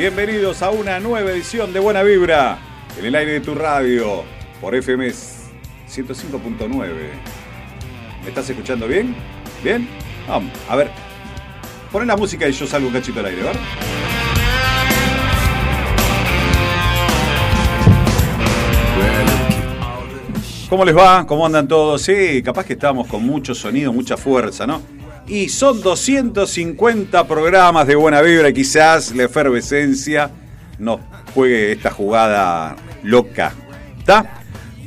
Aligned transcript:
Bienvenidos 0.00 0.62
a 0.62 0.70
una 0.70 0.98
nueva 0.98 1.30
edición 1.30 1.74
de 1.74 1.78
Buena 1.78 2.02
Vibra 2.02 2.56
en 2.98 3.04
el 3.04 3.14
aire 3.14 3.32
de 3.32 3.40
tu 3.40 3.54
radio 3.54 4.24
por 4.58 4.74
FM 4.74 5.06
105.9. 5.06 6.86
¿Me 8.22 8.28
estás 8.30 8.48
escuchando 8.48 8.88
bien? 8.88 9.14
¿Bien? 9.62 9.86
Vamos, 10.26 10.52
a 10.70 10.76
ver. 10.76 10.90
Poné 11.92 12.06
la 12.06 12.16
música 12.16 12.48
y 12.48 12.52
yo 12.52 12.66
salgo 12.66 12.88
un 12.88 12.94
cachito 12.94 13.20
al 13.20 13.26
aire, 13.26 13.42
¿verdad? 13.42 13.60
¿Cómo 20.70 20.86
les 20.86 20.96
va? 20.96 21.26
¿Cómo 21.26 21.44
andan 21.44 21.68
todos? 21.68 22.00
Sí, 22.00 22.42
capaz 22.42 22.64
que 22.64 22.72
estamos 22.72 23.06
con 23.06 23.22
mucho 23.22 23.54
sonido, 23.54 23.92
mucha 23.92 24.16
fuerza, 24.16 24.66
¿no? 24.66 24.99
Y 25.30 25.48
son 25.48 25.80
250 25.80 27.28
programas 27.28 27.86
de 27.86 27.94
buena 27.94 28.20
vibra 28.20 28.50
quizás 28.52 29.14
la 29.14 29.22
efervescencia 29.22 30.28
nos 30.76 30.98
juegue 31.32 31.70
esta 31.70 31.92
jugada 31.92 32.74
loca. 33.04 33.52
¿Está? 33.96 34.42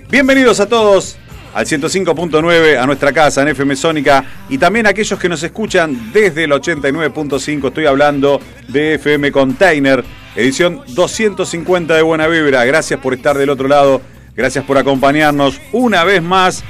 Bienvenidos 0.09 0.59
a 0.59 0.67
todos 0.67 1.15
al 1.53 1.65
105.9, 1.65 2.77
a 2.77 2.85
nuestra 2.85 3.13
casa 3.13 3.41
en 3.41 3.47
FM 3.47 3.73
Sónica 3.77 4.25
y 4.49 4.57
también 4.57 4.85
a 4.85 4.89
aquellos 4.89 5.17
que 5.17 5.29
nos 5.29 5.41
escuchan 5.43 6.11
desde 6.11 6.43
el 6.43 6.51
89.5. 6.51 7.67
Estoy 7.69 7.85
hablando 7.85 8.41
de 8.67 8.95
FM 8.95 9.31
Container, 9.31 10.03
edición 10.35 10.81
250 10.89 11.95
de 11.95 12.01
Buena 12.01 12.27
Vibra. 12.27 12.65
Gracias 12.65 12.99
por 12.99 13.13
estar 13.13 13.37
del 13.37 13.49
otro 13.49 13.69
lado, 13.69 14.01
gracias 14.35 14.65
por 14.65 14.77
acompañarnos 14.77 15.61
una 15.71 16.03
vez 16.03 16.21
más 16.21 16.65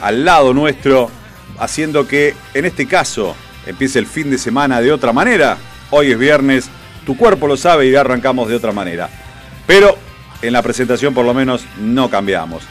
al 0.00 0.24
lado 0.24 0.54
nuestro, 0.54 1.10
haciendo 1.58 2.06
que 2.06 2.34
en 2.54 2.64
este 2.64 2.86
caso 2.86 3.34
empiece 3.66 3.98
el 3.98 4.06
fin 4.06 4.30
de 4.30 4.38
semana 4.38 4.80
de 4.80 4.92
otra 4.92 5.12
manera. 5.12 5.58
Hoy 5.90 6.12
es 6.12 6.18
viernes, 6.18 6.70
tu 7.04 7.16
cuerpo 7.16 7.46
lo 7.46 7.56
sabe 7.56 7.86
y 7.86 7.94
arrancamos 7.94 8.48
de 8.48 8.56
otra 8.56 8.72
manera. 8.72 9.08
Pero 9.66 9.96
en 10.42 10.52
la 10.52 10.62
presentación 10.62 11.14
por 11.14 11.24
lo 11.24 11.34
menos 11.34 11.64
no 11.78 12.10
cambiamos. 12.10 12.62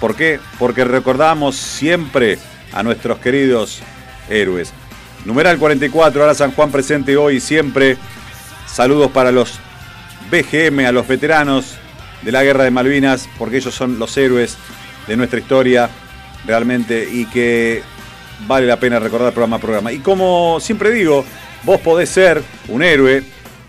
¿Por 0.00 0.14
qué? 0.14 0.40
Porque 0.58 0.84
recordamos 0.84 1.56
siempre 1.56 2.38
a 2.72 2.82
nuestros 2.82 3.18
queridos 3.18 3.80
héroes. 4.28 4.72
Numeral 5.24 5.58
44, 5.58 6.20
ahora 6.20 6.34
San 6.34 6.52
Juan 6.52 6.70
presente 6.70 7.16
hoy 7.16 7.36
y 7.36 7.40
siempre. 7.40 7.96
Saludos 8.66 9.10
para 9.10 9.32
los 9.32 9.58
BGM, 10.30 10.86
a 10.86 10.92
los 10.92 11.08
veteranos 11.08 11.76
de 12.22 12.32
la 12.32 12.42
Guerra 12.42 12.64
de 12.64 12.70
Malvinas, 12.70 13.28
porque 13.38 13.56
ellos 13.56 13.74
son 13.74 13.98
los 13.98 14.16
héroes 14.16 14.56
de 15.06 15.16
nuestra 15.16 15.40
historia 15.40 15.88
realmente 16.46 17.08
y 17.10 17.26
que 17.26 17.82
vale 18.46 18.66
la 18.66 18.78
pena 18.78 18.98
recordar 18.98 19.32
programa 19.32 19.56
a 19.56 19.60
programa. 19.60 19.92
Y 19.92 19.98
como 19.98 20.58
siempre 20.60 20.90
digo, 20.90 21.24
vos 21.64 21.80
podés 21.80 22.10
ser 22.10 22.42
un 22.68 22.82
héroe 22.82 23.22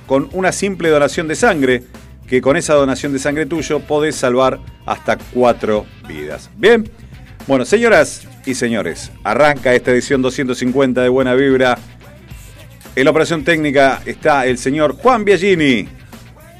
con 0.05 0.29
una 0.33 0.51
simple 0.51 0.89
donación 0.89 1.27
de 1.27 1.35
sangre, 1.35 1.83
que 2.27 2.41
con 2.41 2.57
esa 2.57 2.73
donación 2.73 3.13
de 3.13 3.19
sangre 3.19 3.45
tuyo 3.45 3.79
podés 3.79 4.15
salvar 4.15 4.59
hasta 4.85 5.17
cuatro 5.17 5.85
vidas. 6.07 6.49
Bien, 6.57 6.89
bueno, 7.47 7.65
señoras 7.65 8.27
y 8.45 8.55
señores, 8.55 9.11
arranca 9.23 9.73
esta 9.73 9.91
edición 9.91 10.21
250 10.21 11.01
de 11.01 11.09
Buena 11.09 11.33
Vibra. 11.33 11.77
En 12.95 13.05
la 13.05 13.11
operación 13.11 13.43
técnica 13.43 14.01
está 14.05 14.45
el 14.45 14.57
señor 14.57 14.95
Juan 14.95 15.23
Biagini, 15.23 15.87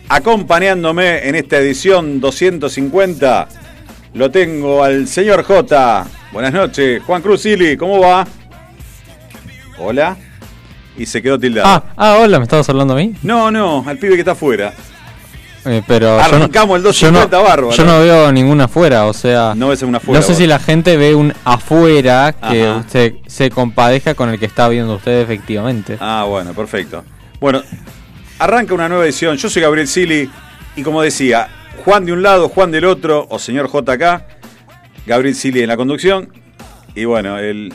acompañándome 0.09 1.27
en 1.27 1.35
esta 1.35 1.57
edición 1.57 2.19
250. 2.19 3.66
Lo 4.13 4.31
tengo 4.31 4.83
al 4.83 5.07
señor 5.07 5.43
J. 5.43 6.07
Buenas 6.31 6.53
noches, 6.53 7.01
Juan 7.03 7.21
Cruz 7.21 7.41
Sili, 7.41 7.77
¿cómo 7.77 7.99
va? 7.99 8.27
Hola. 9.79 10.17
Y 10.97 11.05
se 11.05 11.21
quedó 11.21 11.37
tildado. 11.37 11.67
Ah, 11.67 11.83
ah, 11.95 12.17
hola, 12.19 12.39
¿me 12.39 12.43
estabas 12.43 12.67
hablando 12.69 12.93
a 12.93 12.97
mí? 12.97 13.13
No, 13.21 13.51
no, 13.51 13.83
al 13.85 13.97
pibe 13.97 14.15
que 14.15 14.21
está 14.21 14.31
afuera. 14.31 14.73
Eh, 15.65 15.83
pero 15.85 16.17
Arrancamos 16.19 16.77
el 16.77 16.83
yo 16.93 17.11
no, 17.11 17.19
250 17.19 17.37
bárbaro. 17.39 17.71
Yo 17.71 17.83
no 17.83 17.99
veo 17.99 18.31
ninguna 18.31 18.65
afuera, 18.65 19.05
o 19.05 19.13
sea. 19.13 19.53
No 19.55 19.67
ves 19.67 19.81
una 19.83 19.97
afuera, 19.97 20.19
No 20.19 20.25
sé 20.25 20.33
si 20.33 20.47
la 20.47 20.59
gente 20.59 20.95
ve 20.97 21.13
un 21.13 21.33
afuera 21.43 22.33
que 22.33 22.67
usted 22.69 23.15
se 23.27 23.49
compadezca 23.49 24.15
con 24.15 24.29
el 24.29 24.39
que 24.39 24.45
está 24.45 24.69
viendo 24.69 24.95
usted 24.95 25.21
efectivamente. 25.21 25.97
Ah, 25.99 26.25
bueno, 26.27 26.53
perfecto. 26.53 27.03
Bueno, 27.39 27.61
arranca 28.39 28.73
una 28.73 28.87
nueva 28.87 29.03
edición. 29.05 29.35
Yo 29.37 29.49
soy 29.49 29.61
Gabriel 29.61 29.87
Sili 29.87 30.29
y 30.75 30.83
como 30.83 31.01
decía, 31.01 31.49
Juan 31.85 32.05
de 32.05 32.13
un 32.13 32.21
lado, 32.23 32.49
Juan 32.49 32.71
del 32.71 32.85
otro, 32.85 33.25
o 33.29 33.39
señor 33.39 33.69
JK, 33.71 34.23
Gabriel 35.05 35.35
Sili 35.35 35.61
en 35.61 35.67
la 35.69 35.77
conducción. 35.77 36.29
Y 36.95 37.05
bueno, 37.05 37.37
el, 37.37 37.73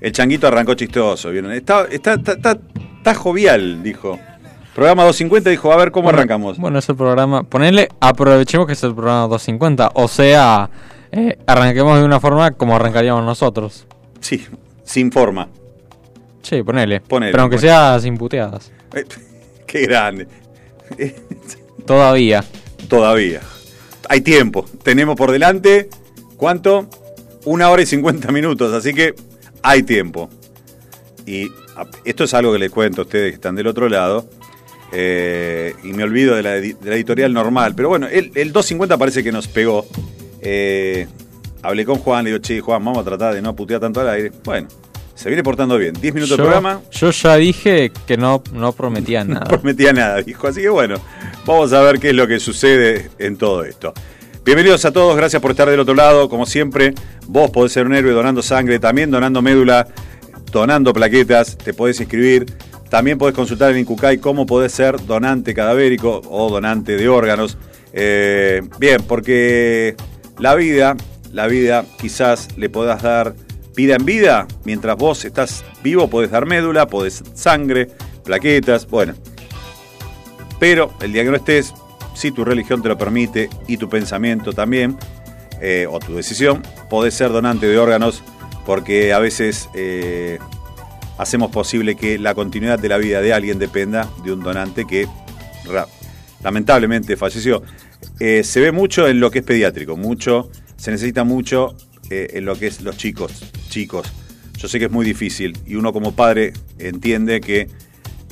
el 0.00 0.12
changuito 0.12 0.46
arrancó 0.46 0.74
chistoso, 0.74 1.30
¿vieron? 1.30 1.52
Está, 1.52 1.86
está, 1.90 2.14
está, 2.14 2.32
está- 2.32 2.58
está 2.98 3.14
jovial, 3.14 3.82
dijo. 3.82 4.18
Programa 4.74 5.02
250 5.04 5.50
dijo, 5.50 5.72
a 5.72 5.76
ver 5.76 5.90
cómo 5.90 6.04
Bueno, 6.04 6.18
arrancamos. 6.20 6.58
Bueno, 6.58 6.78
es 6.78 6.88
el 6.88 6.96
programa. 6.96 7.42
Ponele, 7.42 7.88
aprovechemos 8.00 8.66
que 8.66 8.72
es 8.74 8.82
el 8.84 8.94
programa 8.94 9.22
250. 9.26 9.90
O 9.94 10.08
sea, 10.08 10.70
eh, 11.10 11.36
arranquemos 11.46 11.98
de 11.98 12.04
una 12.04 12.20
forma 12.20 12.52
como 12.52 12.74
arrancaríamos 12.76 13.22
nosotros. 13.24 13.86
Sí, 14.20 14.46
sin 14.84 15.12
forma. 15.12 15.48
Sí, 16.42 16.62
ponele. 16.62 17.00
Ponele, 17.00 17.32
Pero 17.32 17.42
aunque 17.42 17.56
ponele. 17.56 17.72
sea 17.74 18.00
sin 18.00 18.16
puteadas. 18.16 18.72
Eh, 18.94 19.04
Qué 19.66 19.82
grande. 19.82 20.26
Todavía. 21.86 22.44
Todavía. 22.96 23.40
Hay 24.10 24.20
tiempo. 24.20 24.66
Tenemos 24.82 25.16
por 25.16 25.30
delante, 25.32 25.88
¿cuánto? 26.36 26.90
Una 27.46 27.70
hora 27.70 27.80
y 27.80 27.86
50 27.86 28.30
minutos, 28.32 28.70
así 28.74 28.92
que 28.92 29.14
hay 29.62 29.82
tiempo. 29.82 30.28
Y 31.24 31.46
a- 31.74 31.86
esto 32.04 32.24
es 32.24 32.34
algo 32.34 32.52
que 32.52 32.58
les 32.58 32.70
cuento 32.70 33.00
a 33.00 33.04
ustedes 33.04 33.30
que 33.30 33.36
están 33.36 33.54
del 33.54 33.66
otro 33.68 33.88
lado. 33.88 34.28
eh, 34.94 35.72
y 35.82 35.94
me 35.94 36.02
olvido 36.04 36.36
de 36.36 36.42
la, 36.42 36.58
edi- 36.58 36.76
de 36.78 36.90
la 36.90 36.96
editorial 36.96 37.32
normal. 37.32 37.74
Pero 37.74 37.88
bueno, 37.88 38.08
el, 38.08 38.30
el 38.34 38.52
250 38.52 38.98
parece 38.98 39.24
que 39.24 39.32
nos 39.32 39.48
pegó. 39.48 39.86
Eh, 40.42 41.06
hablé 41.62 41.86
con 41.86 41.96
Juan, 41.96 42.24
le 42.24 42.30
digo, 42.32 42.42
che, 42.42 42.60
Juan, 42.60 42.84
vamos 42.84 42.98
a 42.98 43.04
tratar 43.04 43.32
de 43.32 43.40
no 43.40 43.56
putear 43.56 43.80
tanto 43.80 44.00
al 44.02 44.10
aire. 44.10 44.32
Bueno, 44.44 44.68
se 45.14 45.28
viene 45.28 45.42
portando 45.42 45.78
bien. 45.78 45.94
10 46.00 46.14
minutos 46.14 46.36
de 46.36 46.42
programa. 46.42 46.80
yo 46.90 47.10
ya 47.10 47.36
dije 47.36 47.92
que 48.06 48.16
no, 48.16 48.42
no 48.52 48.72
prometía 48.72 49.24
No 49.24 49.34
nada. 49.34 49.46
prometía 49.46 49.92
nada, 49.92 50.22
dijo. 50.22 50.46
Así 50.48 50.60
que 50.62 50.68
bueno, 50.68 50.96
vamos 51.46 51.72
a 51.72 51.80
ver 51.82 51.98
qué 51.98 52.10
es 52.10 52.14
lo 52.14 52.26
que 52.26 52.40
sucede 52.40 53.10
en 53.18 53.36
todo 53.36 53.64
esto. 53.64 53.92
Bienvenidos 54.44 54.84
a 54.84 54.90
todos, 54.92 55.16
gracias 55.16 55.40
por 55.40 55.52
estar 55.52 55.68
del 55.70 55.78
otro 55.80 55.94
lado. 55.94 56.28
Como 56.28 56.46
siempre, 56.46 56.94
vos 57.26 57.50
podés 57.50 57.72
ser 57.72 57.86
un 57.86 57.94
héroe 57.94 58.12
donando 58.12 58.42
sangre, 58.42 58.78
también 58.80 59.10
donando 59.10 59.40
médula, 59.40 59.86
donando 60.50 60.92
plaquetas, 60.92 61.56
te 61.56 61.72
podés 61.74 62.00
inscribir. 62.00 62.46
También 62.90 63.16
podés 63.18 63.34
consultar 63.34 63.70
en 63.72 63.78
Incucay 63.78 64.18
cómo 64.18 64.44
podés 64.44 64.72
ser 64.72 65.06
donante 65.06 65.54
cadavérico 65.54 66.20
o 66.28 66.50
donante 66.50 66.96
de 66.96 67.08
órganos. 67.08 67.56
Eh, 67.92 68.62
bien, 68.78 69.02
porque 69.06 69.94
la 70.38 70.54
vida, 70.56 70.96
la 71.32 71.46
vida 71.46 71.84
quizás 72.00 72.48
le 72.56 72.68
podás 72.68 73.00
dar 73.02 73.34
vida 73.74 73.96
en 73.96 74.04
vida. 74.04 74.46
Mientras 74.64 74.96
vos 74.96 75.24
estás 75.24 75.64
vivo 75.82 76.08
podés 76.08 76.30
dar 76.30 76.46
médula, 76.46 76.86
podés 76.86 77.22
sangre, 77.34 77.88
plaquetas, 78.24 78.86
bueno. 78.88 79.14
Pero 80.58 80.92
el 81.00 81.12
día 81.12 81.24
que 81.24 81.30
no 81.30 81.36
estés, 81.36 81.74
si 82.14 82.30
tu 82.30 82.44
religión 82.44 82.82
te 82.82 82.88
lo 82.88 82.96
permite 82.96 83.50
y 83.66 83.76
tu 83.76 83.88
pensamiento 83.88 84.52
también, 84.52 84.96
eh, 85.60 85.86
o 85.88 85.98
tu 86.00 86.16
decisión, 86.16 86.62
podés 86.90 87.14
ser 87.14 87.30
donante 87.30 87.66
de 87.66 87.78
órganos 87.78 88.22
porque 88.66 89.12
a 89.12 89.18
veces 89.18 89.68
eh, 89.74 90.38
hacemos 91.18 91.50
posible 91.50 91.94
que 91.94 92.18
la 92.18 92.34
continuidad 92.34 92.78
de 92.78 92.88
la 92.88 92.98
vida 92.98 93.20
de 93.20 93.32
alguien 93.32 93.58
dependa 93.58 94.08
de 94.24 94.32
un 94.32 94.42
donante 94.42 94.86
que 94.86 95.06
lamentablemente 96.42 97.16
falleció. 97.16 97.62
Eh, 98.18 98.42
se 98.44 98.60
ve 98.60 98.72
mucho 98.72 99.08
en 99.08 99.20
lo 99.20 99.30
que 99.30 99.40
es 99.40 99.44
pediátrico, 99.44 99.96
mucho, 99.96 100.50
se 100.76 100.90
necesita 100.90 101.24
mucho 101.24 101.76
eh, 102.12 102.28
en 102.34 102.44
lo 102.44 102.58
que 102.58 102.66
es 102.66 102.82
los 102.82 102.98
chicos, 102.98 103.32
chicos. 103.70 104.12
Yo 104.58 104.68
sé 104.68 104.78
que 104.78 104.84
es 104.84 104.90
muy 104.90 105.06
difícil 105.06 105.56
y 105.66 105.76
uno 105.76 105.94
como 105.94 106.14
padre 106.14 106.52
entiende 106.78 107.40
que 107.40 107.68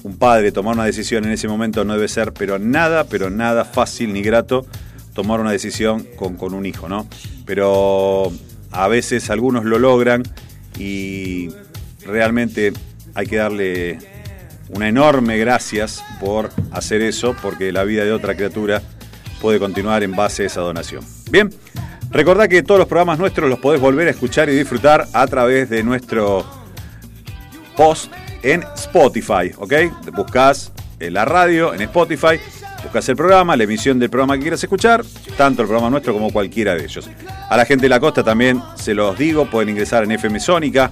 un 0.02 0.18
padre 0.18 0.52
tomar 0.52 0.74
una 0.74 0.84
decisión 0.84 1.24
en 1.24 1.30
ese 1.30 1.48
momento 1.48 1.82
no 1.84 1.94
debe 1.94 2.08
ser, 2.08 2.34
pero 2.34 2.58
nada, 2.58 3.04
pero 3.04 3.30
nada 3.30 3.64
fácil 3.64 4.12
ni 4.12 4.20
grato 4.20 4.66
tomar 5.14 5.40
una 5.40 5.50
decisión 5.50 6.06
con, 6.16 6.36
con 6.36 6.52
un 6.52 6.66
hijo, 6.66 6.90
¿no? 6.90 7.08
Pero 7.46 8.30
a 8.70 8.88
veces 8.88 9.30
algunos 9.30 9.64
lo 9.64 9.78
logran 9.78 10.24
y 10.78 11.48
realmente 12.04 12.74
hay 13.14 13.26
que 13.26 13.36
darle 13.36 13.98
una 14.68 14.88
enorme 14.88 15.38
gracias 15.38 16.04
por 16.20 16.50
hacer 16.70 17.00
eso, 17.00 17.34
porque 17.40 17.72
la 17.72 17.84
vida 17.84 18.04
de 18.04 18.12
otra 18.12 18.36
criatura 18.36 18.82
puede 19.40 19.58
continuar 19.58 20.02
en 20.02 20.12
base 20.12 20.42
a 20.42 20.46
esa 20.46 20.60
donación. 20.60 21.02
Bien, 21.30 21.50
recordad 22.10 22.48
que 22.48 22.62
todos 22.62 22.78
los 22.78 22.88
programas 22.88 23.18
nuestros 23.18 23.48
los 23.48 23.58
podés 23.58 23.80
volver 23.80 24.08
a 24.08 24.10
escuchar 24.10 24.48
y 24.48 24.56
disfrutar 24.56 25.06
a 25.12 25.26
través 25.26 25.70
de 25.70 25.82
nuestro 25.82 26.44
post 27.76 28.12
en 28.42 28.64
Spotify, 28.74 29.52
¿ok? 29.56 29.74
Buscás 30.14 30.72
en 30.98 31.14
la 31.14 31.24
radio, 31.24 31.72
en 31.74 31.80
Spotify, 31.82 32.38
buscas 32.82 33.08
el 33.08 33.16
programa, 33.16 33.56
la 33.56 33.64
emisión 33.64 33.98
del 33.98 34.10
programa 34.10 34.36
que 34.36 34.42
quieras 34.42 34.62
escuchar, 34.62 35.04
tanto 35.36 35.62
el 35.62 35.68
programa 35.68 35.90
nuestro 35.90 36.12
como 36.12 36.30
cualquiera 36.32 36.74
de 36.74 36.84
ellos. 36.84 37.08
A 37.48 37.56
la 37.56 37.64
gente 37.64 37.82
de 37.82 37.88
la 37.88 38.00
costa 38.00 38.22
también 38.22 38.62
se 38.74 38.94
los 38.94 39.16
digo, 39.16 39.46
pueden 39.46 39.70
ingresar 39.70 40.04
en 40.04 40.12
FM 40.12 40.40
Sónica 40.40 40.90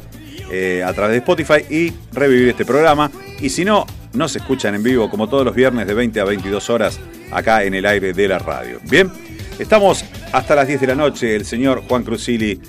eh, 0.50 0.82
a 0.84 0.92
través 0.92 1.12
de 1.12 1.18
Spotify 1.18 1.64
y 1.68 1.92
revivir 2.12 2.48
este 2.48 2.64
programa. 2.64 3.10
Y 3.40 3.50
si 3.50 3.64
no, 3.64 3.86
nos 4.14 4.34
escuchan 4.34 4.74
en 4.74 4.82
vivo 4.82 5.10
como 5.10 5.28
todos 5.28 5.44
los 5.44 5.54
viernes 5.54 5.86
de 5.86 5.94
20 5.94 6.20
a 6.20 6.24
22 6.24 6.70
horas 6.70 6.98
acá 7.30 7.64
en 7.64 7.74
el 7.74 7.84
aire 7.84 8.12
de 8.12 8.28
la 8.28 8.38
radio. 8.38 8.80
Bien, 8.84 9.10
estamos 9.58 10.04
hasta 10.32 10.54
las 10.54 10.66
10 10.66 10.80
de 10.80 10.86
la 10.86 10.94
noche, 10.94 11.34
el 11.34 11.44
señor 11.44 11.82
Juan 11.88 12.02
Cruzili, 12.02 12.60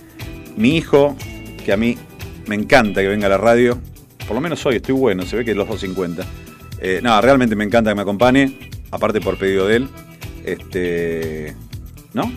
mi 0.56 0.78
hijo, 0.78 1.16
que 1.64 1.74
a 1.74 1.78
mí 1.78 1.98
me 2.48 2.56
encanta 2.56 3.02
que 3.02 3.08
venga 3.08 3.28
a 3.28 3.30
la 3.30 3.38
radio. 3.38 3.80
Por 4.26 4.36
lo 4.36 4.42
menos 4.42 4.66
hoy 4.66 4.78
estoy 4.78 4.96
bueno, 4.96 5.26
se 5.26 5.36
ve 5.36 5.46
que 5.46 5.52
es 5.52 5.58
los 5.58 5.68
2.50. 5.68 6.24
Eh, 6.82 7.00
no, 7.04 7.20
realmente 7.22 7.56
me 7.56 7.64
encanta 7.64 7.92
que 7.92 7.96
me 7.96 8.02
acompañe, 8.02 8.72
aparte 8.92 9.22
por 9.22 9.38
pedido 9.38 9.68
de 9.68 9.76
él. 9.78 9.90
Este. 10.46 11.56
¿No? 12.14 12.32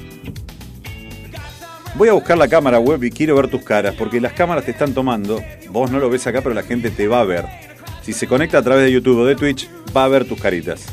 Voy 1.94 2.08
a 2.08 2.12
buscar 2.14 2.38
la 2.38 2.48
cámara 2.48 2.78
web 2.78 3.04
y 3.04 3.10
quiero 3.10 3.36
ver 3.36 3.48
tus 3.48 3.62
caras, 3.62 3.94
porque 3.96 4.20
las 4.20 4.32
cámaras 4.32 4.64
te 4.64 4.70
están 4.70 4.94
tomando. 4.94 5.42
Vos 5.70 5.90
no 5.90 5.98
lo 5.98 6.08
ves 6.08 6.26
acá, 6.26 6.40
pero 6.40 6.54
la 6.54 6.62
gente 6.62 6.90
te 6.90 7.06
va 7.06 7.20
a 7.20 7.24
ver. 7.24 7.44
Si 8.02 8.12
se 8.12 8.26
conecta 8.26 8.58
a 8.58 8.62
través 8.62 8.84
de 8.84 8.92
YouTube 8.92 9.18
o 9.18 9.26
de 9.26 9.36
Twitch, 9.36 9.68
va 9.96 10.04
a 10.04 10.08
ver 10.08 10.24
tus 10.24 10.40
caritas. 10.40 10.86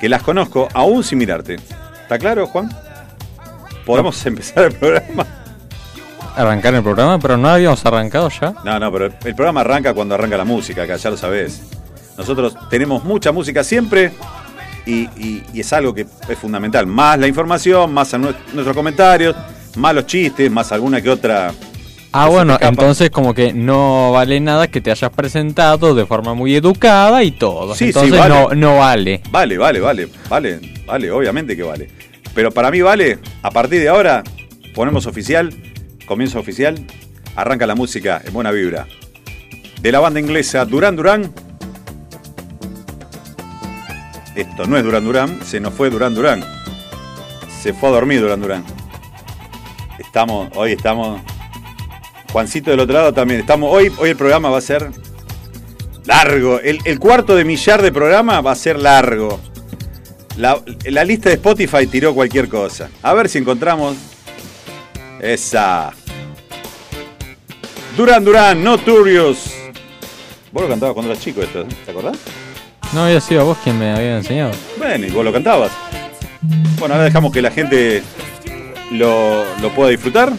Que 0.00 0.08
las 0.08 0.22
conozco, 0.22 0.68
aún 0.72 1.04
sin 1.04 1.18
mirarte. 1.18 1.56
¿Está 2.02 2.18
claro, 2.18 2.46
Juan? 2.46 2.68
¿Podemos 3.84 4.24
empezar 4.26 4.64
el 4.64 4.72
programa? 4.72 5.26
Arrancar 6.36 6.74
el 6.74 6.82
programa, 6.82 7.18
pero 7.18 7.36
no 7.36 7.48
habíamos 7.48 7.84
arrancado 7.86 8.28
ya. 8.28 8.54
No, 8.64 8.78
no, 8.80 8.90
pero 8.92 9.06
el 9.06 9.34
programa 9.34 9.60
arranca 9.60 9.94
cuando 9.94 10.14
arranca 10.14 10.36
la 10.36 10.44
música, 10.44 10.82
acá 10.82 10.96
ya 10.96 11.10
lo 11.10 11.16
sabés. 11.16 11.62
Nosotros 12.18 12.56
tenemos 12.70 13.04
mucha 13.04 13.30
música 13.32 13.62
siempre 13.62 14.12
y, 14.86 15.02
y- 15.16 15.42
y 15.52 15.60
es 15.60 15.72
algo 15.72 15.94
que 15.94 16.06
es 16.28 16.38
fundamental. 16.38 16.86
Más 16.86 17.18
la 17.18 17.26
información, 17.28 17.92
más 17.92 18.14
a 18.14 18.18
nue- 18.18 18.34
nuestros 18.52 18.74
comentarios, 18.76 19.34
más 19.76 19.94
los 19.94 20.06
chistes, 20.06 20.50
más 20.50 20.72
alguna 20.72 21.00
que 21.00 21.10
otra. 21.10 21.52
Ah, 22.12 22.26
que 22.26 22.30
bueno, 22.32 22.56
entonces 22.60 23.10
como 23.10 23.34
que 23.34 23.52
no 23.52 24.12
vale 24.12 24.38
nada 24.40 24.68
que 24.68 24.80
te 24.80 24.90
hayas 24.92 25.10
presentado 25.10 25.94
de 25.96 26.06
forma 26.06 26.34
muy 26.34 26.54
educada 26.54 27.22
y 27.24 27.32
todo. 27.32 27.74
Sí, 27.74 27.92
sí, 27.92 28.10
vale. 28.10 28.28
no, 28.34 28.48
no 28.54 28.78
vale. 28.78 29.20
Vale, 29.30 29.58
vale, 29.58 29.80
vale, 29.80 30.08
vale, 30.28 30.60
vale, 30.86 31.10
obviamente 31.10 31.56
que 31.56 31.62
vale. 31.64 31.88
Pero 32.34 32.50
para 32.50 32.70
mí 32.70 32.80
vale, 32.80 33.18
a 33.42 33.50
partir 33.50 33.80
de 33.80 33.88
ahora, 33.88 34.24
ponemos 34.74 35.06
oficial, 35.06 35.54
comienzo 36.06 36.40
oficial, 36.40 36.84
arranca 37.36 37.66
la 37.66 37.74
música 37.74 38.20
en 38.24 38.32
buena 38.32 38.50
vibra. 38.50 38.86
De 39.80 39.92
la 39.92 40.00
banda 40.00 40.18
inglesa 40.18 40.64
Duran 40.64 40.96
Duran. 40.96 41.32
Esto 44.34 44.66
no 44.66 44.76
es 44.76 44.82
Duran 44.82 45.04
Duran, 45.04 45.40
se 45.44 45.60
nos 45.60 45.74
fue 45.74 45.90
Duran 45.90 46.14
Duran. 46.14 46.44
Se 47.62 47.72
fue 47.72 47.88
a 47.90 47.92
dormir 47.92 48.20
Duran 48.20 48.40
Duran. 48.40 48.64
Estamos, 49.98 50.50
hoy 50.56 50.72
estamos. 50.72 51.20
Juancito 52.32 52.72
del 52.72 52.80
otro 52.80 52.94
lado 52.94 53.14
también. 53.14 53.40
Estamos, 53.40 53.72
hoy, 53.72 53.92
hoy 53.98 54.10
el 54.10 54.16
programa 54.16 54.50
va 54.50 54.58
a 54.58 54.60
ser 54.60 54.90
largo. 56.04 56.58
El, 56.58 56.80
el 56.84 56.98
cuarto 56.98 57.36
de 57.36 57.44
millar 57.44 57.80
de 57.80 57.92
programa 57.92 58.40
va 58.40 58.52
a 58.52 58.56
ser 58.56 58.78
largo. 58.78 59.40
La, 60.36 60.60
la 60.86 61.04
lista 61.04 61.28
de 61.28 61.36
Spotify 61.36 61.86
tiró 61.86 62.14
cualquier 62.14 62.48
cosa. 62.48 62.90
A 63.02 63.14
ver 63.14 63.28
si 63.28 63.38
encontramos. 63.38 63.96
Esa. 65.20 65.92
Duran 67.96 68.24
Duran, 68.24 68.62
Notorious. 68.62 69.54
Vos 70.50 70.62
lo 70.64 70.68
cantabas 70.68 70.94
cuando 70.94 71.12
eras 71.12 71.22
chico 71.22 71.40
esto, 71.42 71.62
¿eh? 71.62 71.66
¿te 71.84 71.90
acordás? 71.90 72.16
No 72.92 73.04
había 73.04 73.20
sido 73.20 73.44
vos 73.44 73.58
quien 73.62 73.78
me 73.78 73.92
había 73.92 74.18
enseñado. 74.18 74.52
Bueno, 74.76 75.06
y 75.06 75.10
vos 75.10 75.24
lo 75.24 75.32
cantabas. 75.32 75.72
Bueno, 76.78 76.94
ahora 76.94 77.04
dejamos 77.06 77.32
que 77.32 77.40
la 77.42 77.50
gente 77.50 78.02
lo, 78.92 79.44
lo 79.60 79.70
pueda 79.74 79.90
disfrutar. 79.90 80.32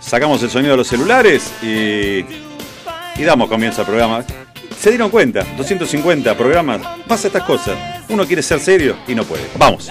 Sacamos 0.00 0.42
el 0.42 0.50
sonido 0.50 0.72
de 0.72 0.76
los 0.78 0.88
celulares 0.88 1.50
y, 1.62 2.24
y 3.16 3.24
damos 3.24 3.48
comienzo 3.48 3.80
al 3.80 3.86
programa. 3.86 4.24
Se 4.80 4.88
dieron 4.88 5.10
cuenta, 5.10 5.44
250 5.58 6.38
programas, 6.38 6.80
pasa 7.06 7.26
estas 7.26 7.42
cosas. 7.42 7.76
Uno 8.08 8.24
quiere 8.24 8.42
ser 8.42 8.60
serio 8.60 8.96
y 9.06 9.14
no 9.14 9.24
puede. 9.24 9.42
Vamos. 9.58 9.90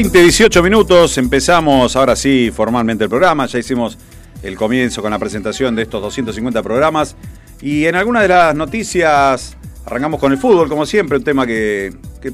Veinte, 0.00 0.22
18 0.22 0.62
minutos, 0.62 1.18
empezamos 1.18 1.96
ahora 1.96 2.14
sí 2.14 2.52
formalmente 2.54 3.02
el 3.02 3.10
programa, 3.10 3.46
ya 3.46 3.58
hicimos 3.58 3.98
el 4.44 4.54
comienzo 4.56 5.02
con 5.02 5.10
la 5.10 5.18
presentación 5.18 5.74
de 5.74 5.82
estos 5.82 6.00
250 6.00 6.62
programas 6.62 7.16
y 7.60 7.84
en 7.84 7.96
algunas 7.96 8.22
de 8.22 8.28
las 8.28 8.54
noticias 8.54 9.56
arrancamos 9.84 10.20
con 10.20 10.30
el 10.30 10.38
fútbol 10.38 10.68
como 10.68 10.86
siempre, 10.86 11.18
un 11.18 11.24
tema 11.24 11.44
que, 11.48 11.92
que 12.22 12.30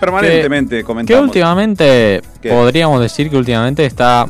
permanentemente 0.00 0.78
que, 0.78 0.82
comentamos. 0.82 1.20
Que 1.20 1.24
últimamente, 1.24 2.22
¿Qué? 2.42 2.48
podríamos 2.50 3.00
decir 3.02 3.30
que 3.30 3.36
últimamente 3.36 3.86
está 3.86 4.26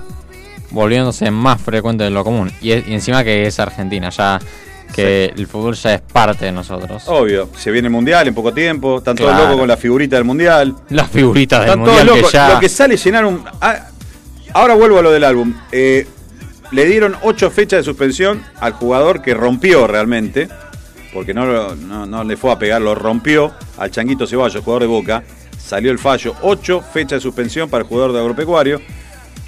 volviéndose 0.70 1.30
más 1.30 1.58
frecuente 1.62 2.04
de 2.04 2.10
lo 2.10 2.24
común. 2.24 2.52
Y, 2.60 2.72
es- 2.72 2.86
y 2.86 2.92
encima 2.92 3.24
que 3.24 3.46
es 3.46 3.58
Argentina, 3.58 4.10
ya 4.10 4.38
que 4.94 5.26
el 5.36 5.46
fútbol 5.46 5.74
ya 5.74 5.94
es 5.94 6.00
parte 6.00 6.46
de 6.46 6.52
nosotros. 6.52 7.02
Obvio, 7.06 7.48
se 7.56 7.70
viene 7.70 7.86
el 7.88 7.92
mundial 7.92 8.26
en 8.28 8.34
poco 8.34 8.52
tiempo, 8.52 8.98
están 8.98 9.16
todos 9.16 9.30
Claro. 9.30 9.44
locos 9.44 9.60
con 9.60 9.68
la 9.68 9.76
figurita 9.76 10.16
del 10.16 10.24
mundial. 10.24 10.74
Las 10.90 11.08
figuritas 11.10 11.60
del 11.60 11.68
Están 11.70 11.84
todos 11.84 11.96
mundial 11.98 12.14
que 12.14 12.20
locos. 12.20 12.32
ya. 12.32 12.54
Lo 12.54 12.60
que 12.60 12.68
sale 12.68 12.94
es 12.94 13.04
llenar 13.04 13.24
un. 13.24 13.44
ah, 13.60 13.86
ahora 14.54 14.74
vuelvo 14.74 14.98
a 14.98 15.02
lo 15.02 15.10
del 15.10 15.24
álbum. 15.24 15.54
Eh, 15.72 16.06
le 16.70 16.84
dieron 16.86 17.16
ocho 17.22 17.50
fechas 17.50 17.78
de 17.78 17.84
suspensión 17.84 18.42
al 18.60 18.72
jugador 18.72 19.22
que 19.22 19.34
rompió 19.34 19.86
realmente, 19.86 20.48
porque 21.14 21.32
no, 21.32 21.74
no, 21.74 22.04
no 22.06 22.24
le 22.24 22.36
fue 22.36 22.52
a 22.52 22.58
pegar, 22.58 22.82
lo 22.82 22.94
rompió 22.94 23.52
al 23.78 23.90
Changuito 23.90 24.26
Ceballos, 24.26 24.62
jugador 24.64 24.82
de 24.82 24.88
Boca. 24.88 25.22
Salió 25.58 25.90
el 25.90 25.98
fallo, 25.98 26.34
ocho 26.42 26.80
fechas 26.80 27.18
de 27.18 27.20
suspensión 27.20 27.68
para 27.68 27.82
el 27.82 27.88
jugador 27.88 28.12
de 28.12 28.20
Agropecuario. 28.20 28.80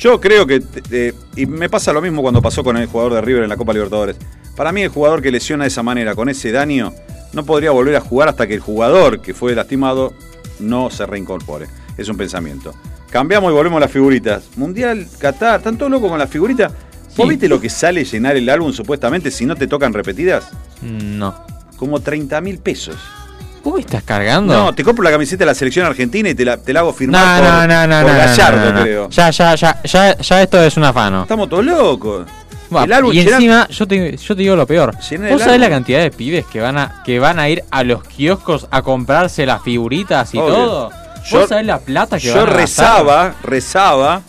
Yo 0.01 0.19
creo 0.21 0.47
que, 0.47 0.63
eh, 0.91 1.13
y 1.37 1.45
me 1.47 1.69
pasa 1.69 1.93
lo 1.93 2.01
mismo 2.01 2.23
cuando 2.23 2.41
pasó 2.41 2.65
con 2.65 2.77
el 2.79 2.87
jugador 2.87 3.15
de 3.15 3.21
River 3.21 3.43
en 3.45 3.51
la 3.51 3.57
Copa 3.57 3.73
Libertadores. 3.75 4.17
Para 4.57 4.73
mí 4.73 4.81
el 4.83 4.89
jugador 4.89 5.21
que 5.21 5.31
lesiona 5.31 5.65
de 5.65 5.69
esa 5.69 5.83
manera, 5.83 6.15
con 6.15 6.29
ese 6.31 6.51
daño, 6.53 6.93
no 7.35 7.45
podría 7.45 7.71
volver 7.71 7.95
a 7.97 8.01
jugar 8.01 8.29
hasta 8.31 8.47
que 8.47 8.55
el 8.55 8.61
jugador 8.61 9.21
que 9.21 9.35
fue 9.35 9.55
lastimado 9.55 10.15
no 10.59 10.89
se 10.91 11.05
reincorpore. 11.05 11.67
Es 11.99 12.09
un 12.09 12.17
pensamiento. 12.17 12.75
Cambiamos 13.11 13.51
y 13.51 13.55
volvemos 13.55 13.77
a 13.77 13.81
las 13.81 13.91
figuritas. 13.93 14.45
Mundial, 14.57 15.07
Qatar, 15.19 15.59
¿están 15.61 15.77
todos 15.77 15.91
locos 15.93 16.09
con 16.11 16.19
las 16.19 16.31
figuritas? 16.31 16.73
¿Vos 17.17 17.27
Sí. 17.27 17.29
viste 17.29 17.49
lo 17.49 17.61
que 17.61 17.69
sale 17.69 18.05
llenar 18.05 18.37
el 18.37 18.49
álbum 18.49 18.73
supuestamente 18.73 19.31
si 19.31 19.45
no 19.45 19.55
te 19.55 19.67
tocan 19.67 19.93
repetidas? 19.93 20.49
No. 20.81 21.35
Como 21.77 22.01
30 22.01 22.41
mil 22.41 22.59
pesos. 22.59 22.97
¿Vos 23.63 23.75
me 23.75 23.81
estás 23.81 24.03
cargando? 24.03 24.55
No, 24.55 24.75
te 24.75 24.83
compro 24.83 25.05
la 25.05 25.11
camiseta 25.11 25.41
de 25.41 25.47
la 25.47 25.55
selección 25.55 25.85
argentina 25.87 26.29
y 26.31 26.35
te 26.35 26.45
la, 26.45 26.57
te 26.57 26.73
la 26.73 26.81
hago 26.81 26.93
firmar 26.95 27.43
no, 27.43 27.49
por, 27.49 27.69
no, 27.69 27.87
no, 27.87 28.03
por 28.03 28.13
no, 28.13 28.19
Gallardo, 28.19 28.83
creo. 28.83 29.09
Ya, 29.11 29.31
ya, 29.31 29.55
ya, 29.55 29.83
ya, 29.83 30.17
ya 30.17 30.43
esto 30.43 30.63
es 30.63 30.77
un 30.77 30.85
afano. 30.85 31.23
Estamos 31.23 31.49
todos 31.49 31.65
locos. 31.65 32.27
Va, 32.75 32.85
el 32.85 32.93
álbum 32.93 33.13
y 33.13 33.21
encima, 33.21 33.67
yo 33.69 33.87
te, 33.87 34.17
yo 34.17 34.35
te 34.37 34.43
digo 34.43 34.55
lo 34.57 34.67
peor. 34.67 34.95
¿Vos 35.31 35.43
sabés 35.43 35.61
la 35.61 35.69
cantidad 35.69 36.01
de 36.01 36.11
pibes 36.11 36.47
que 36.47 36.61
van 36.61 36.79
a 36.79 37.03
que 37.05 37.19
van 37.19 37.39
a 37.41 37.49
ir 37.49 37.65
a 37.71 37.83
los 37.83 38.05
kioscos 38.05 38.67
a 38.71 38.81
comprarse 38.83 39.45
las 39.45 39.61
figuritas 39.63 40.33
y 40.35 40.39
Obvio. 40.39 40.55
todo? 40.55 40.91
Yo- 41.29 41.41
¿Vos 41.41 41.49
sabés 41.49 41.67
la 41.67 41.81
plata 41.81 42.17
que 42.19 42.29
Yo 42.29 42.35
van 42.37 42.41
a 42.41 42.45
gastar? 42.57 42.61
rezaba, 42.61 43.35
rezaba, 43.43 44.23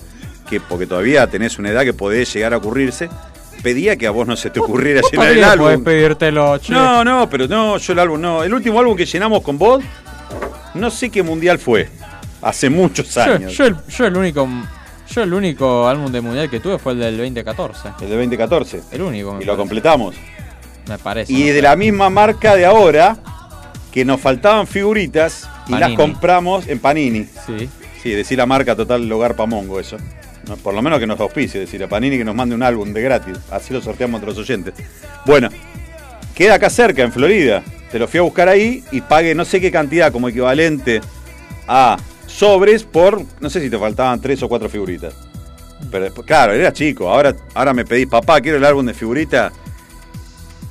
que 0.50 0.59
porque 0.59 0.88
todavía 0.88 1.27
tenés 1.27 1.57
una 1.59 1.69
edad 1.69 1.83
que 1.83 1.93
podés 1.93 2.33
llegar 2.33 2.53
a 2.53 2.57
ocurrirse, 2.57 3.09
pedía 3.62 3.96
que 3.96 4.08
a 4.08 4.12
vos 4.12 4.27
no 4.27 4.36
se 4.36 4.50
te 4.50 4.60
ocurriera 4.60 5.01
Vos 5.01 5.12
llenar 5.12 5.32
el 5.32 5.44
álbum. 5.44 5.84
pedírtelo, 5.84 6.58
che. 6.58 6.74
No, 6.74 7.03
no, 7.03 7.30
pero 7.30 7.48
no, 7.48 7.77
yo 7.77 7.94
el 7.94 8.00
álbum 8.00 8.22
no. 8.22 8.44
El 8.44 8.53
último 8.53 8.80
álbum 8.80 8.96
que 8.96 9.06
llenamos 9.06 9.41
con 9.41 9.58
vos, 9.58 9.84
no 10.74 10.89
sé 10.89 11.10
qué 11.10 11.24
mundial 11.24 11.60
fue. 11.60 11.89
Hace 12.41 12.70
muchos 12.70 13.15
años. 13.18 13.53
yo 13.56 13.65
el, 13.65 13.75
yo 13.88 14.06
el 14.08 14.18
único 14.18 14.48
yo 15.13 15.24
el 15.24 15.34
único 15.34 15.88
álbum 15.88 16.12
de 16.12 16.22
mundial 16.22 16.50
que 16.50 16.60
tuve 16.60 16.80
fue 16.80 16.94
el 16.94 17.00
del 17.00 17.18
2014. 17.18 17.89
El 18.01 18.10
de 18.10 18.15
2014. 18.15 18.82
El 18.91 19.01
único, 19.01 19.34
me 19.34 19.44
Y 19.44 19.46
lo 19.46 19.58
completamos. 19.58 20.15
Me 20.88 20.98
parece. 20.98 21.32
Y 21.32 21.41
no 21.41 21.46
de 21.48 21.53
sé. 21.53 21.62
la 21.62 21.75
misma 21.75 22.10
marca 22.10 22.56
de 22.56 22.65
ahora, 22.65 23.18
que 23.91 24.06
nos 24.06 24.20
faltaban 24.22 24.65
figuritas 24.68 25.48
y 25.68 25.74
las 25.74 25.91
compramos 25.94 26.68
en 26.68 26.80
Panini. 26.80 27.27
Sí. 27.46 27.70
Sí, 28.01 28.10
decir 28.12 28.38
la 28.39 28.48
marca 28.48 28.75
total 28.75 29.08
Logar 29.08 29.36
Pamongo, 29.36 29.80
eso. 29.80 29.98
Por 30.58 30.74
lo 30.74 30.81
menos 30.81 31.00
que 31.00 31.08
nos 31.08 31.20
auspicie, 31.20 31.60
decir 31.60 31.84
a 31.84 31.88
Panini 31.88 32.17
que 32.17 32.25
nos 32.25 32.36
mande 32.36 32.55
un 32.55 32.63
álbum 32.63 32.91
de 32.93 33.01
gratis. 33.01 33.38
Así 33.50 33.74
lo 33.74 33.81
sorteamos 33.81 34.20
entre 34.20 34.29
los 34.31 34.39
oyentes. 34.39 34.74
Bueno, 35.25 35.50
queda 36.36 36.55
acá 36.55 36.70
cerca, 36.70 37.01
en 37.03 37.12
Florida. 37.12 37.63
Te 37.91 38.00
lo 38.00 38.08
fui 38.08 38.20
a 38.20 38.24
buscar 38.24 38.48
ahí 38.50 38.84
y 38.91 39.01
pagué 39.01 39.36
no 39.36 39.43
sé 39.46 39.60
qué 39.60 39.72
cantidad 39.72 40.12
como 40.12 40.29
equivalente 40.29 41.01
a 41.67 41.98
sobres 42.25 42.84
por, 42.84 43.22
no 43.39 43.50
sé 43.50 43.60
si 43.62 43.70
te 43.70 43.77
faltaban 43.77 44.22
tres 44.22 44.41
o 44.43 44.48
cuatro 44.50 44.70
figuritas. 44.70 45.13
Pero 45.89 46.05
después, 46.05 46.25
claro, 46.25 46.53
era 46.53 46.72
chico. 46.72 47.10
Ahora, 47.10 47.36
ahora 47.53 47.74
me 47.74 47.84
pedís, 47.86 48.08
papá, 48.08 48.39
quiero 48.39 48.58
el 48.58 48.65
álbum 48.65 48.86
de 48.86 48.93
figuritas. 48.93 49.51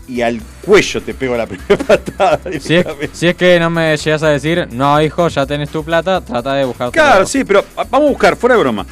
Y 0.08 0.22
al 0.22 0.40
cuello 0.64 1.00
te 1.02 1.14
pego 1.14 1.36
la 1.36 1.46
primera 1.48 1.76
patada. 1.84 2.40
Si 2.60 2.74
es, 2.76 2.86
si 3.12 3.28
es 3.28 3.34
que 3.36 3.60
no 3.60 3.70
me 3.70 3.96
llegas 3.96 4.22
a 4.22 4.28
decir, 4.30 4.66
no, 4.72 5.00
hijo, 5.02 5.28
ya 5.28 5.46
tenés 5.46 5.68
tu 5.70 5.84
plata, 5.84 6.20
trata 6.20 6.54
de 6.54 6.64
buscar 6.64 6.90
Claro, 6.90 7.10
lado". 7.14 7.26
sí, 7.26 7.44
pero 7.44 7.64
vamos 7.76 8.08
a 8.08 8.10
buscar, 8.10 8.36
fuera 8.36 8.56
de 8.56 8.60
broma. 8.62 8.86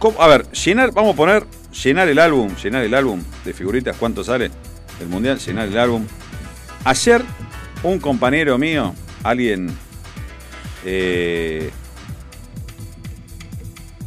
A 0.00 0.28
ver, 0.28 0.48
llenar, 0.52 0.92
vamos 0.92 1.14
a 1.14 1.16
poner, 1.16 1.44
llenar 1.82 2.08
el 2.08 2.20
álbum, 2.20 2.54
llenar 2.54 2.84
el 2.84 2.94
álbum 2.94 3.20
de 3.44 3.52
figuritas, 3.52 3.96
¿cuánto 3.96 4.22
sale? 4.22 4.50
El 5.00 5.08
mundial, 5.08 5.40
llenar 5.40 5.66
el 5.66 5.76
álbum. 5.76 6.06
Ayer, 6.84 7.20
un 7.82 7.98
compañero 7.98 8.56
mío, 8.58 8.94
alguien 9.24 9.76
eh, 10.84 11.70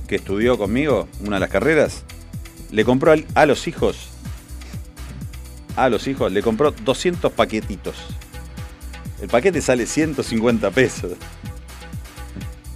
que 0.08 0.16
estudió 0.16 0.58
conmigo, 0.58 1.10
una 1.26 1.36
de 1.36 1.40
las 1.42 1.50
carreras, 1.50 2.06
le 2.72 2.86
compró 2.86 3.14
a 3.36 3.46
los 3.46 3.68
hijos, 3.68 4.08
a 5.76 5.90
los 5.90 6.08
hijos, 6.08 6.32
le 6.32 6.42
compró 6.42 6.72
200 6.72 7.34
paquetitos. 7.34 7.98
El 9.22 9.28
paquete 9.28 9.62
sale 9.62 9.86
150 9.86 10.72
pesos. 10.72 11.12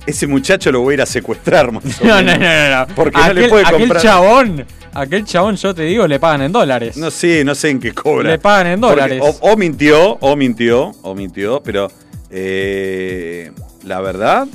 Ese 0.05 0.27
muchacho 0.27 0.71
lo 0.71 0.81
voy 0.81 0.93
a 0.93 0.95
ir 0.95 1.01
a 1.01 1.05
secuestrar, 1.05 1.71
más 1.71 1.83
o 2.01 2.05
No, 2.05 2.21
no, 2.21 2.37
no, 2.37 2.39
no, 2.39 2.85
no. 2.87 2.95
Porque 2.95 3.17
no 3.17 3.23
aquel, 3.23 3.35
le 3.35 3.49
puede 3.49 3.65
aquel 3.65 3.79
comprar. 3.79 4.01
chabón, 4.01 4.65
aquel 4.93 5.25
chabón, 5.25 5.55
yo 5.55 5.73
te 5.73 5.83
digo, 5.83 6.07
le 6.07 6.19
pagan 6.19 6.43
en 6.43 6.51
dólares. 6.51 6.97
No 6.97 7.09
sé, 7.09 7.43
no 7.43 7.55
sé 7.55 7.69
en 7.71 7.79
qué 7.79 7.93
cobra. 7.93 8.29
Le 8.31 8.39
pagan 8.39 8.67
en 8.67 8.81
dólares. 8.81 9.21
O, 9.23 9.51
o 9.51 9.57
mintió, 9.57 10.17
o 10.21 10.35
mintió, 10.35 10.91
o 11.01 11.15
mintió, 11.15 11.61
pero 11.63 11.91
eh, 12.29 13.51
la 13.83 14.01
verdad, 14.01 14.47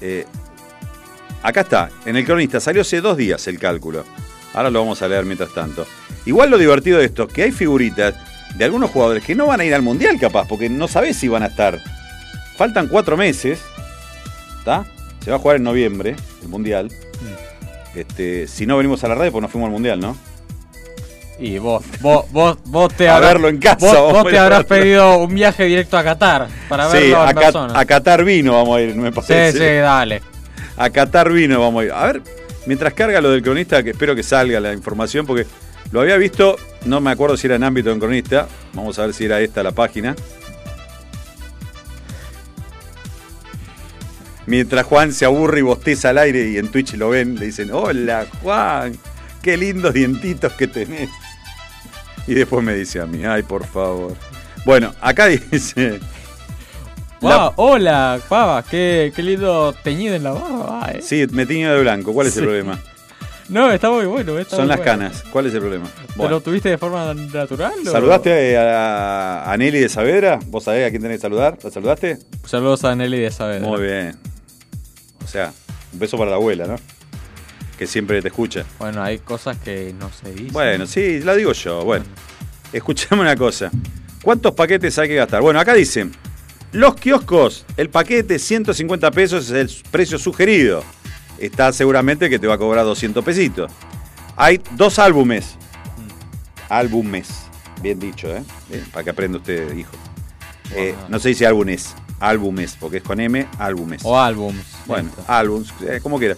eh, 0.00 0.24
acá 1.42 1.60
está, 1.60 1.90
en 2.06 2.16
el 2.16 2.24
cronista, 2.24 2.60
salió 2.60 2.82
hace 2.82 3.00
dos 3.00 3.16
días 3.16 3.46
el 3.46 3.58
cálculo. 3.58 4.04
Ahora 4.54 4.70
lo 4.70 4.80
vamos 4.80 5.00
a 5.02 5.08
leer 5.08 5.24
mientras 5.24 5.52
tanto. 5.54 5.86
Igual 6.26 6.50
lo 6.50 6.58
divertido 6.58 6.98
de 6.98 7.06
esto, 7.06 7.26
que 7.26 7.42
hay 7.42 7.52
figuritas 7.52 8.14
de 8.56 8.64
algunos 8.64 8.90
jugadores 8.90 9.24
que 9.24 9.34
no 9.34 9.46
van 9.46 9.60
a 9.60 9.64
ir 9.64 9.74
al 9.74 9.82
Mundial 9.82 10.18
capaz, 10.20 10.46
porque 10.46 10.68
no 10.68 10.88
sabés 10.88 11.16
si 11.16 11.28
van 11.28 11.42
a 11.42 11.46
estar. 11.46 11.80
Faltan 12.56 12.86
cuatro 12.88 13.16
meses, 13.16 13.60
¿está? 14.62 14.84
Se 15.24 15.30
va 15.30 15.36
a 15.36 15.38
jugar 15.40 15.56
en 15.56 15.64
noviembre, 15.64 16.16
el 16.42 16.48
Mundial. 16.48 16.86
Mm. 16.86 17.98
Este, 17.98 18.46
si 18.46 18.64
no 18.66 18.76
venimos 18.76 19.02
a 19.04 19.08
la 19.08 19.14
radio, 19.16 19.32
pues 19.32 19.42
no 19.42 19.48
fuimos 19.48 19.66
al 19.66 19.72
Mundial, 19.72 20.00
¿no? 20.00 20.16
Y 21.38 21.58
vos, 21.58 21.82
vos, 22.00 22.30
vos, 22.30 22.56
vos 22.66 22.92
te 22.94 23.08
habrás, 23.08 23.32
verlo 23.32 23.48
en 23.48 23.58
casa, 23.58 23.78
Vos, 23.86 23.92
vamos 23.94 24.12
vos 24.12 24.20
a 24.20 24.24
te 24.24 24.30
ir 24.30 24.36
a 24.38 24.42
habrás 24.44 24.68
verlo. 24.68 24.82
pedido 24.82 25.18
un 25.18 25.34
viaje 25.34 25.64
directo 25.64 25.98
a 25.98 26.04
Qatar 26.04 26.48
para 26.68 26.88
Sí, 26.90 26.98
verlo 26.98 27.22
a, 27.22 27.30
en 27.30 27.36
persona. 27.36 27.78
a 27.80 27.84
Qatar 27.84 28.24
vino 28.24 28.52
vamos 28.52 28.76
a 28.78 28.80
ir, 28.82 28.94
me 28.94 29.08
sí, 29.10 29.14
parece. 29.14 29.52
sí, 29.52 29.58
dale. 29.80 30.22
A 30.76 30.90
Qatar 30.90 31.32
vino 31.32 31.60
vamos 31.60 31.82
a 31.82 31.84
ir. 31.86 31.92
A 31.92 32.06
ver, 32.06 32.22
mientras 32.66 32.92
carga 32.94 33.20
lo 33.20 33.30
del 33.30 33.42
cronista, 33.42 33.82
que 33.82 33.90
espero 33.90 34.14
que 34.14 34.22
salga 34.22 34.60
la 34.60 34.72
información, 34.72 35.26
porque 35.26 35.46
lo 35.90 36.00
había 36.00 36.16
visto, 36.16 36.56
no 36.84 37.00
me 37.00 37.10
acuerdo 37.10 37.36
si 37.36 37.46
era 37.46 37.56
en 37.56 37.64
ámbito 37.64 37.88
de 37.88 37.94
un 37.94 38.00
cronista. 38.00 38.46
Vamos 38.74 38.98
a 38.98 39.06
ver 39.06 39.14
si 39.14 39.24
era 39.24 39.40
esta 39.40 39.62
la 39.62 39.72
página. 39.72 40.14
Mientras 44.46 44.84
Juan 44.86 45.12
se 45.12 45.24
aburre 45.24 45.60
y 45.60 45.62
bosteza 45.62 46.10
al 46.10 46.18
aire 46.18 46.48
y 46.50 46.58
en 46.58 46.68
Twitch 46.68 46.94
lo 46.94 47.10
ven, 47.10 47.36
le 47.38 47.46
dicen, 47.46 47.70
hola 47.72 48.26
Juan, 48.42 48.96
qué 49.40 49.56
lindos 49.56 49.94
dientitos 49.94 50.52
que 50.54 50.66
tenés. 50.66 51.08
Y 52.26 52.34
después 52.34 52.64
me 52.64 52.74
dice 52.74 53.00
a 53.00 53.06
mí, 53.06 53.24
ay, 53.24 53.42
por 53.42 53.66
favor. 53.66 54.14
Bueno, 54.64 54.92
acá 55.00 55.26
dice... 55.50 56.00
la- 57.20 57.50
Wow, 57.50 57.52
hola, 57.56 58.20
pava, 58.28 58.64
qué, 58.64 59.12
qué 59.14 59.22
lindo 59.22 59.72
teñido 59.84 60.16
en 60.16 60.24
la 60.24 60.32
barba, 60.32 60.90
eh. 60.92 61.00
Sí, 61.02 61.24
me 61.30 61.46
tiño 61.46 61.72
de 61.72 61.80
blanco. 61.80 62.12
¿Cuál 62.12 62.26
es 62.26 62.36
el 62.36 62.42
problema? 62.44 62.80
No, 63.48 63.70
está 63.70 63.90
muy 63.90 64.06
bueno. 64.06 64.38
está 64.38 64.56
Son 64.56 64.64
muy 64.66 64.70
las 64.70 64.78
bueno. 64.78 64.92
canas. 64.92 65.24
¿Cuál 65.30 65.46
es 65.46 65.54
el 65.54 65.60
problema? 65.60 65.84
¿Pero 65.94 66.08
Bueno. 66.16 66.30
lo 66.32 66.40
tuviste 66.40 66.68
de 66.70 66.78
forma 66.78 67.14
natural? 67.14 67.72
o- 67.86 67.90
¿Saludaste 67.90 68.56
a, 68.58 69.52
a 69.52 69.56
Nelly 69.56 69.78
de 69.80 69.88
Saavedra? 69.88 70.40
¿Vos 70.46 70.64
sabés 70.64 70.86
a 70.86 70.90
quién 70.90 71.02
tenés 71.02 71.18
que 71.18 71.22
saludar? 71.22 71.58
¿La 71.62 71.70
saludaste? 71.70 72.18
Saludos 72.44 72.82
a 72.84 72.94
Nelly 72.96 73.20
de 73.20 73.30
Saavedra. 73.30 73.68
Muy 73.68 73.82
bien. 73.82 74.16
O 75.32 75.34
sea, 75.34 75.50
un 75.94 75.98
beso 75.98 76.18
para 76.18 76.28
la 76.28 76.36
abuela, 76.36 76.66
¿no? 76.66 76.76
Que 77.78 77.86
siempre 77.86 78.20
te 78.20 78.28
escucha. 78.28 78.66
Bueno, 78.78 79.02
hay 79.02 79.18
cosas 79.18 79.56
que 79.56 79.94
no 79.98 80.10
se 80.12 80.30
dicen. 80.30 80.52
Bueno, 80.52 80.86
sí, 80.86 81.20
la 81.20 81.34
digo 81.34 81.52
yo. 81.54 81.82
Bueno, 81.86 82.04
escuchame 82.70 83.22
una 83.22 83.34
cosa. 83.34 83.70
¿Cuántos 84.22 84.52
paquetes 84.52 84.98
hay 84.98 85.08
que 85.08 85.14
gastar? 85.14 85.40
Bueno, 85.40 85.58
acá 85.58 85.72
dicen, 85.72 86.12
los 86.72 86.96
kioscos, 86.96 87.64
el 87.78 87.88
paquete 87.88 88.38
150 88.38 89.10
pesos 89.12 89.50
es 89.50 89.52
el 89.52 89.90
precio 89.90 90.18
sugerido. 90.18 90.84
Está 91.38 91.72
seguramente 91.72 92.28
que 92.28 92.38
te 92.38 92.46
va 92.46 92.56
a 92.56 92.58
cobrar 92.58 92.84
200 92.84 93.24
pesitos. 93.24 93.72
Hay 94.36 94.60
dos 94.72 94.98
álbumes. 94.98 95.56
Álbumes, 96.68 97.30
bien 97.80 97.98
dicho, 97.98 98.28
¿eh? 98.28 98.42
Bien, 98.68 98.84
para 98.92 99.02
que 99.02 99.08
aprenda 99.08 99.38
usted, 99.38 99.74
hijo. 99.74 99.92
Eh, 100.74 100.94
no 101.08 101.18
se 101.18 101.30
dice 101.30 101.46
álbumes, 101.46 101.94
álbumes, 102.22 102.76
porque 102.78 102.98
es 102.98 103.02
con 103.02 103.20
M, 103.20 103.46
álbumes. 103.58 104.02
O 104.04 104.18
álbums. 104.18 104.64
Bueno, 104.86 105.10
álbums, 105.26 105.74
eh, 105.86 105.98
como 106.02 106.18
quiera. 106.18 106.36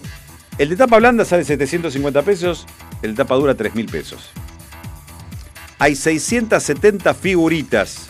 El 0.57 0.69
de 0.69 0.75
tapa 0.75 0.97
blanda 0.97 1.23
sale 1.25 1.43
750 1.43 2.21
pesos, 2.23 2.65
el 3.01 3.11
de 3.11 3.17
tapa 3.17 3.35
dura 3.35 3.55
3.000 3.55 3.89
pesos. 3.91 4.29
Hay 5.77 5.95
670 5.95 7.13
figuritas. 7.13 8.09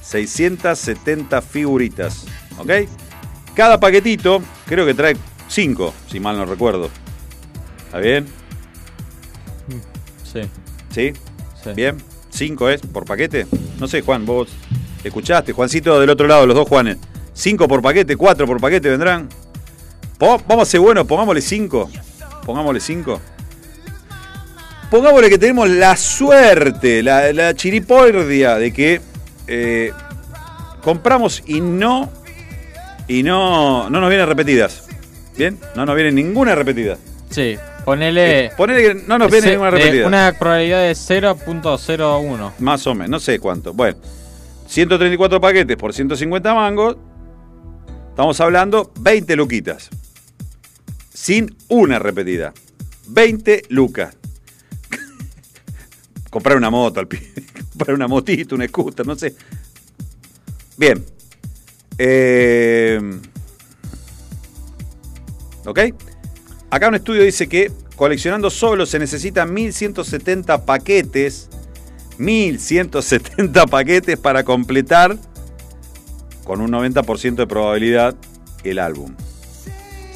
670 0.00 1.42
figuritas, 1.42 2.24
¿ok? 2.58 2.70
Cada 3.54 3.78
paquetito 3.80 4.40
creo 4.66 4.86
que 4.86 4.94
trae 4.94 5.16
5, 5.48 5.92
si 6.10 6.20
mal 6.20 6.36
no 6.36 6.46
recuerdo. 6.46 6.90
¿Está 7.86 7.98
bien? 7.98 8.26
Sí, 10.22 10.40
¿Sí? 10.90 11.12
sí. 11.62 11.70
¿Bien? 11.74 11.96
¿5 12.32 12.70
es 12.70 12.80
por 12.82 13.04
paquete? 13.04 13.46
No 13.80 13.88
sé, 13.88 14.02
Juan, 14.02 14.24
vos 14.24 14.48
escuchaste. 15.06 15.52
Juancito 15.52 15.98
del 16.00 16.10
otro 16.10 16.26
lado, 16.26 16.46
los 16.46 16.54
dos 16.56 16.68
Juanes. 16.68 16.96
¿5 17.36 17.66
por 17.68 17.82
paquete? 17.82 18.16
¿4 18.16 18.46
por 18.46 18.60
paquete 18.60 18.88
vendrán? 18.90 19.28
Po- 20.18 20.40
Vamos 20.48 20.68
a 20.68 20.70
ser 20.70 20.80
buenos, 20.80 21.06
pongámosle 21.06 21.40
5. 21.42 21.90
Pongámosle 22.44 22.80
5. 22.80 23.20
Pongámosle 24.90 25.28
que 25.28 25.38
tenemos 25.38 25.68
la 25.68 25.96
suerte, 25.96 27.02
la, 27.02 27.32
la 27.32 27.54
chiripordia 27.54 28.54
de 28.56 28.72
que 28.72 29.00
eh, 29.48 29.92
compramos 30.82 31.42
y 31.46 31.60
no. 31.60 32.10
Y 33.08 33.22
no, 33.22 33.90
no 33.90 34.00
nos 34.00 34.08
vienen 34.08 34.26
repetidas. 34.28 34.84
¿Bien? 35.36 35.58
No 35.74 35.84
nos 35.86 35.94
viene 35.96 36.12
ninguna 36.12 36.54
repetida. 36.54 36.96
Sí, 37.30 37.56
ponele. 37.84 38.52
Ponele 38.56 38.82
que 38.82 38.94
no 39.06 39.18
nos 39.18 39.30
viene 39.30 39.50
ninguna 39.50 39.70
repetida. 39.70 40.06
Una 40.06 40.32
probabilidad 40.38 40.82
de 40.82 40.92
0.01. 40.92 42.52
Más 42.60 42.86
o 42.86 42.94
menos, 42.94 43.10
no 43.10 43.20
sé 43.20 43.38
cuánto. 43.38 43.72
Bueno, 43.72 43.98
134 44.66 45.40
paquetes 45.40 45.76
por 45.76 45.92
150 45.92 46.54
mangos. 46.54 46.96
Estamos 48.10 48.40
hablando 48.40 48.92
20 49.00 49.36
luquitas. 49.36 49.90
Sin 51.12 51.56
una 51.68 51.98
repetida. 51.98 52.52
20 53.08 53.62
lucas. 53.68 54.16
Comprar 56.30 56.56
una 56.56 56.70
moto 56.70 57.00
al 57.00 57.08
pie. 57.08 57.20
Comprar 57.70 57.94
una 57.94 58.08
motito, 58.08 58.54
un 58.54 58.66
scooter, 58.66 59.06
no 59.06 59.14
sé. 59.16 59.34
Bien. 60.76 61.04
Eh, 61.98 63.00
¿Ok? 65.64 65.80
Acá 66.70 66.88
un 66.88 66.94
estudio 66.94 67.22
dice 67.22 67.48
que 67.48 67.72
coleccionando 67.96 68.50
solo 68.50 68.86
se 68.86 68.98
necesitan 68.98 69.52
1170 69.52 70.64
paquetes 70.66 71.48
1170 72.18 73.66
paquetes 73.70 74.18
para 74.18 74.44
completar 74.44 75.16
con 76.44 76.60
un 76.60 76.70
90% 76.70 77.34
de 77.34 77.46
probabilidad 77.46 78.14
el 78.64 78.78
álbum. 78.78 79.14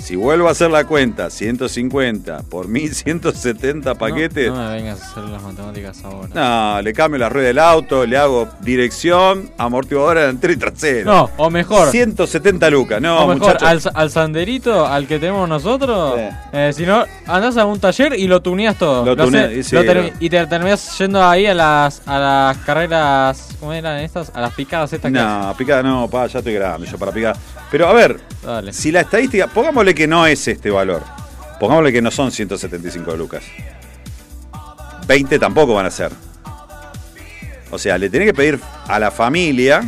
Si 0.00 0.16
vuelvo 0.16 0.48
a 0.48 0.52
hacer 0.52 0.70
la 0.70 0.84
cuenta, 0.84 1.30
150 1.30 2.42
por 2.50 2.66
1170 2.68 3.94
paquetes, 3.98 4.48
No, 4.50 4.56
no, 4.56 4.62
no 4.64 4.68
me 4.70 4.76
vengas 4.76 5.02
a 5.02 5.06
hacer 5.06 5.22
las 5.24 5.42
matemáticas 5.42 6.02
ahora. 6.04 6.82
le 6.82 6.92
cambio 6.92 7.18
la 7.18 7.28
rueda 7.28 7.48
del 7.48 7.58
auto, 7.58 8.06
le 8.06 8.16
hago 8.16 8.48
dirección, 8.60 9.50
amortiguador 9.58 10.18
delantero 10.18 10.52
y 10.52 10.56
trasero. 10.56 11.12
No, 11.12 11.30
o 11.36 11.50
mejor. 11.50 11.90
170 11.90 12.70
lucas, 12.70 13.00
no, 13.00 13.24
o 13.24 13.34
mejor, 13.34 13.56
al, 13.62 13.80
al 13.94 14.10
sanderito, 14.10 14.86
al 14.86 15.06
que 15.06 15.18
tenemos 15.18 15.48
nosotros, 15.48 16.14
Sí. 16.18 16.36
eh, 16.52 16.72
si 16.74 16.86
no, 16.86 17.04
andás 17.26 17.56
a 17.56 17.66
un 17.66 17.78
taller 17.78 18.14
y 18.18 18.26
lo 18.26 18.40
tuneas 18.40 18.76
todo. 18.78 19.04
Lo 19.04 19.16
tuneas, 19.16 19.50
haces- 19.50 19.58
y 19.58 19.62
sí, 19.62 19.76
lo 19.76 19.82
lo- 19.82 20.10
y 20.18 20.30
te 20.30 20.46
terminás 20.46 20.98
yendo 20.98 21.22
ahí 21.24 21.46
a 21.46 21.54
las, 21.54 22.02
a 22.06 22.18
las 22.18 22.56
carreras, 22.58 23.48
¿cómo 23.60 23.72
eran 23.72 23.98
estas? 24.00 24.30
A 24.34 24.40
las 24.40 24.54
picadas 24.54 24.92
estas 24.92 25.12
No, 25.12 25.54
picada 25.56 25.82
no, 25.82 26.08
pa, 26.08 26.26
ya 26.26 26.38
estoy 26.38 26.54
grande 26.54 26.86
yo 26.90 26.98
para 26.98 27.12
picar. 27.12 27.36
Pero 27.70 27.86
a 27.86 27.92
ver, 27.92 28.18
Dale. 28.44 28.72
si 28.72 28.90
la 28.90 29.02
estadística, 29.02 29.46
pongámosle 29.46 29.89
que 29.94 30.06
no 30.06 30.26
es 30.26 30.46
este 30.48 30.70
valor. 30.70 31.02
Pongámosle 31.58 31.92
que 31.92 32.02
no 32.02 32.10
son 32.10 32.32
175 32.32 33.16
lucas. 33.16 33.44
20 35.06 35.38
tampoco 35.38 35.74
van 35.74 35.86
a 35.86 35.90
ser. 35.90 36.12
O 37.70 37.78
sea, 37.78 37.98
le 37.98 38.10
tenés 38.10 38.28
que 38.28 38.34
pedir 38.34 38.60
a 38.88 38.98
la 38.98 39.10
familia, 39.10 39.82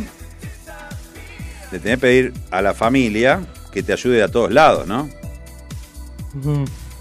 le 1.71 1.79
tenés 1.79 1.97
que 1.97 2.01
pedir 2.01 2.33
a 2.51 2.61
la 2.61 2.73
familia 2.73 3.41
que 3.71 3.83
te 3.83 3.91
ayude 3.91 4.23
a 4.23 4.27
todos 4.27 4.51
lados, 4.51 4.87
¿no? 4.87 5.09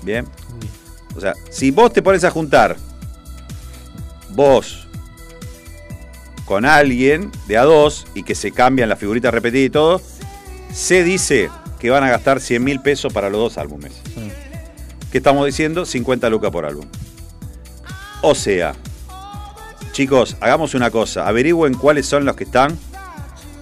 Bien. 0.02 0.26
O 1.14 1.20
sea, 1.20 1.34
si 1.50 1.70
vos 1.70 1.92
te 1.92 2.02
pones 2.02 2.24
a 2.24 2.30
juntar, 2.30 2.76
vos 4.30 4.88
con 6.44 6.64
alguien 6.64 7.30
de 7.46 7.56
a 7.56 7.62
dos 7.62 8.06
y 8.14 8.24
que 8.24 8.34
se 8.34 8.50
cambian 8.50 8.88
las 8.88 8.98
figuritas 8.98 9.32
repetidas 9.32 9.66
y 9.66 9.70
todo, 9.70 10.00
se 10.72 11.04
dice 11.04 11.50
que 11.82 11.90
van 11.90 12.04
a 12.04 12.08
gastar 12.10 12.38
100 12.38 12.62
mil 12.62 12.80
pesos 12.80 13.12
para 13.12 13.28
los 13.28 13.40
dos 13.40 13.58
álbumes. 13.58 13.92
Sí. 14.04 14.30
¿Qué 15.10 15.18
estamos 15.18 15.44
diciendo? 15.44 15.84
50 15.84 16.30
lucas 16.30 16.52
por 16.52 16.64
álbum. 16.64 16.86
O 18.22 18.36
sea, 18.36 18.76
chicos, 19.90 20.36
hagamos 20.40 20.74
una 20.74 20.92
cosa, 20.92 21.26
averigüen 21.26 21.74
cuáles 21.74 22.06
son 22.06 22.24
los 22.24 22.36
que 22.36 22.44
están, 22.44 22.78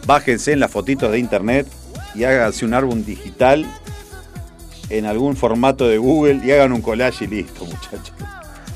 bájense 0.06 0.52
en 0.52 0.60
las 0.60 0.70
fotitos 0.70 1.10
de 1.10 1.18
internet 1.18 1.66
y 2.14 2.24
háganse 2.24 2.66
un 2.66 2.74
álbum 2.74 3.02
digital 3.06 3.64
en 4.90 5.06
algún 5.06 5.34
formato 5.34 5.88
de 5.88 5.96
Google 5.96 6.42
y 6.44 6.50
hagan 6.50 6.74
un 6.74 6.82
collage 6.82 7.24
y 7.24 7.28
listo, 7.28 7.64
muchachos. 7.64 8.12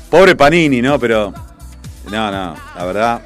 Pobre 0.09 0.35
Panini, 0.35 0.81
¿no? 0.81 0.97
Pero, 0.97 1.31
no, 2.11 2.31
no, 2.31 2.55
la 2.75 2.85
verdad, 2.85 3.21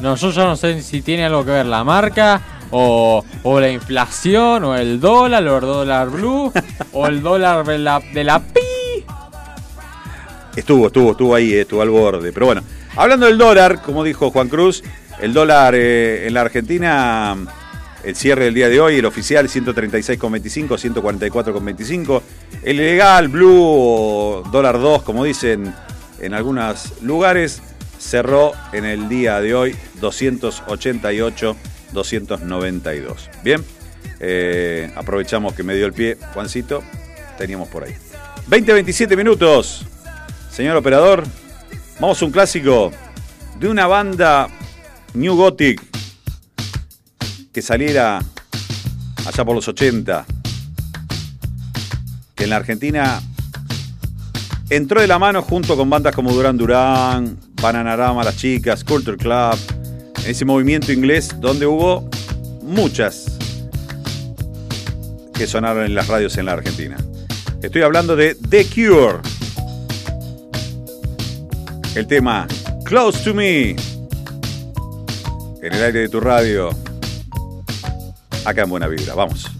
No, 0.00 0.14
yo 0.14 0.30
ya 0.30 0.44
no 0.44 0.54
sé 0.54 0.80
si 0.80 1.02
tiene 1.02 1.26
algo 1.26 1.44
que 1.44 1.50
ver 1.50 1.66
la 1.66 1.82
marca, 1.82 2.40
o, 2.70 3.24
o 3.42 3.60
la 3.60 3.70
inflación, 3.70 4.64
o 4.64 4.76
el 4.76 5.00
dólar, 5.00 5.46
o 5.46 5.56
el 5.56 5.62
dólar 5.62 6.10
blue, 6.10 6.52
o 6.92 7.06
el 7.06 7.22
dólar 7.22 7.64
de 7.66 7.78
la, 7.78 8.00
de 8.00 8.24
la 8.24 8.40
pi. 8.40 8.60
Estuvo, 10.56 10.86
estuvo, 10.86 11.10
estuvo 11.10 11.34
ahí, 11.34 11.52
eh, 11.52 11.60
estuvo 11.62 11.82
al 11.82 11.90
borde. 11.90 12.32
Pero 12.32 12.46
bueno, 12.46 12.62
hablando 12.96 13.26
del 13.26 13.36
dólar, 13.36 13.82
como 13.82 14.02
dijo 14.02 14.30
Juan 14.30 14.48
Cruz, 14.48 14.82
el 15.20 15.32
dólar 15.32 15.74
eh, 15.74 16.26
en 16.26 16.34
la 16.34 16.40
Argentina, 16.42 17.36
el 18.02 18.16
cierre 18.16 18.46
del 18.46 18.54
día 18.54 18.68
de 18.68 18.80
hoy, 18.80 18.96
el 18.96 19.04
oficial 19.04 19.48
136,25, 19.48 20.78
144,25. 20.94 22.22
El 22.62 22.76
ilegal, 22.76 23.28
blue 23.28 23.60
o 23.60 24.42
dólar 24.50 24.80
2, 24.80 25.02
como 25.02 25.24
dicen 25.24 25.74
en 26.20 26.34
algunos 26.34 27.02
lugares, 27.02 27.60
cerró 27.98 28.52
en 28.72 28.84
el 28.84 29.08
día 29.08 29.40
de 29.40 29.54
hoy 29.54 29.76
288, 30.00 31.56
292. 31.92 33.30
Bien, 33.42 33.64
eh, 34.20 34.90
aprovechamos 34.96 35.54
que 35.54 35.62
me 35.62 35.74
dio 35.74 35.86
el 35.86 35.92
pie, 35.92 36.16
Juancito, 36.34 36.82
teníamos 37.38 37.68
por 37.68 37.84
ahí. 37.84 37.94
20, 38.48 38.72
27 38.72 39.16
minutos. 39.16 39.84
Señor 40.50 40.76
operador, 40.76 41.24
vamos 42.00 42.20
a 42.20 42.24
un 42.24 42.30
clásico 42.30 42.90
de 43.58 43.68
una 43.68 43.86
banda 43.86 44.48
New 45.14 45.36
Gothic 45.36 45.82
que 47.52 47.62
saliera 47.62 48.20
allá 49.26 49.44
por 49.44 49.54
los 49.54 49.66
80, 49.66 50.26
que 52.34 52.44
en 52.44 52.50
la 52.50 52.56
Argentina 52.56 53.20
entró 54.70 55.00
de 55.00 55.06
la 55.06 55.18
mano 55.18 55.42
junto 55.42 55.76
con 55.76 55.88
bandas 55.88 56.14
como 56.14 56.32
Duran 56.32 56.56
Duran, 56.56 57.38
Bananarama, 57.60 58.24
Las 58.24 58.36
Chicas, 58.36 58.84
Culture 58.84 59.16
Club, 59.16 59.56
ese 60.26 60.44
movimiento 60.44 60.92
inglés 60.92 61.34
donde 61.40 61.66
hubo 61.66 62.08
muchas 62.62 63.26
que 65.34 65.46
sonaron 65.46 65.84
en 65.84 65.94
las 65.94 66.08
radios 66.08 66.36
en 66.36 66.46
la 66.46 66.52
Argentina. 66.52 66.96
Estoy 67.62 67.82
hablando 67.82 68.16
de 68.16 68.34
The 68.34 68.66
Cure. 68.66 69.18
El 71.94 72.06
tema 72.06 72.46
Close 72.84 73.22
to 73.24 73.34
Me. 73.34 73.70
En 75.62 75.72
el 75.72 75.82
aire 75.82 76.00
de 76.00 76.08
tu 76.08 76.20
radio. 76.20 76.70
Acá 78.44 78.62
en 78.62 78.70
Buena 78.70 78.88
Vibra. 78.88 79.14
Vamos. 79.14 79.55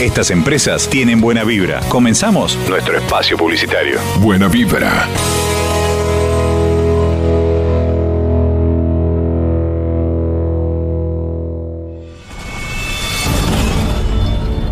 Estas 0.00 0.30
empresas 0.30 0.88
tienen 0.88 1.20
buena 1.20 1.42
vibra. 1.42 1.80
Comenzamos 1.88 2.56
nuestro 2.68 2.96
espacio 2.96 3.36
publicitario. 3.36 3.98
Buena 4.20 4.46
vibra. 4.46 5.08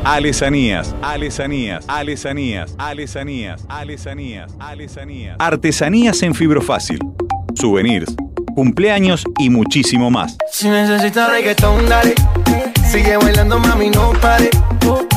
Alesanías, 0.04 0.94
alesanías, 1.02 1.84
alesanías, 1.88 2.76
alesanías, 2.78 3.66
alesanías, 3.68 4.52
alesanías. 4.60 5.36
Artesanías 5.40 6.22
en 6.22 6.36
fibro 6.36 6.62
fácil. 6.62 7.00
Souvenirs, 7.56 8.14
cumpleaños 8.54 9.24
y 9.40 9.50
muchísimo 9.50 10.08
más. 10.08 10.38
Si 10.52 10.68
necesitas 10.68 11.28
reggaetón, 11.32 11.88
dale. 11.88 12.14
Sigue 12.88 13.16
bailando, 13.16 13.58
mami, 13.58 13.90
no 13.90 14.12
pare. 14.20 14.50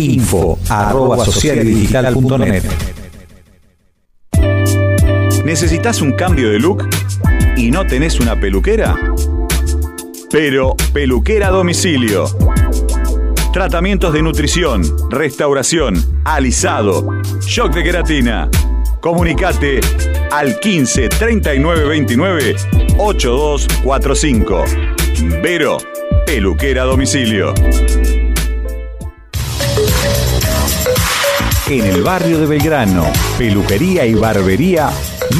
Info 0.00 0.58
arroba 0.70 1.24
socialidigital.net. 1.24 2.64
¿Necesitas 5.44 6.00
un 6.00 6.12
cambio 6.12 6.50
de 6.50 6.58
look 6.58 6.88
y 7.56 7.70
no 7.70 7.86
tenés 7.86 8.18
una 8.18 8.38
peluquera? 8.40 8.96
Pero 10.30 10.74
Peluquera 10.92 11.50
Domicilio. 11.50 12.26
Tratamientos 13.52 14.12
de 14.14 14.22
nutrición, 14.22 14.82
restauración, 15.10 16.02
alisado, 16.24 17.20
shock 17.40 17.74
de 17.74 17.82
queratina. 17.82 18.48
Comunicate 19.00 19.80
al 20.30 20.58
15 20.60 21.08
39 21.08 21.88
29 21.88 22.56
8245. 22.96 24.64
Vero, 25.42 25.76
Peluquera 26.26 26.84
Domicilio. 26.84 27.52
En 31.70 31.86
el 31.86 32.02
barrio 32.02 32.40
de 32.40 32.46
Belgrano, 32.46 33.04
peluquería 33.38 34.04
y 34.04 34.12
barbería 34.14 34.90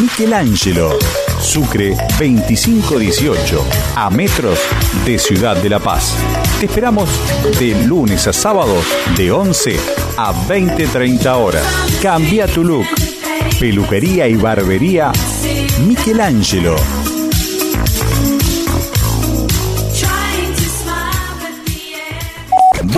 Michelangelo. 0.00 0.96
Sucre 1.40 1.96
2518, 2.20 3.66
a 3.96 4.10
metros 4.10 4.60
de 5.04 5.18
Ciudad 5.18 5.56
de 5.56 5.68
La 5.68 5.80
Paz. 5.80 6.14
Te 6.60 6.66
esperamos 6.66 7.10
de 7.58 7.84
lunes 7.84 8.28
a 8.28 8.32
sábado 8.32 8.76
de 9.16 9.32
11 9.32 9.76
a 10.18 10.32
20-30 10.46 11.34
horas. 11.34 11.66
Cambia 12.00 12.46
tu 12.46 12.62
look. 12.62 12.86
Peluquería 13.58 14.28
y 14.28 14.36
barbería 14.36 15.10
Michelangelo. 15.84 16.76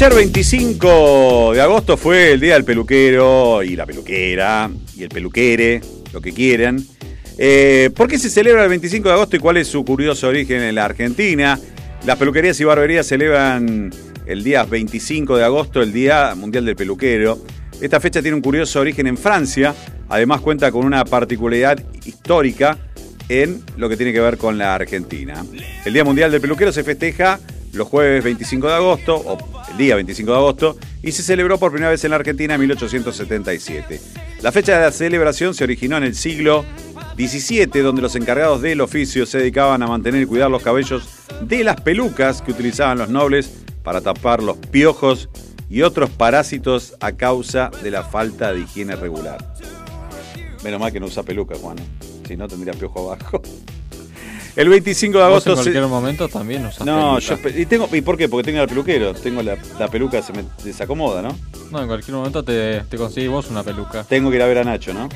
Ayer 0.00 0.14
25 0.14 1.54
de 1.54 1.60
agosto 1.60 1.96
fue 1.96 2.30
el 2.30 2.38
día 2.38 2.54
del 2.54 2.64
peluquero 2.64 3.64
y 3.64 3.74
la 3.74 3.84
peluquera 3.84 4.70
y 4.96 5.02
el 5.02 5.08
peluquere, 5.08 5.80
lo 6.12 6.20
que 6.20 6.32
quieran. 6.32 6.80
Eh, 7.36 7.90
¿Por 7.96 8.06
qué 8.06 8.16
se 8.16 8.30
celebra 8.30 8.62
el 8.62 8.68
25 8.68 9.08
de 9.08 9.14
agosto 9.14 9.34
y 9.34 9.40
cuál 9.40 9.56
es 9.56 9.66
su 9.66 9.84
curioso 9.84 10.28
origen 10.28 10.62
en 10.62 10.76
la 10.76 10.84
Argentina? 10.84 11.58
Las 12.06 12.16
peluquerías 12.16 12.60
y 12.60 12.64
barberías 12.64 13.08
celebran 13.08 13.90
el 14.24 14.44
día 14.44 14.62
25 14.62 15.36
de 15.36 15.42
agosto, 15.42 15.82
el 15.82 15.92
Día 15.92 16.32
Mundial 16.36 16.64
del 16.64 16.76
Peluquero. 16.76 17.40
Esta 17.80 17.98
fecha 17.98 18.22
tiene 18.22 18.36
un 18.36 18.42
curioso 18.42 18.78
origen 18.78 19.08
en 19.08 19.18
Francia, 19.18 19.74
además 20.08 20.42
cuenta 20.42 20.70
con 20.70 20.86
una 20.86 21.04
particularidad 21.04 21.76
histórica 22.04 22.78
en 23.28 23.64
lo 23.76 23.88
que 23.88 23.96
tiene 23.96 24.12
que 24.12 24.20
ver 24.20 24.38
con 24.38 24.58
la 24.58 24.76
Argentina. 24.76 25.44
El 25.84 25.92
Día 25.92 26.04
Mundial 26.04 26.30
del 26.30 26.40
Peluquero 26.40 26.70
se 26.70 26.84
festeja 26.84 27.40
los 27.72 27.88
jueves 27.88 28.24
25 28.24 28.66
de 28.66 28.74
agosto, 28.74 29.16
o 29.16 29.38
el 29.70 29.76
día 29.76 29.94
25 29.96 30.30
de 30.30 30.36
agosto, 30.36 30.76
y 31.02 31.12
se 31.12 31.22
celebró 31.22 31.58
por 31.58 31.70
primera 31.70 31.90
vez 31.90 32.04
en 32.04 32.10
la 32.10 32.16
Argentina 32.16 32.54
en 32.54 32.60
1877. 32.60 34.00
La 34.42 34.52
fecha 34.52 34.78
de 34.78 34.84
la 34.84 34.92
celebración 34.92 35.54
se 35.54 35.64
originó 35.64 35.96
en 35.96 36.04
el 36.04 36.14
siglo 36.14 36.64
XVII, 37.16 37.80
donde 37.82 38.02
los 38.02 38.14
encargados 38.16 38.62
del 38.62 38.80
oficio 38.80 39.26
se 39.26 39.38
dedicaban 39.38 39.82
a 39.82 39.86
mantener 39.86 40.22
y 40.22 40.26
cuidar 40.26 40.50
los 40.50 40.62
cabellos 40.62 41.08
de 41.42 41.64
las 41.64 41.80
pelucas 41.80 42.42
que 42.42 42.52
utilizaban 42.52 42.98
los 42.98 43.08
nobles 43.08 43.64
para 43.82 44.00
tapar 44.00 44.42
los 44.42 44.56
piojos 44.56 45.28
y 45.68 45.82
otros 45.82 46.10
parásitos 46.10 46.94
a 47.00 47.12
causa 47.12 47.70
de 47.82 47.90
la 47.90 48.04
falta 48.04 48.52
de 48.52 48.60
higiene 48.60 48.96
regular. 48.96 49.54
Menos 50.64 50.80
mal 50.80 50.92
que 50.92 51.00
no 51.00 51.06
usa 51.06 51.22
peluca, 51.22 51.54
Juan. 51.56 51.76
Si 52.26 52.36
no, 52.36 52.48
tendría 52.48 52.74
piojo 52.74 53.12
abajo. 53.12 53.42
El 54.58 54.68
25 54.68 55.16
de 55.18 55.24
Vos 55.24 55.30
agosto 55.30 55.50
en 55.52 55.56
se- 55.58 55.62
cualquier 55.62 55.86
momento 55.86 56.28
también 56.28 56.66
usas 56.66 56.84
No, 56.84 57.16
peluca. 57.24 57.48
yo 57.54 57.60
y 57.60 57.66
tengo 57.66 57.88
y 57.92 58.00
por 58.00 58.16
qué? 58.18 58.28
Porque 58.28 58.50
tengo 58.50 58.60
el 58.62 58.68
peluquero, 58.68 59.14
tengo 59.14 59.40
la, 59.42 59.56
la 59.78 59.88
peluca 59.88 60.20
se 60.20 60.32
me 60.32 60.44
desacomoda, 60.64 61.22
¿no? 61.22 61.36
No, 61.70 61.80
en 61.80 61.86
cualquier 61.86 62.16
momento 62.16 62.42
te, 62.42 62.80
te 62.90 62.96
conseguís 62.96 63.30
vos 63.30 63.48
una 63.50 63.62
peluca. 63.62 64.02
Tengo 64.04 64.30
que 64.30 64.36
ir 64.36 64.42
a 64.42 64.46
ver 64.46 64.58
a 64.58 64.64
Nacho, 64.64 64.92
¿no? 64.92 65.08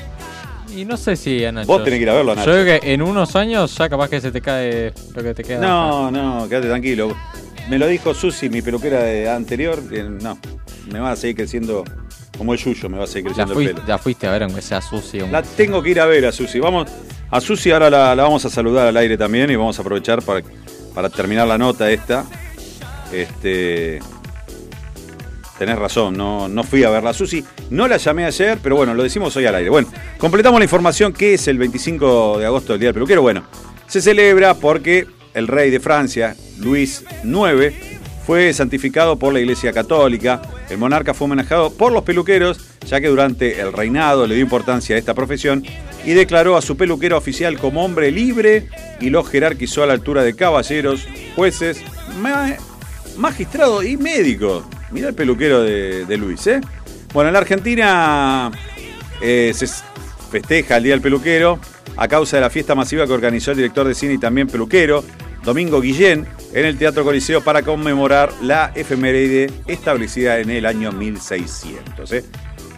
Y 0.75 0.85
no 0.85 0.95
sé 0.97 1.15
si 1.17 1.43
a 1.43 1.51
Nacho. 1.51 1.67
Vos 1.67 1.83
tenés 1.83 1.99
que 1.99 2.03
ir 2.03 2.09
a 2.09 2.13
verlo 2.13 2.31
a 2.31 2.35
Nacho. 2.35 2.51
Yo 2.55 2.63
creo 2.63 2.79
que 2.79 2.93
en 2.93 3.01
unos 3.01 3.35
años 3.35 3.75
ya 3.77 3.89
capaz 3.89 4.09
que 4.09 4.21
se 4.21 4.31
te 4.31 4.39
cae 4.41 4.93
lo 5.13 5.21
que 5.21 5.33
te 5.33 5.43
queda. 5.43 5.59
No, 5.59 6.09
no, 6.09 6.47
quédate 6.47 6.67
tranquilo. 6.69 7.15
Me 7.69 7.77
lo 7.77 7.87
dijo 7.87 8.13
Susi, 8.13 8.49
mi 8.49 8.61
peluquera 8.61 9.03
de 9.03 9.29
anterior, 9.29 9.79
no, 10.21 10.37
me 10.89 10.99
va 10.99 11.11
a 11.11 11.15
seguir 11.17 11.35
creciendo 11.35 11.83
como 12.37 12.53
el 12.53 12.59
Yuyo, 12.59 12.89
me 12.89 12.97
va 12.97 13.03
a 13.03 13.07
seguir 13.07 13.25
creciendo 13.25 13.53
fui- 13.53 13.65
el 13.67 13.75
pelo. 13.75 13.87
ya 13.87 13.97
fuiste 13.97 14.25
a 14.27 14.31
ver 14.31 14.43
aunque 14.43 14.61
sea 14.61 14.81
sucio. 14.81 15.27
La 15.31 15.41
tengo 15.43 15.83
que 15.83 15.89
ir 15.91 15.99
a 15.99 16.05
ver 16.05 16.25
a 16.25 16.31
Susi. 16.31 16.59
Vamos, 16.59 16.87
a 17.33 17.41
Susi 17.41 17.71
ahora 17.71 17.89
la, 17.89 18.13
vamos 18.13 18.45
a 18.45 18.49
saludar 18.49 18.87
al 18.87 18.95
aire 18.95 19.17
también 19.17 19.49
y 19.49 19.55
vamos 19.55 19.79
a 19.79 19.81
aprovechar 19.81 20.21
para, 20.21 20.45
para 20.93 21.09
terminar 21.09 21.47
la 21.47 21.57
nota 21.57 21.89
esta. 21.89 22.25
Este. 23.11 23.99
Tenés 25.57 25.79
razón, 25.79 26.15
no, 26.15 26.47
no 26.47 26.63
fui 26.63 26.83
a 26.83 26.91
verla 26.91 27.11
Susi. 27.11 27.43
No 27.71 27.87
la 27.87 27.97
llamé 27.97 28.25
ayer, 28.25 28.59
pero 28.61 28.75
bueno, 28.75 28.93
lo 28.93 29.01
decimos 29.01 29.35
hoy 29.35 29.47
al 29.47 29.55
aire. 29.55 29.71
Bueno, 29.71 29.87
completamos 30.19 30.59
la 30.59 30.65
información 30.65 31.11
que 31.11 31.33
es 31.33 31.47
el 31.47 31.57
25 31.57 32.37
de 32.37 32.45
agosto 32.45 32.73
del 32.73 32.79
Día 32.81 32.87
del 32.89 32.93
Peluquero. 32.93 33.23
Bueno, 33.23 33.43
se 33.87 33.99
celebra 33.99 34.53
porque 34.53 35.07
el 35.33 35.47
rey 35.47 35.71
de 35.71 35.79
Francia, 35.79 36.35
Luis 36.59 37.03
IX, 37.23 37.73
fue 38.27 38.53
santificado 38.53 39.17
por 39.17 39.33
la 39.33 39.39
Iglesia 39.39 39.73
Católica. 39.73 40.39
El 40.69 40.77
monarca 40.77 41.15
fue 41.15 41.25
homenajeado 41.25 41.73
por 41.73 41.91
los 41.91 42.03
peluqueros, 42.03 42.59
ya 42.85 43.01
que 43.01 43.07
durante 43.07 43.59
el 43.59 43.73
reinado 43.73 44.27
le 44.27 44.35
dio 44.35 44.43
importancia 44.43 44.95
a 44.95 44.99
esta 44.99 45.15
profesión 45.15 45.63
y 46.05 46.11
declaró 46.13 46.57
a 46.57 46.61
su 46.61 46.75
peluquero 46.77 47.17
oficial 47.17 47.57
como 47.57 47.83
hombre 47.83 48.11
libre 48.11 48.67
y 48.99 49.09
lo 49.09 49.23
jerarquizó 49.23 49.83
a 49.83 49.87
la 49.87 49.93
altura 49.93 50.23
de 50.23 50.35
caballeros, 50.35 51.07
jueces, 51.35 51.81
ma- 52.19 52.55
magistrados 53.17 53.85
y 53.85 53.97
médicos. 53.97 54.63
Mira 54.91 55.09
el 55.09 55.15
peluquero 55.15 55.63
de, 55.63 56.17
Luis, 56.17 56.45
¿eh? 56.47 56.61
Bueno, 57.13 57.29
en 57.29 57.33
la 57.33 57.39
Argentina 57.39 58.51
eh, 59.21 59.51
se 59.55 59.67
festeja 60.31 60.77
el 60.77 60.83
Día 60.83 60.93
del 60.93 61.01
Peluquero 61.01 61.59
a 61.95 62.07
causa 62.07 62.37
de 62.37 62.41
la 62.41 62.49
fiesta 62.49 62.73
masiva 62.75 63.05
que 63.05 63.13
organizó 63.13 63.51
el 63.51 63.57
director 63.57 63.87
de 63.87 63.93
cine 63.95 64.13
y 64.13 64.17
también 64.17 64.47
peluquero, 64.47 65.03
Domingo 65.43 65.79
Guillén, 65.81 66.25
en 66.53 66.65
el 66.65 66.77
Teatro 66.77 67.03
Coliseo 67.03 67.41
para 67.43 67.61
conmemorar 67.63 68.31
la 68.41 68.71
efeméride 68.75 69.51
establecida 69.67 70.39
en 70.39 70.49
el 70.49 70.65
año 70.65 70.91
1600. 70.91 72.11
¿eh? 72.13 72.23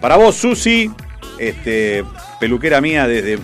Para 0.01 0.17
vos, 0.17 0.35
Susi, 0.35 0.91
este, 1.39 2.03
peluquera 2.39 2.81
mía 2.81 3.07
desde, 3.07 3.39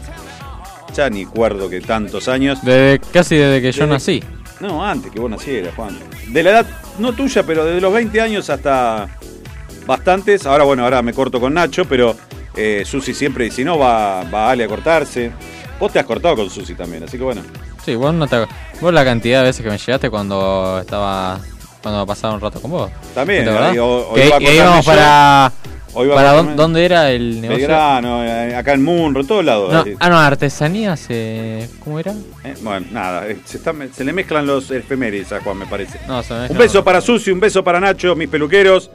ya 0.95 1.09
ni 1.09 1.23
acuerdo 1.23 1.69
que 1.69 1.81
tantos 1.81 2.27
años. 2.27 2.59
Desde, 2.63 2.99
casi 3.11 3.35
desde 3.35 3.61
que 3.61 3.71
yo 3.71 3.87
nací. 3.87 4.23
No, 4.59 4.85
antes 4.85 5.11
que 5.11 5.19
vos 5.19 5.29
nacieras, 5.29 5.73
Juan. 5.75 5.97
De 6.27 6.43
la 6.43 6.49
edad, 6.51 6.65
no 6.99 7.13
tuya, 7.13 7.43
pero 7.43 7.65
desde 7.65 7.81
los 7.81 7.91
20 7.93 8.21
años 8.21 8.49
hasta 8.49 9.07
bastantes. 9.85 10.45
Ahora, 10.45 10.63
bueno, 10.63 10.83
ahora 10.83 11.01
me 11.01 11.13
corto 11.13 11.39
con 11.39 11.53
Nacho, 11.53 11.85
pero 11.85 12.15
eh, 12.55 12.83
Susi 12.85 13.13
siempre, 13.13 13.47
y 13.47 13.51
si 13.51 13.63
no, 13.63 13.77
va, 13.79 14.23
va 14.25 14.51
Ale 14.51 14.65
a 14.65 14.67
cortarse. 14.67 15.31
Vos 15.79 15.91
te 15.91 15.99
has 15.99 16.05
cortado 16.05 16.35
con 16.35 16.49
Susi 16.49 16.75
también, 16.75 17.03
así 17.03 17.17
que 17.17 17.23
bueno. 17.23 17.41
Sí, 17.83 17.95
vos 17.95 18.13
no 18.13 18.27
te 18.27 18.45
Vos 18.79 18.93
la 18.93 19.03
cantidad 19.03 19.39
de 19.39 19.45
veces 19.47 19.63
que 19.63 19.71
me 19.71 19.77
llegaste 19.77 20.09
cuando 20.09 20.79
estaba. 20.81 21.39
Cuando 21.81 22.05
pasaba 22.05 22.35
un 22.35 22.41
rato 22.41 22.61
con 22.61 22.69
vos. 22.69 22.91
También, 23.15 23.43
¿Te 23.43 23.49
acordás? 23.49 23.71
ahí, 23.71 23.79
o- 23.79 24.09
o 24.09 24.13
que 24.13 24.27
iba 24.27 24.35
a 24.35 24.39
que 24.39 24.45
cortarme 24.45 24.55
íbamos 24.55 24.85
yo, 24.85 24.91
para. 24.91 25.51
Para 25.93 26.33
dónde, 26.33 26.55
dónde 26.55 26.85
era 26.85 27.11
el 27.11 27.41
negocio? 27.41 27.67
Belgrano, 27.67 28.23
eh, 28.23 28.55
acá 28.55 28.73
en 28.73 28.83
Munro, 28.83 29.21
en 29.21 29.27
todos 29.27 29.43
lados. 29.45 29.73
No, 29.73 29.85
ah, 29.99 30.09
no, 30.09 30.17
artesanías. 30.17 31.05
Eh, 31.09 31.67
¿Cómo 31.83 31.99
era? 31.99 32.13
Eh, 32.43 32.55
bueno, 32.61 32.85
nada, 32.91 33.27
eh, 33.27 33.37
se, 33.45 33.57
está- 33.57 33.73
se 33.91 34.03
le 34.03 34.13
mezclan 34.13 34.45
los 34.45 34.69
efemérides 34.71 35.31
a 35.33 35.41
Juan, 35.41 35.57
me 35.57 35.65
parece. 35.65 35.99
No, 36.07 36.21
se 36.23 36.33
me 36.33 36.47
Un 36.49 36.57
beso 36.57 36.83
para 36.83 37.01
Susi, 37.01 37.31
un 37.31 37.39
beso 37.39 37.63
para 37.63 37.79
Nacho, 37.79 38.15
mis 38.15 38.27
peluqueros. 38.29 38.91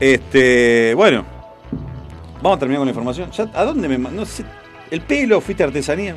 Este, 0.00 0.92
bueno, 0.94 1.24
vamos 2.42 2.56
a 2.56 2.60
terminar 2.60 2.80
con 2.80 2.86
la 2.86 2.90
información. 2.90 3.30
Ya, 3.30 3.50
¿A 3.54 3.64
dónde 3.64 3.88
me 3.88 3.98
no 3.98 4.26
sé, 4.26 4.44
el 4.90 5.00
pelo 5.00 5.40
fuiste 5.40 5.64
artesanía? 5.64 6.14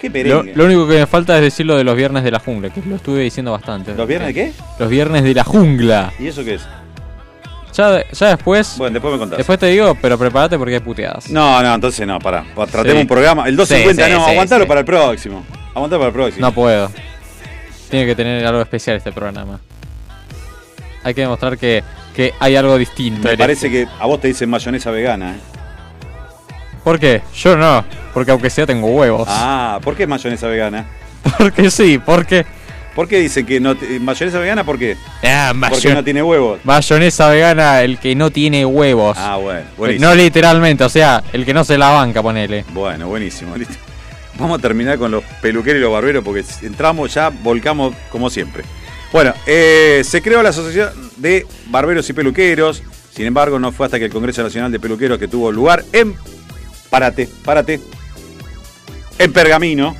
Qué 0.00 0.24
Lo, 0.24 0.42
lo 0.42 0.64
único 0.66 0.86
que 0.86 0.98
me 0.98 1.06
falta 1.06 1.36
es 1.36 1.42
decir 1.42 1.64
lo 1.64 1.76
de 1.78 1.84
los 1.84 1.96
viernes 1.96 2.24
de 2.24 2.30
la 2.30 2.38
jungla, 2.38 2.68
que 2.68 2.82
lo 2.82 2.96
estuve 2.96 3.20
diciendo 3.20 3.52
bastante. 3.52 3.94
¿Los 3.94 4.06
viernes 4.06 4.28
de 4.28 4.34
qué? 4.34 4.52
Los 4.78 4.90
viernes 4.90 5.22
de 5.22 5.32
la 5.32 5.44
jungla. 5.44 6.12
¿Y 6.18 6.26
eso 6.26 6.44
qué 6.44 6.54
es? 6.54 6.62
Ya, 7.76 8.04
ya 8.10 8.28
después. 8.28 8.76
Bueno, 8.78 8.94
después 8.94 9.12
me 9.14 9.18
contás. 9.18 9.36
Después 9.38 9.58
te 9.58 9.66
digo, 9.66 9.96
pero 10.00 10.16
prepárate 10.16 10.56
porque 10.58 10.74
hay 10.74 10.80
puteadas. 10.80 11.28
No, 11.30 11.60
no, 11.62 11.74
entonces 11.74 12.06
no, 12.06 12.18
pará. 12.20 12.44
Pa- 12.54 12.66
Tratemos 12.66 12.96
Sí. 12.98 13.02
un 13.02 13.08
programa. 13.08 13.48
El 13.48 13.56
250, 13.56 14.04
Sí, 14.04 14.10
sí, 14.12 14.16
no, 14.18 14.26
aguantalo 14.26 14.66
para 14.66 14.80
el 14.80 14.86
próximo. 14.86 15.44
Aguantalo 15.74 16.00
para 16.00 16.08
el 16.08 16.14
próximo. 16.14 16.46
No 16.46 16.52
puedo. 16.52 16.90
Tiene 17.90 18.06
que 18.06 18.14
tener 18.14 18.46
algo 18.46 18.60
especial 18.60 18.96
este 18.96 19.10
programa. 19.12 19.58
Hay 21.02 21.14
que 21.14 21.20
demostrar 21.22 21.58
que, 21.58 21.82
que 22.14 22.32
hay 22.40 22.56
algo 22.56 22.78
distinto. 22.78 23.28
me 23.28 23.36
parece 23.36 23.66
este. 23.66 23.84
que 23.86 23.90
a 24.00 24.06
vos 24.06 24.20
te 24.20 24.28
dicen 24.28 24.48
mayonesa 24.48 24.90
vegana, 24.90 25.32
¿eh? 25.32 25.38
¿Por 26.82 26.98
qué? 26.98 27.22
Yo 27.34 27.56
no. 27.56 27.84
Porque 28.12 28.30
aunque 28.30 28.50
sea 28.50 28.66
tengo 28.66 28.86
huevos. 28.88 29.26
Ah, 29.30 29.80
¿por 29.82 29.96
qué 29.96 30.06
mayonesa 30.06 30.46
vegana? 30.46 30.86
Porque 31.38 31.70
sí, 31.70 31.98
porque. 31.98 32.44
¿Por 32.94 33.08
qué 33.08 33.18
dicen 33.18 33.44
que 33.44 33.58
no 33.58 33.74
te- 33.76 33.98
mayonesa 33.98 34.38
vegana? 34.38 34.62
¿Por 34.64 34.78
qué? 34.78 34.96
Ah, 35.24 35.52
Porque 35.68 35.92
no 35.94 36.04
tiene 36.04 36.22
huevos. 36.22 36.60
Mayonesa 36.64 37.28
vegana, 37.28 37.82
el 37.82 37.98
que 37.98 38.14
no 38.14 38.30
tiene 38.30 38.64
huevos. 38.64 39.16
Ah, 39.18 39.36
bueno, 39.36 39.66
buenísimo. 39.76 40.08
no 40.10 40.14
literalmente, 40.14 40.84
o 40.84 40.88
sea, 40.88 41.22
el 41.32 41.44
que 41.44 41.52
no 41.52 41.64
se 41.64 41.76
la 41.76 41.90
banca, 41.90 42.22
ponele. 42.22 42.64
Bueno, 42.72 43.08
buenísimo. 43.08 43.56
listo. 43.58 43.74
Vamos 44.38 44.58
a 44.58 44.62
terminar 44.62 44.98
con 44.98 45.10
los 45.10 45.22
peluqueros 45.40 45.78
y 45.78 45.82
los 45.82 45.92
barberos 45.92 46.24
porque 46.24 46.44
entramos 46.62 47.12
ya, 47.14 47.30
volcamos 47.30 47.94
como 48.10 48.30
siempre. 48.30 48.64
Bueno, 49.12 49.32
eh, 49.46 50.02
se 50.04 50.20
creó 50.22 50.42
la 50.42 50.48
Asociación 50.48 50.90
de 51.16 51.46
Barberos 51.66 52.08
y 52.10 52.12
Peluqueros. 52.12 52.82
Sin 53.14 53.26
embargo, 53.26 53.60
no 53.60 53.70
fue 53.70 53.86
hasta 53.86 53.98
que 54.00 54.06
el 54.06 54.10
Congreso 54.12 54.42
Nacional 54.42 54.72
de 54.72 54.80
Peluqueros 54.80 55.18
que 55.20 55.28
tuvo 55.28 55.52
lugar 55.52 55.84
en 55.92 56.16
párate, 56.90 57.28
párate. 57.44 57.80
En 59.18 59.32
Pergamino, 59.32 59.94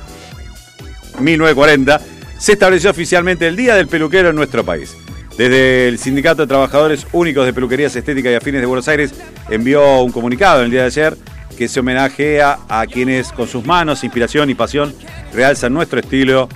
1940, 1.19 2.01
se 2.45 2.53
estableció 2.53 2.91
oficialmente 2.91 3.47
el 3.47 3.55
Día 3.55 3.73
del 3.73 3.87
Peluquero 3.87 4.29
en 4.29 4.35
nuestro 4.35 4.63
país. 4.63 4.95
Desde 5.35 5.87
el 5.87 5.97
Sindicato 5.97 6.43
de 6.43 6.47
Trabajadores 6.47 7.07
Únicos 7.11 7.43
de 7.43 7.53
Peluquerías 7.53 7.95
Estéticas 7.95 8.31
y 8.31 8.35
Afines 8.35 8.61
de 8.61 8.67
Buenos 8.67 8.87
Aires 8.87 9.15
envió 9.49 10.01
un 10.01 10.11
comunicado 10.11 10.59
en 10.59 10.65
el 10.65 10.69
día 10.69 10.81
de 10.81 10.85
ayer 10.85 11.17
que 11.57 11.67
se 11.67 11.79
homenajea 11.79 12.59
a 12.69 12.85
quienes 12.85 13.31
con 13.31 13.47
sus 13.47 13.65
manos, 13.65 14.03
inspiración 14.03 14.47
y 14.51 14.53
pasión 14.53 14.93
realzan 15.33 15.73
nuestro 15.73 15.99
estilo 15.99 16.47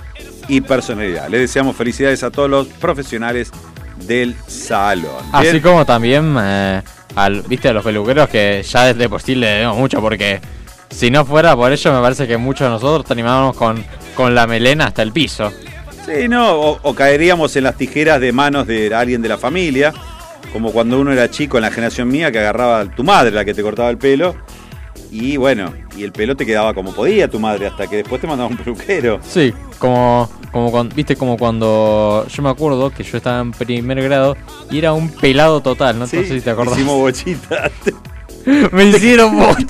y 0.46 0.60
personalidad. 0.60 1.28
Les 1.28 1.40
deseamos 1.40 1.74
felicidades 1.74 2.22
a 2.22 2.30
todos 2.30 2.48
los 2.48 2.68
profesionales 2.68 3.50
del 4.06 4.36
salón. 4.46 5.24
Así 5.32 5.50
Bien. 5.50 5.60
como 5.60 5.84
también, 5.84 6.36
eh, 6.38 6.82
al, 7.16 7.42
viste, 7.42 7.68
a 7.68 7.72
los 7.72 7.82
peluqueros 7.82 8.28
que 8.28 8.62
ya 8.62 8.84
desde 8.84 9.08
por 9.08 9.22
sí 9.22 9.34
le 9.34 9.48
debemos 9.48 9.76
mucho, 9.76 10.00
porque 10.00 10.40
si 10.88 11.10
no 11.10 11.24
fuera 11.24 11.56
por 11.56 11.72
ello, 11.72 11.92
me 11.92 12.00
parece 12.00 12.28
que 12.28 12.36
muchos 12.36 12.68
de 12.68 12.70
nosotros 12.70 13.04
te 13.04 13.12
animábamos 13.12 13.56
con, 13.56 13.84
con 14.14 14.36
la 14.36 14.46
melena 14.46 14.84
hasta 14.84 15.02
el 15.02 15.10
piso. 15.10 15.50
Sí, 16.06 16.28
no, 16.28 16.52
o, 16.54 16.78
o 16.82 16.94
caeríamos 16.94 17.54
en 17.56 17.64
las 17.64 17.76
tijeras 17.76 18.20
de 18.20 18.32
manos 18.32 18.66
de 18.66 18.94
alguien 18.94 19.22
de 19.22 19.28
la 19.28 19.38
familia, 19.38 19.92
como 20.52 20.72
cuando 20.72 20.98
uno 21.00 21.12
era 21.12 21.30
chico 21.30 21.58
en 21.58 21.62
la 21.62 21.70
generación 21.70 22.08
mía 22.08 22.32
que 22.32 22.38
agarraba 22.38 22.80
a 22.80 22.84
tu 22.86 23.04
madre 23.04 23.30
la 23.30 23.44
que 23.44 23.54
te 23.54 23.62
cortaba 23.62 23.90
el 23.90 23.98
pelo. 23.98 24.34
Y 25.12 25.36
bueno, 25.36 25.72
y 25.96 26.04
el 26.04 26.12
pelo 26.12 26.36
te 26.36 26.46
quedaba 26.46 26.72
como 26.72 26.92
podía 26.92 27.28
tu 27.28 27.40
madre, 27.40 27.66
hasta 27.66 27.88
que 27.88 27.96
después 27.96 28.20
te 28.20 28.28
mandaba 28.28 28.48
un 28.48 28.56
peluquero. 28.56 29.18
Sí, 29.22 29.52
como, 29.78 30.30
como 30.52 30.70
cuando, 30.70 30.94
viste, 30.94 31.16
como 31.16 31.36
cuando 31.36 32.26
yo 32.28 32.42
me 32.42 32.48
acuerdo 32.48 32.90
que 32.90 33.02
yo 33.02 33.16
estaba 33.16 33.40
en 33.40 33.50
primer 33.50 34.00
grado 34.02 34.36
y 34.70 34.78
era 34.78 34.92
un 34.92 35.10
pelado 35.10 35.60
total, 35.60 35.98
no, 35.98 36.06
Sí, 36.06 36.24
si 36.24 36.40
te 36.40 36.50
acordás. 36.50 36.76
Hicimos 36.76 36.96
bochita. 36.96 37.70
me 38.72 38.84
hicieron 38.84 39.36
bocha. 39.36 39.66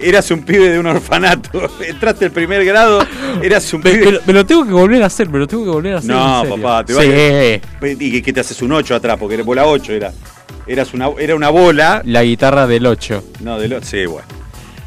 Eras 0.00 0.30
un 0.30 0.42
pibe 0.44 0.68
de 0.70 0.78
un 0.78 0.86
orfanato. 0.86 1.70
Entraste 1.86 2.26
el 2.26 2.30
primer 2.30 2.64
grado, 2.64 3.00
eras 3.42 3.72
un 3.72 3.80
Me, 3.82 3.90
pibe. 3.90 4.04
me 4.06 4.12
lo- 4.12 4.20
me 4.26 4.32
lo 4.32 4.46
tengo 4.46 4.64
que 4.64 4.72
volver 4.72 5.02
a 5.02 5.06
hacer, 5.06 5.28
me 5.28 5.38
lo 5.38 5.46
tengo 5.46 5.64
que 5.64 5.70
volver 5.70 5.94
a 5.94 5.98
hacer. 5.98 6.10
No, 6.10 6.44
papá, 6.48 6.84
te 6.84 6.94
vas 6.94 7.04
Sí, 7.04 7.96
¿Y 7.98 8.22
que, 8.22 8.32
te 8.32 8.40
haces 8.40 8.60
un 8.62 8.72
8 8.72 8.94
atrás? 8.94 9.16
Porque 9.18 9.34
era 9.34 9.44
bola 9.44 9.66
8 9.66 9.92
era. 9.92 10.12
Eras 10.66 10.92
una, 10.94 11.08
era 11.18 11.34
una 11.34 11.48
bola. 11.48 12.02
la 12.04 12.22
guitarra 12.22 12.66
del 12.66 12.86
8. 12.86 13.24
No, 13.40 13.58
de 13.58 13.68
lo, 13.68 13.82
sí, 13.82 14.06
bueno. 14.06 14.26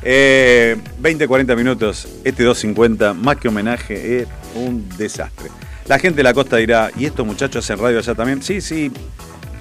Eh, 0.03 0.77
20, 0.99 1.27
40 1.27 1.55
minutos. 1.55 2.07
Este 2.23 2.43
250, 2.43 3.13
más 3.13 3.37
que 3.37 3.47
homenaje, 3.49 4.21
es 4.21 4.27
un 4.55 4.87
desastre. 4.97 5.49
La 5.87 5.99
gente 5.99 6.17
de 6.17 6.23
la 6.23 6.33
costa 6.33 6.57
dirá, 6.57 6.89
¿y 6.97 7.05
estos 7.05 7.25
muchachos 7.25 7.65
hacen 7.65 7.77
radio 7.83 7.99
allá 7.99 8.15
también? 8.15 8.41
Sí, 8.41 8.61
sí. 8.61 8.91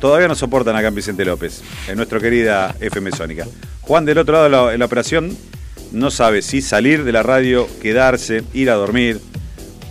Todavía 0.00 0.28
nos 0.28 0.38
soportan 0.38 0.74
acá 0.76 0.88
en 0.88 0.94
Vicente 0.94 1.24
López, 1.24 1.62
en 1.88 1.96
nuestra 1.96 2.18
querida 2.20 2.74
FM 2.80 3.12
Sónica. 3.12 3.46
Juan 3.82 4.04
del 4.04 4.18
otro 4.18 4.48
lado 4.48 4.68
de 4.68 4.78
la, 4.78 4.84
operación 4.84 5.36
no 5.92 6.10
sabe 6.10 6.42
si 6.42 6.62
salir 6.62 7.04
de 7.04 7.12
la 7.12 7.22
radio, 7.22 7.68
quedarse, 7.82 8.42
ir 8.54 8.70
a 8.70 8.74
dormir 8.74 9.20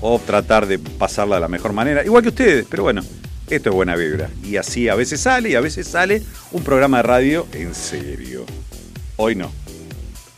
o 0.02 0.20
tratar 0.20 0.66
de 0.66 0.80
pasarla 0.80 1.36
de 1.36 1.42
la 1.42 1.48
mejor 1.48 1.74
manera. 1.74 2.04
Igual 2.04 2.24
que 2.24 2.30
ustedes, 2.30 2.66
pero 2.70 2.84
bueno, 2.84 3.02
esto 3.50 3.70
es 3.70 3.76
buena 3.76 3.96
vibra. 3.96 4.30
Y 4.44 4.56
así 4.58 4.90
a 4.90 4.96
veces 4.96 5.20
sale 5.22 5.50
y 5.50 5.56
a 5.56 5.62
veces 5.62 5.88
sale 5.88 6.24
un 6.54 6.64
programa 6.64 6.98
de 6.98 7.04
radio 7.04 7.46
en 7.54 7.76
serio. 7.76 8.46
Hoy 9.18 9.36
no. 9.36 9.52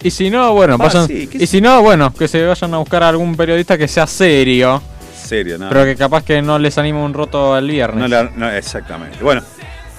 Y 0.04 0.10
si 0.12 0.30
no, 0.32 0.54
bueno, 0.54 0.74
Ah, 0.80 0.84
vayan- 0.86 1.08
sí, 1.08 1.28
¿qué 1.28 1.44
y 1.44 1.48
si 1.48 1.62
no, 1.62 1.82
bueno, 1.84 2.12
que 2.14 2.28
se 2.28 2.44
vayan 2.46 2.74
a 2.74 2.78
buscar 2.80 3.04
a 3.04 3.10
algún 3.10 3.36
periodista 3.38 3.78
que 3.78 3.88
sea 3.88 4.08
serio, 4.08 4.82
Serio, 5.24 5.58
¿no? 5.60 5.70
pero 5.70 5.86
que 5.86 5.96
capaz 5.96 6.24
que 6.26 6.42
no 6.42 6.58
les 6.60 6.78
anima 6.80 7.04
un 7.06 7.14
roto 7.14 7.56
el 7.58 7.70
viernes. 7.70 8.00
No, 8.02 8.08
la- 8.08 8.32
no, 8.36 8.50
exactamente. 8.52 9.20
Bueno, 9.24 9.44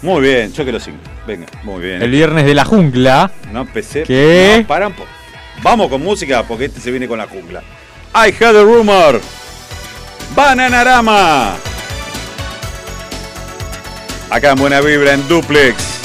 muy 0.03 0.21
bien, 0.21 0.53
choque 0.53 0.73
los 0.73 0.83
cinco. 0.83 0.99
Venga, 1.27 1.47
muy 1.63 1.83
bien. 1.83 2.03
El 2.03 2.11
viernes 2.11 2.45
de 2.45 2.55
la 2.55 2.65
jungla. 2.65 3.31
No 3.53 3.63
empecé. 3.63 4.03
¿Qué? 4.03 4.67
No. 4.69 4.93
Vamos 5.63 5.89
con 5.89 6.03
música 6.03 6.43
porque 6.43 6.65
este 6.65 6.81
se 6.81 6.91
viene 6.91 7.07
con 7.07 7.19
la 7.19 7.29
jungla. 7.29 7.63
I 8.15 8.35
had 8.43 8.57
a 8.57 8.63
rumor. 8.63 9.21
Bananarama. 10.35 11.57
Acá 14.29 14.51
en 14.51 14.59
Buena 14.59 14.81
Vibra 14.81 15.15
en 15.15 15.29
Duplex. 15.29 16.01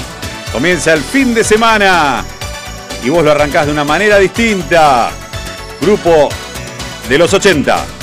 Comienza 0.52 0.94
el 0.94 1.02
fin 1.02 1.34
de 1.34 1.44
semana. 1.44 2.24
Y 3.04 3.10
vos 3.10 3.24
lo 3.24 3.32
arrancás 3.32 3.66
de 3.66 3.72
una 3.72 3.84
manera 3.84 4.20
distinta. 4.20 5.10
Grupo 5.82 6.30
de 7.10 7.18
los 7.18 7.34
80. 7.34 7.97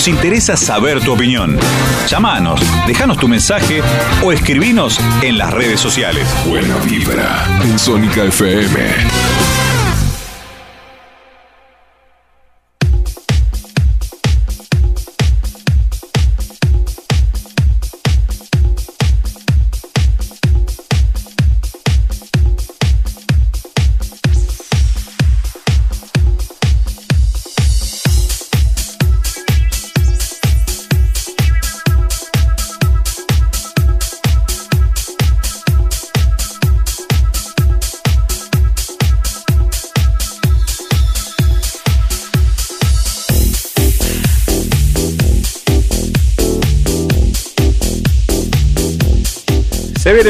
Nos 0.00 0.08
interesa 0.08 0.56
saber 0.56 0.98
tu 1.00 1.12
opinión. 1.12 1.58
Llámanos, 2.08 2.58
déjanos 2.86 3.18
tu 3.18 3.28
mensaje 3.28 3.82
o 4.22 4.32
escribinos 4.32 4.98
en 5.20 5.36
las 5.36 5.52
redes 5.52 5.78
sociales. 5.78 6.26
Buena 6.46 6.78
vibra 6.78 7.46
en 7.62 7.78
Sónica 7.78 8.24
FM. 8.24 9.69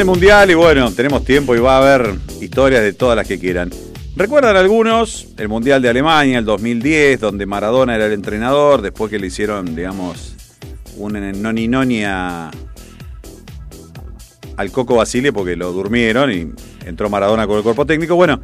El 0.01 0.07
mundial 0.07 0.49
y 0.49 0.55
bueno, 0.55 0.91
tenemos 0.91 1.23
tiempo 1.23 1.55
y 1.55 1.59
va 1.59 1.75
a 1.75 1.77
haber 1.77 2.15
historias 2.41 2.81
de 2.81 2.91
todas 2.93 3.15
las 3.15 3.27
que 3.27 3.37
quieran. 3.37 3.69
¿Recuerdan 4.15 4.57
algunos 4.57 5.27
el 5.37 5.47
mundial 5.47 5.79
de 5.79 5.89
Alemania, 5.89 6.39
el 6.39 6.45
2010, 6.45 7.19
donde 7.19 7.45
Maradona 7.45 7.95
era 7.95 8.07
el 8.07 8.13
entrenador, 8.13 8.81
después 8.81 9.11
que 9.11 9.19
le 9.19 9.27
hicieron, 9.27 9.75
digamos, 9.75 10.35
un 10.97 11.41
noni 11.41 11.67
noni 11.67 12.03
al 12.03 12.51
Coco 14.71 14.95
Basile 14.95 15.31
porque 15.31 15.55
lo 15.55 15.71
durmieron 15.71 16.31
y 16.31 16.51
entró 16.83 17.07
Maradona 17.07 17.45
con 17.45 17.57
el 17.57 17.63
cuerpo 17.63 17.85
técnico? 17.85 18.15
Bueno, 18.15 18.41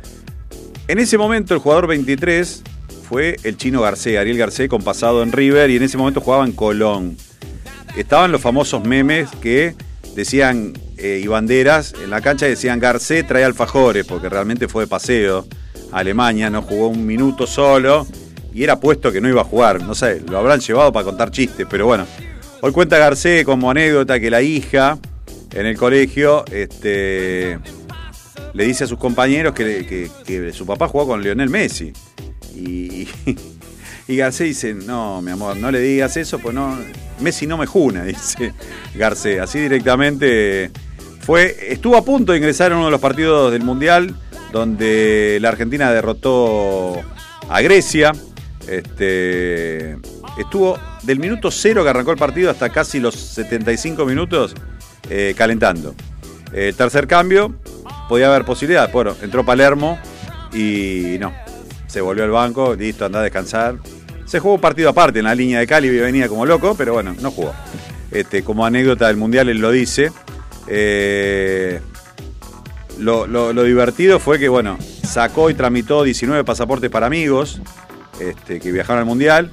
en 0.88 0.99
ese 0.99 1.18
momento 1.18 1.55
el 1.55 1.60
jugador 1.60 1.88
23 1.88 2.62
fue 3.10 3.38
el 3.43 3.58
chino 3.58 3.82
Garcés, 3.82 4.20
Ariel 4.20 4.38
Garcés, 4.38 4.70
con 4.70 4.84
pasado 4.84 5.24
en 5.24 5.32
River 5.32 5.72
y 5.72 5.78
en 5.78 5.84
ese 5.84 5.97
momento 5.97 6.22
jugaba 6.22 6.45
en 6.45 6.51
Colón. 6.51 7.18
Estaban 7.95 8.32
los 8.32 8.41
famosos 8.41 8.84
memes 8.84 9.28
que 9.41 9.74
decían 10.16 10.74
eh, 10.98 11.22
y 11.24 11.28
banderas 11.28 11.93
en 12.02 12.10
la 12.10 12.22
cancha 12.22 12.48
decían 12.48 12.80
Garcés 12.80 13.28
trae 13.28 13.43
alfajores 13.43 14.06
porque 14.06 14.30
realmente 14.30 14.68
fue 14.68 14.84
de 14.84 14.88
paseo 14.88 15.45
a 15.91 16.00
Alemania, 16.00 16.50
no 16.50 16.62
jugó 16.64 16.88
un 16.88 17.06
minuto 17.06 17.45
solo 17.45 18.08
y 18.54 18.64
era 18.64 18.80
puesto 18.80 19.12
que 19.12 19.22
no 19.22 19.30
iba 19.30 19.41
a 19.41 19.45
jugar. 19.45 19.84
No 19.84 19.93
sé, 19.93 20.22
lo 20.28 20.39
habrán 20.39 20.60
llevado 20.60 20.91
para 20.91 21.06
contar 21.06 21.30
chistes, 21.30 21.68
pero 21.70 21.86
bueno. 21.86 22.08
Hoy 22.62 22.72
cuenta 22.72 22.98
Garcés 22.98 23.45
como 23.45 23.70
anécdota 23.70 24.20
que 24.20 24.32
la 24.32 24.41
hija 24.41 24.98
en 25.54 25.68
el 25.68 25.78
colegio 25.78 26.43
este, 26.52 27.60
le 28.54 28.66
dice 28.66 28.86
a 28.86 28.88
sus 28.88 28.98
compañeros 28.98 29.54
que, 29.54 30.10
su 30.52 30.66
papá 30.66 30.88
jugó 30.88 31.06
con 31.06 31.22
Lionel 31.22 31.52
Messi. 31.52 31.93
Y, 32.56 33.08
y 34.08 34.16
Garcés 34.16 34.48
dice, 34.48 34.74
no, 34.74 35.22
mi 35.22 35.30
amor, 35.30 35.56
no 35.58 35.70
le 35.70 35.80
digas 35.80 36.18
eso, 36.18 36.39
pues 36.39 36.56
no, 36.56 36.76
Messi 37.20 37.45
no 37.45 37.58
me 37.58 37.68
juna, 37.68 38.04
dice 38.06 38.54
Garcés. 38.95 39.39
Así 39.39 39.60
directamente 39.60 40.72
fue, 41.28 41.73
estuvo 41.73 41.97
a 41.97 42.05
punto 42.05 42.32
de 42.32 42.38
ingresar 42.38 42.71
en 42.71 42.78
uno 42.78 42.86
de 42.86 42.91
los 42.91 43.01
partidos 43.01 43.51
del 43.51 43.61
Mundial, 43.61 44.15
donde 44.53 45.39
la 45.41 45.49
Argentina 45.49 45.91
derrotó 45.91 47.01
a 47.49 47.59
Grecia. 47.59 48.13
Este, 48.65 49.97
estuvo 50.38 50.80
del 51.03 51.19
minuto 51.19 51.51
cero 51.51 51.84
que 51.84 51.89
arrancó 51.89 52.11
el 52.11 52.17
partido 52.17 52.49
hasta 52.49 52.69
casi 52.69 53.01
los 53.01 53.15
75 53.15 54.05
minutos 54.05 54.55
eh, 55.09 55.34
calentando. 55.38 55.95
Eh, 56.53 56.73
tercer 56.78 57.07
cambio, 57.07 57.53
podía 58.07 58.28
haber 58.28 58.45
posibilidad. 58.45 58.89
Bueno, 58.89 59.13
entró 59.21 59.45
Palermo 59.45 59.99
y 60.53 61.17
no, 61.19 61.34
se 61.88 61.99
volvió 61.99 62.23
al 62.23 62.32
banco, 62.32 62.73
listo, 62.73 63.03
anda 63.03 63.19
a 63.19 63.23
descansar. 63.23 63.75
Se 64.23 64.39
jugó 64.39 64.53
un 64.55 64.61
partido 64.61 64.88
aparte 64.91 65.19
en 65.19 65.25
la 65.25 65.36
línea 65.36 65.59
de 65.59 65.67
Cali, 65.67 65.89
venía 65.89 66.30
como 66.30 66.45
loco, 66.45 66.73
pero 66.78 66.93
bueno, 66.93 67.13
no 67.19 67.32
jugó. 67.32 67.53
Este, 68.11 68.45
como 68.45 68.65
anécdota 68.65 69.07
del 69.07 69.17
Mundial, 69.17 69.49
él 69.49 69.57
lo 69.57 69.71
dice. 69.71 70.13
Eh, 70.68 71.80
lo, 72.99 73.63
divertido 73.63 74.20
fue 74.20 74.39
que, 74.39 74.49
bueno, 74.49 74.78
sacó 75.03 75.49
y 75.49 75.53
tramitó 75.53 76.03
19 76.03 76.43
pasaportes 76.43 76.89
para 76.89 77.07
amigos 77.07 77.61
este, 78.20 78.59
que 78.59 78.72
viajaron 78.72 78.99
al 78.99 79.05
Mundial. 79.05 79.51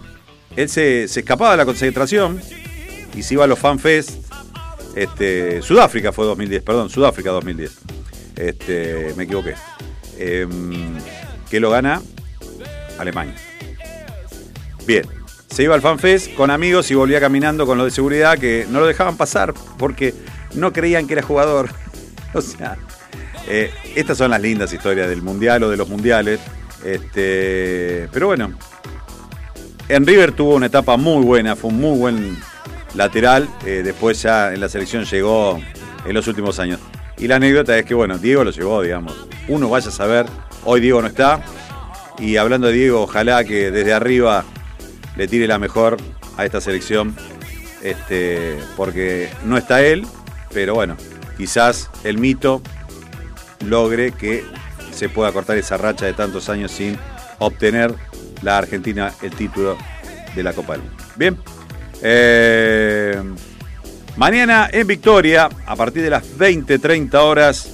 Él 0.57 0.69
se, 0.69 1.05
escapaba 1.05 1.53
de 1.53 1.57
la 1.59 1.65
concentración 1.65 2.41
y 3.15 3.23
se 3.23 3.35
iba 3.35 3.45
a 3.45 3.47
los 3.47 3.59
FanFest. 3.59 4.25
Este, 4.95 5.61
Sudáfrica 5.63 6.13
fue 6.13 6.25
2010, 6.25 6.63
perdón, 6.63 6.89
Sudáfrica 6.89 7.31
2010. 7.31 7.79
Este, 8.37 9.13
me 9.17 9.25
equivoqué. 9.25 9.55
Em, 10.19 10.95
que 11.51 11.61
lo 11.61 11.71
gana 11.71 12.01
Alemania. 12.99 13.35
Bien, 14.87 15.05
se 15.49 15.63
iba 15.63 15.75
al 15.75 15.81
FanFest 15.81 16.35
con 16.35 16.51
amigos 16.51 16.91
y 16.91 16.95
volvía 16.95 17.21
caminando 17.21 17.67
con 17.67 17.79
los 17.79 17.87
de 17.87 17.91
seguridad 17.91 18.39
que 18.39 18.67
no 18.71 18.81
lo 18.81 18.87
dejaban 18.87 19.17
pasar 19.17 19.55
porque 19.79 20.15
no 20.55 20.73
creían 20.73 21.07
que 21.07 21.15
era 21.15 21.23
jugador. 21.23 21.71
o 22.35 22.41
sea, 22.41 22.77
eh, 23.49 23.71
estas 23.95 24.19
son 24.19 24.31
las 24.31 24.41
lindas 24.41 24.73
historias 24.73 25.09
del 25.09 25.23
mundial 25.23 25.63
o 25.65 25.71
de 25.71 25.77
los 25.77 25.89
mundiales. 25.89 26.41
Este, 26.85 28.09
pero 28.13 28.27
bueno, 28.27 28.55
en 29.89 30.07
River 30.07 30.33
tuvo 30.33 30.55
una 30.55 30.67
etapa 30.67 30.97
muy 30.97 31.25
buena, 31.25 31.57
fue 31.57 31.71
un 31.71 31.81
muy 31.81 31.99
buen 31.99 32.39
lateral. 32.95 33.49
eh, 33.65 33.83
después 33.85 34.21
ya 34.23 34.53
en 34.53 34.61
la 34.61 34.69
selección 34.69 35.05
llegó 35.05 35.61
en 36.05 36.15
los 36.15 36.27
últimos 36.27 36.59
años. 36.59 36.81
Y 37.17 37.29
la 37.29 37.37
anécdota 37.37 37.79
es 37.79 37.85
que, 37.85 37.95
bueno, 37.95 38.19
Diego 38.19 38.45
lo 38.45 38.51
llevó, 38.51 38.83
digamos. 38.83 39.15
Uno 39.49 39.69
vaya 39.69 39.89
a 39.89 39.93
saber, 39.93 40.27
hoy 40.65 40.81
Diego 40.81 41.01
no 41.01 41.09
está. 41.09 41.43
Y 42.19 42.37
hablando 42.37 42.69
de 42.69 42.75
Diego, 42.75 43.03
ojalá 43.03 43.45
que 43.45 43.71
desde 43.71 43.93
arriba 43.93 44.45
le 45.17 45.29
tire 45.29 45.47
la 45.47 45.59
mejor 45.59 45.97
a 46.37 46.45
esta 46.45 46.61
selección. 46.61 47.15
Este, 47.83 48.59
porque 48.77 49.29
no 49.45 49.59
está 49.59 49.83
él, 49.83 50.07
pero 50.55 50.75
bueno, 50.75 50.97
quizás 51.37 51.91
el 52.05 52.17
mito 52.17 52.63
logre 53.67 54.13
que 54.13 54.45
se 54.93 55.09
pueda 55.09 55.33
cortar 55.33 55.59
esa 55.59 55.77
racha 55.77 56.07
de 56.07 56.13
tantos 56.13 56.49
años 56.49 56.71
sin 56.71 56.97
obtener 57.41 57.95
la 58.43 58.59
Argentina 58.59 59.13
el 59.21 59.33
título 59.33 59.77
de 60.35 60.43
la 60.43 60.53
Copa 60.53 60.75
del 60.75 60.83
Mundo. 60.83 61.05
Bien. 61.17 61.37
Eh, 62.03 63.21
mañana 64.17 64.69
en 64.73 64.87
Victoria, 64.87 65.49
a 65.67 65.77
partir 65.77 66.03
de 66.03 66.11
las 66.11 66.39
20-30 66.39 67.15
horas, 67.15 67.71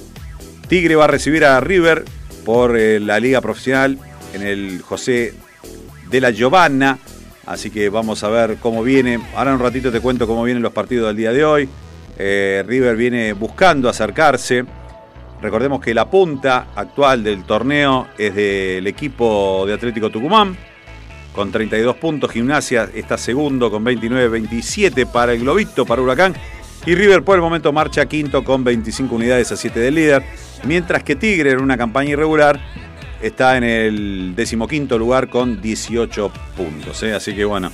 Tigre 0.67 0.95
va 0.95 1.03
a 1.03 1.07
recibir 1.07 1.45
a 1.45 1.59
River 1.59 2.05
por 2.45 2.77
eh, 2.77 2.99
la 2.99 3.19
Liga 3.19 3.41
Profesional 3.41 3.99
en 4.33 4.41
el 4.41 4.81
José 4.81 5.33
de 6.09 6.21
la 6.21 6.31
Giovanna. 6.31 6.97
Así 7.45 7.69
que 7.69 7.89
vamos 7.89 8.23
a 8.23 8.29
ver 8.29 8.57
cómo 8.57 8.81
viene. 8.81 9.19
Ahora 9.35 9.51
en 9.51 9.57
un 9.57 9.61
ratito 9.61 9.91
te 9.91 9.99
cuento 9.99 10.25
cómo 10.25 10.43
vienen 10.43 10.63
los 10.63 10.71
partidos 10.71 11.07
del 11.07 11.17
día 11.17 11.33
de 11.33 11.43
hoy. 11.43 11.69
Eh, 12.17 12.63
River 12.67 12.95
viene 12.95 13.33
buscando 13.33 13.89
acercarse. 13.89 14.65
Recordemos 15.41 15.81
que 15.81 15.93
la 15.93 16.09
punta 16.09 16.67
actual 16.75 17.23
del 17.23 17.43
torneo 17.43 18.07
es 18.17 18.35
del 18.35 18.85
equipo 18.85 19.63
de 19.65 19.73
Atlético 19.73 20.09
Tucumán, 20.09 20.55
con 21.33 21.51
32 21.51 21.95
puntos. 21.95 22.31
Gimnasia 22.31 22.89
está 22.93 23.17
segundo 23.17 23.71
con 23.71 23.83
29-27 23.83 25.11
para 25.11 25.33
el 25.33 25.39
Globito, 25.39 25.85
para 25.85 26.01
Huracán. 26.01 26.35
Y 26.85 26.95
River 26.95 27.23
por 27.23 27.35
el 27.35 27.41
momento 27.41 27.71
marcha 27.71 28.05
quinto 28.05 28.43
con 28.43 28.63
25 28.63 29.15
unidades 29.15 29.51
a 29.51 29.57
7 29.57 29.79
del 29.79 29.95
líder. 29.95 30.23
Mientras 30.63 31.03
que 31.03 31.15
Tigre 31.15 31.51
en 31.51 31.61
una 31.61 31.77
campaña 31.77 32.11
irregular 32.11 32.59
está 33.21 33.57
en 33.57 33.63
el 33.63 34.33
decimoquinto 34.35 34.97
lugar 34.97 35.29
con 35.29 35.61
18 35.61 36.31
puntos. 36.57 37.01
¿eh? 37.03 37.13
Así 37.13 37.35
que 37.35 37.45
bueno, 37.45 37.71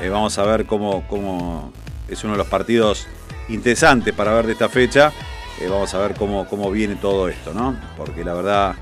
eh, 0.00 0.08
vamos 0.08 0.38
a 0.38 0.44
ver 0.44 0.66
cómo, 0.66 1.04
cómo 1.08 1.72
es 2.08 2.22
uno 2.24 2.34
de 2.34 2.38
los 2.38 2.46
partidos 2.46 3.06
interesantes 3.48 4.14
para 4.14 4.32
ver 4.34 4.46
de 4.46 4.52
esta 4.52 4.68
fecha. 4.68 5.12
Eh, 5.60 5.68
vamos 5.68 5.92
a 5.94 5.98
ver 5.98 6.14
cómo, 6.14 6.46
cómo 6.46 6.70
viene 6.70 6.96
todo 6.96 7.28
esto, 7.28 7.52
¿no? 7.52 7.78
Porque 7.96 8.24
la 8.24 8.34
verdad, 8.34 8.74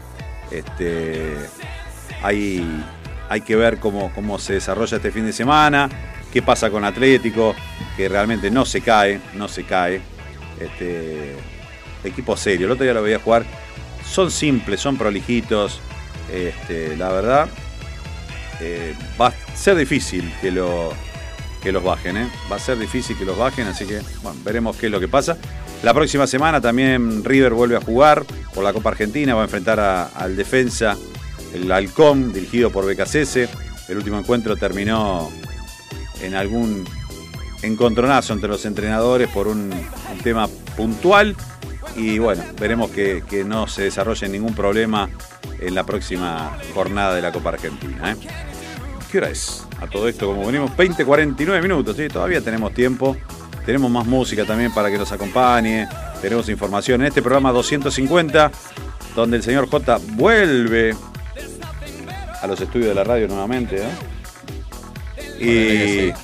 este, 0.51 1.37
hay, 2.23 2.85
hay 3.29 3.41
que 3.41 3.57
ver 3.57 3.79
cómo, 3.79 4.13
cómo 4.15 4.39
se 4.39 4.55
desarrolla 4.55 4.97
este 4.97 5.11
fin 5.11 5.27
de 5.27 5.33
semana, 5.33 5.89
qué 6.33 6.43
pasa 6.43 6.71
con 6.71 6.85
Atlético, 6.85 7.55
que 7.97 8.09
realmente 8.09 8.51
no 8.51 8.65
se 8.65 8.81
cae, 8.81 9.21
no 9.35 9.49
se 9.49 9.65
cae. 9.65 10.01
Este, 10.61 11.35
equipo 12.05 12.37
serio, 12.37 12.67
el 12.67 12.73
otro 12.73 12.85
día 12.85 12.95
lo 12.95 13.03
veía 13.03 13.19
jugar. 13.19 13.45
Son 14.05 14.31
simples, 14.31 14.81
son 14.81 14.97
prolijitos. 14.97 15.81
Este, 16.33 16.97
la 16.97 17.11
verdad, 17.11 17.49
eh, 18.61 18.95
va 19.21 19.29
a 19.29 19.57
ser 19.57 19.77
difícil 19.77 20.33
que, 20.41 20.51
lo, 20.51 20.93
que 21.63 21.73
los 21.73 21.83
bajen. 21.83 22.17
¿eh? 22.17 22.29
Va 22.51 22.57
a 22.57 22.59
ser 22.59 22.79
difícil 22.79 23.17
que 23.17 23.25
los 23.25 23.37
bajen, 23.37 23.67
así 23.67 23.87
que 23.87 24.01
bueno, 24.23 24.39
veremos 24.45 24.77
qué 24.77 24.87
es 24.87 24.93
lo 24.93 25.01
que 25.01 25.09
pasa. 25.09 25.37
La 25.83 25.95
próxima 25.95 26.27
semana 26.27 26.61
también 26.61 27.25
River 27.25 27.55
vuelve 27.55 27.77
a 27.77 27.81
jugar 27.81 28.25
por 28.55 28.65
la 28.65 28.73
Copa 28.73 28.91
Argentina, 28.91 29.35
va 29.35 29.43
a 29.43 29.45
enfrentar 29.45 29.81
al 29.81 30.37
defensa, 30.37 30.97
el 31.55 31.71
Halcón, 31.73 32.33
dirigido 32.33 32.71
por 32.71 32.85
Becasese. 32.87 33.49
El 33.89 33.97
último 33.97 34.19
encuentro 34.19 34.57
terminó 34.57 35.31
en 36.23 36.35
algún 36.35 36.87
encontronazo 37.63 38.33
entre 38.33 38.49
los 38.49 38.65
entrenadores 38.65 39.29
por 39.31 39.49
un, 39.49 39.71
tema 40.23 40.49
puntual 40.77 41.35
y 41.97 42.19
bueno, 42.19 42.43
veremos 42.61 42.91
que, 42.91 43.23
que 43.29 43.43
no 43.43 43.67
se 43.67 43.85
desarrolle 43.85 44.29
ningún 44.29 44.55
problema 44.55 45.09
en 45.59 45.75
la 45.75 45.85
próxima 45.85 46.59
jornada 46.75 47.15
de 47.15 47.23
la 47.23 47.33
Copa 47.33 47.51
Argentina. 47.51 48.13
¿eh? 48.13 48.17
¿Qué 49.11 49.19
hora 49.19 49.31
es? 49.31 49.65
A 49.81 49.87
todo 49.87 50.09
esto, 50.09 50.27
como 50.27 50.47
venimos, 50.47 50.77
20, 50.77 51.05
49 51.05 51.63
minutos, 51.63 51.97
¿sí? 51.97 52.09
todavía 52.09 52.41
tenemos 52.41 52.73
tiempo. 52.75 53.17
Tenemos 53.65 53.91
más 53.91 54.07
música 54.07 54.45
también 54.45 54.73
para 54.73 54.91
que 54.91 54.99
nos 54.99 55.11
acompañe. 55.13 55.87
Tenemos 56.21 56.49
información 56.49 57.01
en 57.03 57.09
este 57.09 57.23
programa 57.23 57.53
250, 57.53 58.51
donde 59.15 59.37
el 59.39 59.43
señor 59.43 59.69
J 59.69 59.99
vuelve 60.13 60.95
a 62.43 62.47
los 62.47 62.61
estudios 62.61 62.89
de 62.89 62.95
la 62.95 63.05
radio 63.05 63.29
nuevamente. 63.29 63.83
¿eh? 63.83 63.89
Y. 65.39 65.45
Que 65.45 66.15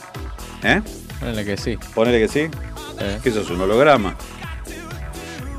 ¿Eh? 0.62 0.82
Ponele 1.20 1.44
que 1.44 1.57
sí. 1.57 1.78
Ponele 1.94 2.20
que 2.20 2.28
sí. 2.28 2.48
Eh, 2.98 3.18
Que 3.22 3.28
eso 3.28 3.42
es 3.42 3.50
un 3.50 3.61
holograma, 3.61 4.16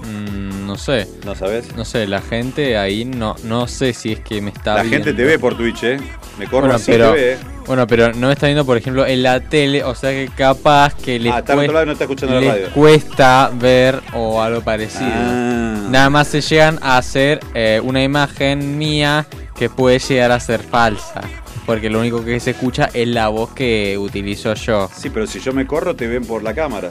mm, 0.03 0.65
no 0.65 0.75
sé. 0.75 1.07
¿no 1.23 1.35
sabes? 1.35 1.75
No 1.75 1.85
sé, 1.85 2.07
la 2.07 2.21
gente 2.21 2.77
ahí 2.77 3.05
no, 3.05 3.35
no 3.43 3.67
sé 3.67 3.93
si 3.93 4.13
es 4.13 4.19
que 4.21 4.41
me 4.41 4.49
está 4.49 4.75
La 4.75 4.85
gente 4.85 5.13
te 5.13 5.23
ve 5.23 5.37
por 5.37 5.55
Twitch, 5.55 5.83
¿eh? 5.83 5.97
Me 6.39 6.45
corro 6.45 6.61
Bueno, 6.61 6.75
así, 6.75 6.91
pero, 6.91 7.13
te 7.13 7.19
ve. 7.19 7.37
Bueno, 7.68 7.86
pero 7.86 8.13
no 8.13 8.28
me 8.28 8.34
está 8.34 8.45
viendo, 8.47 8.65
por 8.65 8.78
ejemplo, 8.78 9.05
en 9.05 9.22
la 9.24 9.39
tele, 9.41 9.84
o 9.84 9.93
sea 9.93 10.11
que 10.11 10.30
capaz 10.36 10.95
que 10.95 11.20
les, 11.20 11.34
Ah, 11.34 11.39
está 11.39 11.55
no 11.55 11.61
escuchando 11.91 12.39
la 12.39 12.51
radio. 12.53 12.70
cuesta 12.74 13.51
ver 13.53 14.01
o 14.13 14.41
algo 14.41 14.61
parecido. 14.61 15.09
Ah. 15.13 15.88
Nada 15.89 16.09
más 16.09 16.28
se 16.30 16.41
llegan 16.41 16.80
a 16.82 16.97
hacer 16.97 17.39
eh, 17.53 17.80
una 17.84 18.01
imagen 18.03 18.78
mía 18.78 19.26
que 19.55 19.70
puede 19.70 19.99
llegar 19.99 20.32
a 20.32 20.39
ser 20.39 20.61
falsa. 20.61 21.22
Porque 21.65 21.89
lo 21.89 21.99
único 21.99 22.24
que 22.24 22.39
se 22.39 22.51
escucha 22.51 22.89
es 22.93 23.09
la 23.09 23.28
voz 23.28 23.51
que 23.53 23.97
utilizo 23.97 24.53
yo. 24.53 24.89
Sí, 24.95 25.09
pero 25.09 25.28
si 25.28 25.41
yo 25.41 25.51
me 25.51 25.68
corro, 25.68 25.93
te 25.95 26.07
ven 26.07 26.24
por 26.24 26.41
la 26.41 26.53
cámara. 26.53 26.89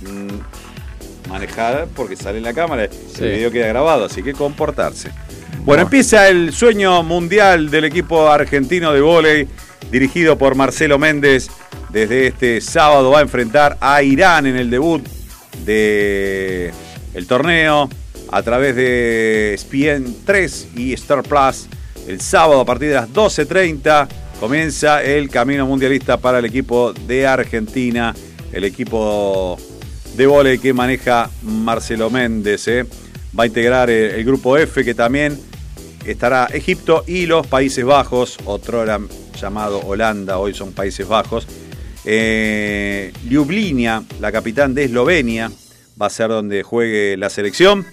Mm, 0.00 1.28
Manejar 1.28 1.88
porque 1.94 2.16
sale 2.16 2.38
en 2.38 2.44
la 2.44 2.54
cámara. 2.54 2.88
Sí. 2.88 3.24
El 3.24 3.32
video 3.32 3.50
queda 3.50 3.66
grabado, 3.68 4.06
así 4.06 4.22
que 4.22 4.32
comportarse. 4.32 5.10
Bueno, 5.64 5.84
empieza 5.84 6.28
el 6.28 6.52
sueño 6.52 7.04
mundial 7.04 7.70
del 7.70 7.84
equipo 7.84 8.28
argentino 8.28 8.92
de 8.92 9.00
vóley, 9.00 9.48
dirigido 9.92 10.36
por 10.36 10.56
Marcelo 10.56 10.98
Méndez. 10.98 11.48
Desde 11.90 12.26
este 12.26 12.60
sábado 12.60 13.12
va 13.12 13.20
a 13.20 13.22
enfrentar 13.22 13.78
a 13.80 14.02
Irán 14.02 14.46
en 14.46 14.56
el 14.56 14.70
debut 14.70 15.06
de 15.64 16.72
el 17.14 17.26
torneo 17.28 17.88
a 18.32 18.42
través 18.42 18.74
de 18.74 19.54
ESPN 19.54 20.16
3 20.26 20.68
y 20.74 20.94
Star 20.94 21.22
Plus. 21.22 21.68
El 22.08 22.20
sábado 22.20 22.60
a 22.60 22.64
partir 22.64 22.88
de 22.88 22.94
las 22.94 23.08
12.30 23.10 24.08
comienza 24.40 25.00
el 25.00 25.30
camino 25.30 25.64
mundialista 25.64 26.16
para 26.16 26.40
el 26.40 26.44
equipo 26.44 26.92
de 26.92 27.24
Argentina, 27.24 28.12
el 28.52 28.64
equipo 28.64 29.56
de 30.16 30.26
vóley 30.26 30.58
que 30.58 30.72
maneja 30.72 31.30
Marcelo 31.42 32.10
Méndez. 32.10 32.66
¿eh? 32.66 32.84
Va 33.38 33.44
a 33.44 33.46
integrar 33.46 33.90
el, 33.90 34.10
el 34.10 34.24
grupo 34.24 34.58
F 34.58 34.84
que 34.84 34.94
también 34.94 35.51
estará 36.04 36.46
Egipto 36.46 37.04
y 37.06 37.26
los 37.26 37.46
Países 37.46 37.84
Bajos, 37.84 38.38
otro 38.44 38.84
llamado 39.40 39.80
Holanda, 39.80 40.38
hoy 40.38 40.54
son 40.54 40.72
Países 40.72 41.06
Bajos. 41.06 41.46
Eh, 42.04 43.12
Ljubljana, 43.28 44.04
la 44.20 44.32
capitán 44.32 44.74
de 44.74 44.84
Eslovenia, 44.84 45.50
va 46.00 46.06
a 46.06 46.10
ser 46.10 46.28
donde 46.28 46.62
juegue 46.62 47.16
la 47.16 47.30
selección. 47.30 47.86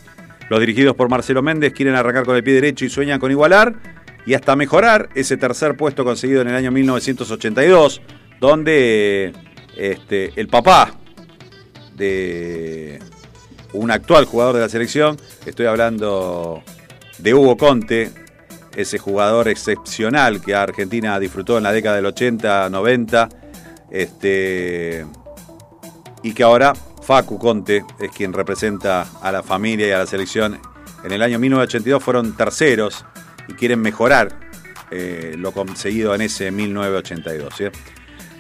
Los 0.50 0.60
dirigidos 0.60 0.96
por 0.96 1.10
Marcelo 1.10 1.42
Méndez 1.42 1.74
quieren 1.74 1.96
arrancar 1.96 2.26
con 2.26 2.36
el 2.36 2.44
pie 2.44 2.56
derecho 2.56 2.86
y 2.86 2.90
sueñan 2.90 3.20
con 3.20 3.32
igualar 3.32 3.76
y 4.26 4.34
hasta 4.34 4.56
mejorar 4.56 5.10
ese 5.16 5.38
tercer 5.38 5.78
puesto 5.78 6.04
conseguido 6.04 6.42
en 6.42 6.50
el 6.50 6.56
año 6.56 6.72
1982, 6.72 8.02
donde 8.40 9.34
este, 9.78 10.34
el 10.36 10.48
papá 10.48 10.96
de 11.96 13.00
un 13.74 13.92
actual 13.92 14.26
jugador 14.26 14.56
de 14.56 14.62
la 14.62 14.70
selección, 14.70 15.18
estoy 15.46 15.68
hablando 15.68 16.64
de 17.20 17.34
Hugo 17.34 17.58
Conte, 17.58 18.12
ese 18.76 18.98
jugador 18.98 19.48
excepcional 19.48 20.42
que 20.42 20.56
Argentina 20.56 21.20
disfrutó 21.20 21.58
en 21.58 21.64
la 21.64 21.72
década 21.72 21.98
del 21.98 22.06
80, 22.06 22.70
90, 22.70 23.30
este, 23.92 25.06
y 26.24 26.34
que 26.34 26.44
ahora 26.44 26.74
Facu 27.02 27.38
Conte 27.38 27.84
es 28.00 28.12
quien 28.12 28.34
representa 28.34 29.08
a 29.22 29.32
la 29.32 29.44
familia 29.44 29.88
y 29.88 29.92
a 29.92 30.00
la 30.00 30.06
selección. 30.06 30.60
En 31.04 31.12
el 31.12 31.22
año 31.22 31.40
1982 31.40 32.04
fueron 32.04 32.36
terceros 32.36 33.06
y 33.48 33.54
quieren 33.54 33.82
mejorar 33.82 34.38
eh, 34.92 35.36
lo 35.38 35.52
conseguido 35.52 36.14
en 36.14 36.22
ese 36.22 36.52
1982. 36.52 37.54
¿sí? 37.58 37.66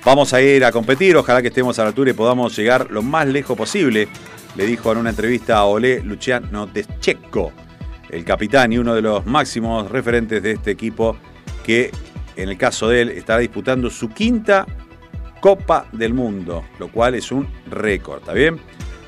Vamos 0.03 0.33
a 0.33 0.41
ir 0.41 0.63
a 0.65 0.71
competir, 0.71 1.15
ojalá 1.17 1.41
que 1.41 1.49
estemos 1.49 1.77
a 1.79 1.83
la 1.83 1.89
altura 1.89 2.11
y 2.11 2.13
podamos 2.13 2.55
llegar 2.55 2.89
lo 2.89 3.01
más 3.01 3.27
lejos 3.27 3.57
posible, 3.57 4.07
le 4.55 4.65
dijo 4.65 4.91
en 4.91 4.99
una 4.99 5.09
entrevista 5.09 5.57
a 5.57 5.65
Olé 5.65 6.01
Luciano 6.01 6.67
Deschecco, 6.67 7.51
el 8.09 8.25
capitán 8.25 8.73
y 8.73 8.77
uno 8.77 8.95
de 8.95 9.01
los 9.01 9.25
máximos 9.25 9.89
referentes 9.89 10.41
de 10.41 10.51
este 10.51 10.71
equipo, 10.71 11.17
que 11.63 11.91
en 12.35 12.49
el 12.49 12.57
caso 12.57 12.87
de 12.87 13.01
él 13.01 13.09
estará 13.09 13.39
disputando 13.39 13.89
su 13.89 14.09
quinta 14.09 14.65
Copa 15.39 15.87
del 15.91 16.13
Mundo, 16.13 16.63
lo 16.79 16.89
cual 16.89 17.15
es 17.15 17.31
un 17.31 17.47
récord, 17.69 18.19
¿está 18.19 18.33
bien? 18.33 18.59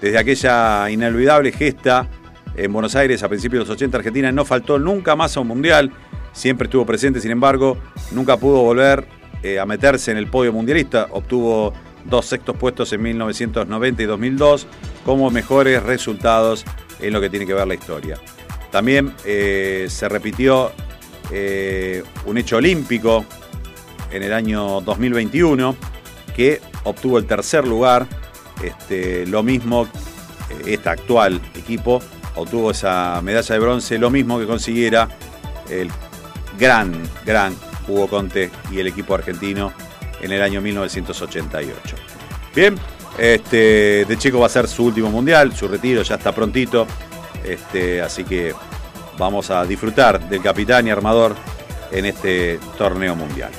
Desde 0.02 0.18
aquella 0.18 0.90
inolvidable 0.90 1.52
gesta 1.52 2.08
en 2.56 2.72
Buenos 2.72 2.96
Aires 2.96 3.24
a 3.24 3.30
principios 3.30 3.64
de 3.64 3.70
los 3.70 3.76
80, 3.76 3.98
Argentina 3.98 4.32
no 4.32 4.46
faltó 4.46 4.80
nunca 4.80 5.16
más 5.16 5.36
a 5.38 5.42
un 5.42 5.48
mundial, 5.48 5.92
siempre 6.34 6.66
estuvo 6.66 6.86
presente, 6.86 7.20
sin 7.20 7.32
embargo, 7.32 7.78
nunca 8.12 8.38
pudo 8.38 8.62
volver 8.62 9.06
eh, 9.44 9.60
a 9.60 9.66
meterse 9.66 10.12
en 10.12 10.18
el 10.18 10.28
podio 10.28 10.54
mundialista, 10.54 11.08
obtuvo 11.12 11.74
dos 12.06 12.26
sextos 12.26 12.56
puestos 12.58 12.92
en 12.94 13.02
1990 13.02 14.02
y 14.02 14.06
2002 14.06 14.68
como 15.06 15.30
mejores 15.30 15.84
resultados 15.84 16.66
en 17.00 17.14
lo 17.14 17.22
que 17.22 17.30
tiene 17.30 17.46
que 17.46 17.54
ver 17.54 17.68
la 17.68 17.76
historia. 17.76 18.18
También 18.72 19.14
eh, 19.26 19.88
se 19.90 20.08
repitió 20.08 20.72
eh, 21.32 22.04
un 22.26 22.38
hecho 22.38 22.58
olímpico 22.58 23.26
en 24.12 24.24
el 24.24 24.34
año 24.34 24.82
2021 24.82 25.76
que 26.36 26.62
obtuvo 26.84 27.18
el 27.18 27.26
tercer 27.26 27.68
lugar. 27.68 28.08
Este, 28.64 29.26
lo 29.26 29.44
mismo, 29.44 29.88
eh, 30.50 30.74
este 30.74 30.90
actual 30.90 31.42
equipo 31.56 32.02
obtuvo 32.36 32.72
esa 32.72 33.20
medalla 33.22 33.54
de 33.54 33.60
bronce, 33.60 33.98
lo 33.98 34.10
mismo 34.10 34.40
que 34.40 34.46
consiguiera 34.46 35.10
el 35.70 35.90
gran, 36.58 36.94
gran 37.26 37.56
Hugo 37.88 38.08
Conte 38.08 38.50
y 38.72 38.80
el 38.80 38.88
equipo 38.88 39.16
argentino 39.16 39.74
en 40.22 40.32
el 40.32 40.42
año 40.42 40.62
1988. 40.62 41.96
Bien, 42.56 42.76
este, 43.18 44.06
De 44.06 44.18
Checo 44.18 44.40
va 44.40 44.46
a 44.46 44.50
ser 44.50 44.68
su 44.68 44.86
último 44.86 45.10
mundial, 45.10 45.54
su 45.56 45.68
retiro 45.68 46.04
ya 46.04 46.16
está 46.16 46.34
prontito, 46.34 46.88
este, 47.46 48.02
así 48.02 48.24
que 48.24 48.54
vamos 49.18 49.50
a 49.50 49.66
disfrutar 49.66 50.20
del 50.30 50.42
capitán 50.42 50.88
y 50.88 50.92
armador 50.92 51.36
en 51.92 52.06
este 52.06 52.60
torneo 52.78 53.16
mundial. 53.16 53.52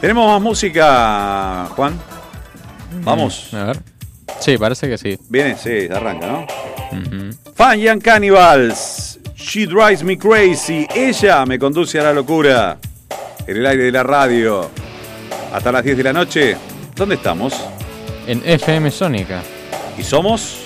¿Tenemos 0.00 0.28
más 0.28 0.40
música, 0.40 1.66
Juan? 1.76 1.98
Vamos. 3.02 3.52
A 3.54 3.64
ver. 3.64 3.78
Sí, 4.40 4.58
parece 4.58 4.88
que 4.88 4.98
sí. 4.98 5.18
Viene, 5.28 5.56
sí, 5.56 5.88
arranca, 5.90 6.26
¿no? 6.26 6.46
Ujú. 6.92 7.36
Fan 7.54 7.78
Young 7.78 8.02
Cannibals, 8.02 9.18
She 9.36 9.66
Drives 9.66 10.02
Me 10.02 10.18
Crazy, 10.18 10.86
ella 10.94 11.44
me 11.46 11.58
conduce 11.58 11.98
a 12.00 12.04
la 12.04 12.12
locura. 12.12 12.78
En 13.46 13.58
el 13.58 13.66
aire 13.66 13.84
de 13.84 13.92
la 13.92 14.02
radio, 14.02 14.70
hasta 15.52 15.70
las 15.70 15.84
10 15.84 15.98
de 15.98 16.02
la 16.02 16.12
noche, 16.12 16.56
¿dónde 16.96 17.16
estamos? 17.16 17.54
En 18.26 18.42
FM 18.44 18.90
Sónica. 18.90 19.42
¿Y 19.98 20.02
somos? 20.02 20.63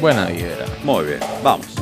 Buena 0.00 0.26
vibra. 0.26 0.66
Muy 0.84 1.04
bien, 1.04 1.20
vamos. 1.42 1.81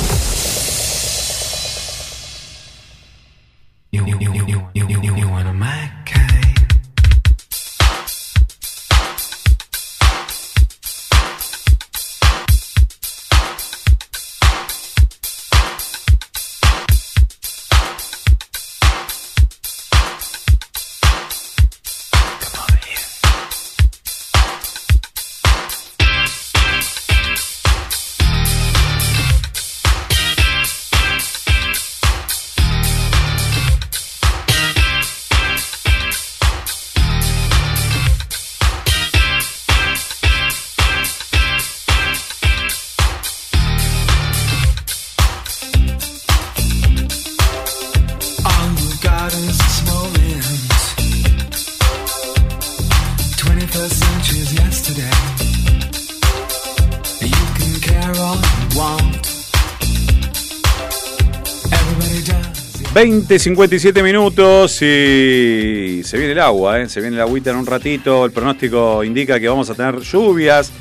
57 63.39 64.03
minutos 64.03 64.81
y 64.81 66.01
se 66.03 66.17
viene 66.17 66.33
el 66.33 66.39
agua, 66.39 66.81
¿eh? 66.81 66.89
se 66.89 66.99
viene 66.99 67.15
el 67.15 67.21
agüita 67.21 67.51
en 67.51 67.57
un 67.57 67.65
ratito. 67.65 68.25
El 68.25 68.31
pronóstico 68.31 69.03
indica 69.03 69.39
que 69.39 69.47
vamos 69.47 69.69
a 69.69 69.75
tener 69.75 69.99
lluvias 69.99 70.71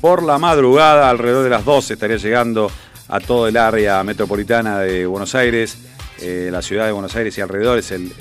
por 0.00 0.22
la 0.22 0.38
madrugada, 0.38 1.08
alrededor 1.08 1.44
de 1.44 1.50
las 1.50 1.64
12 1.64 1.94
estaría 1.94 2.16
llegando 2.16 2.70
a 3.08 3.20
todo 3.20 3.46
el 3.48 3.56
área 3.56 4.02
metropolitana 4.02 4.80
de 4.80 5.06
Buenos 5.06 5.34
Aires, 5.34 5.78
eh, 6.20 6.48
la 6.50 6.62
ciudad 6.62 6.86
de 6.86 6.92
Buenos 6.92 7.14
Aires 7.16 7.36
y 7.38 7.40
alrededores, 7.40 7.90
el, 7.90 8.12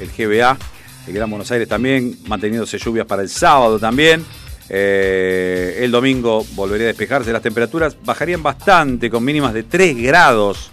el, 0.00 0.10
GBA, 0.10 0.58
el 1.06 1.14
Gran 1.14 1.30
Buenos 1.30 1.50
Aires 1.50 1.68
también, 1.68 2.18
manteniéndose 2.26 2.78
lluvias 2.78 3.06
para 3.06 3.22
el 3.22 3.28
sábado 3.28 3.78
también. 3.78 4.24
Eh, 4.68 5.78
el 5.80 5.90
domingo 5.90 6.44
volvería 6.54 6.86
a 6.86 6.88
despejarse, 6.88 7.32
las 7.32 7.42
temperaturas 7.42 7.96
bajarían 8.04 8.42
bastante, 8.42 9.08
con 9.08 9.24
mínimas 9.24 9.54
de 9.54 9.62
3 9.62 9.96
grados 9.96 10.70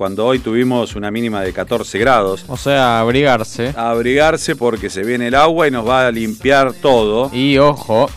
cuando 0.00 0.24
hoy 0.24 0.38
tuvimos 0.38 0.96
una 0.96 1.10
mínima 1.10 1.42
de 1.42 1.52
14 1.52 1.98
grados. 1.98 2.46
O 2.48 2.56
sea, 2.56 3.00
abrigarse. 3.00 3.74
Abrigarse 3.76 4.56
porque 4.56 4.88
se 4.88 5.02
viene 5.02 5.26
el 5.26 5.34
agua 5.34 5.68
y 5.68 5.70
nos 5.70 5.86
va 5.86 6.06
a 6.06 6.10
limpiar 6.10 6.72
todo. 6.72 7.28
Y 7.34 7.58
ojo, 7.58 8.08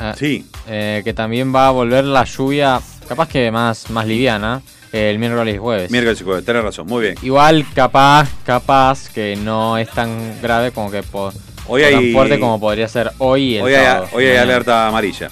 eh, 0.00 0.12
Sí, 0.16 0.46
eh, 0.66 1.02
que 1.04 1.12
también 1.12 1.54
va 1.54 1.68
a 1.68 1.72
volver 1.72 2.04
la 2.04 2.24
lluvia, 2.24 2.80
capaz 3.06 3.28
que 3.28 3.50
más, 3.50 3.90
más 3.90 4.06
liviana, 4.06 4.62
el 4.92 5.18
miércoles 5.18 5.56
y 5.56 5.58
jueves. 5.58 5.90
miércoles 5.90 6.18
y 6.22 6.24
jueves, 6.24 6.42
tenés 6.46 6.64
razón, 6.64 6.86
muy 6.86 7.02
bien. 7.02 7.16
Igual 7.20 7.66
capaz, 7.74 8.30
capaz 8.46 9.10
que 9.10 9.36
no 9.36 9.76
es 9.76 9.90
tan 9.90 10.40
grave 10.40 10.70
como 10.70 10.90
que 10.90 11.02
po- 11.02 11.34
Hoy 11.68 11.82
o 11.82 11.90
tan 11.90 11.98
hay- 11.98 12.12
fuerte 12.14 12.40
como 12.40 12.58
podría 12.58 12.88
ser 12.88 13.10
hoy 13.18 13.56
el 13.56 13.62
Hoy 13.62 13.74
hay, 13.74 13.84
sábado. 13.84 14.08
hoy 14.14 14.24
hay 14.24 14.36
alerta 14.38 14.88
amarilla. 14.88 15.28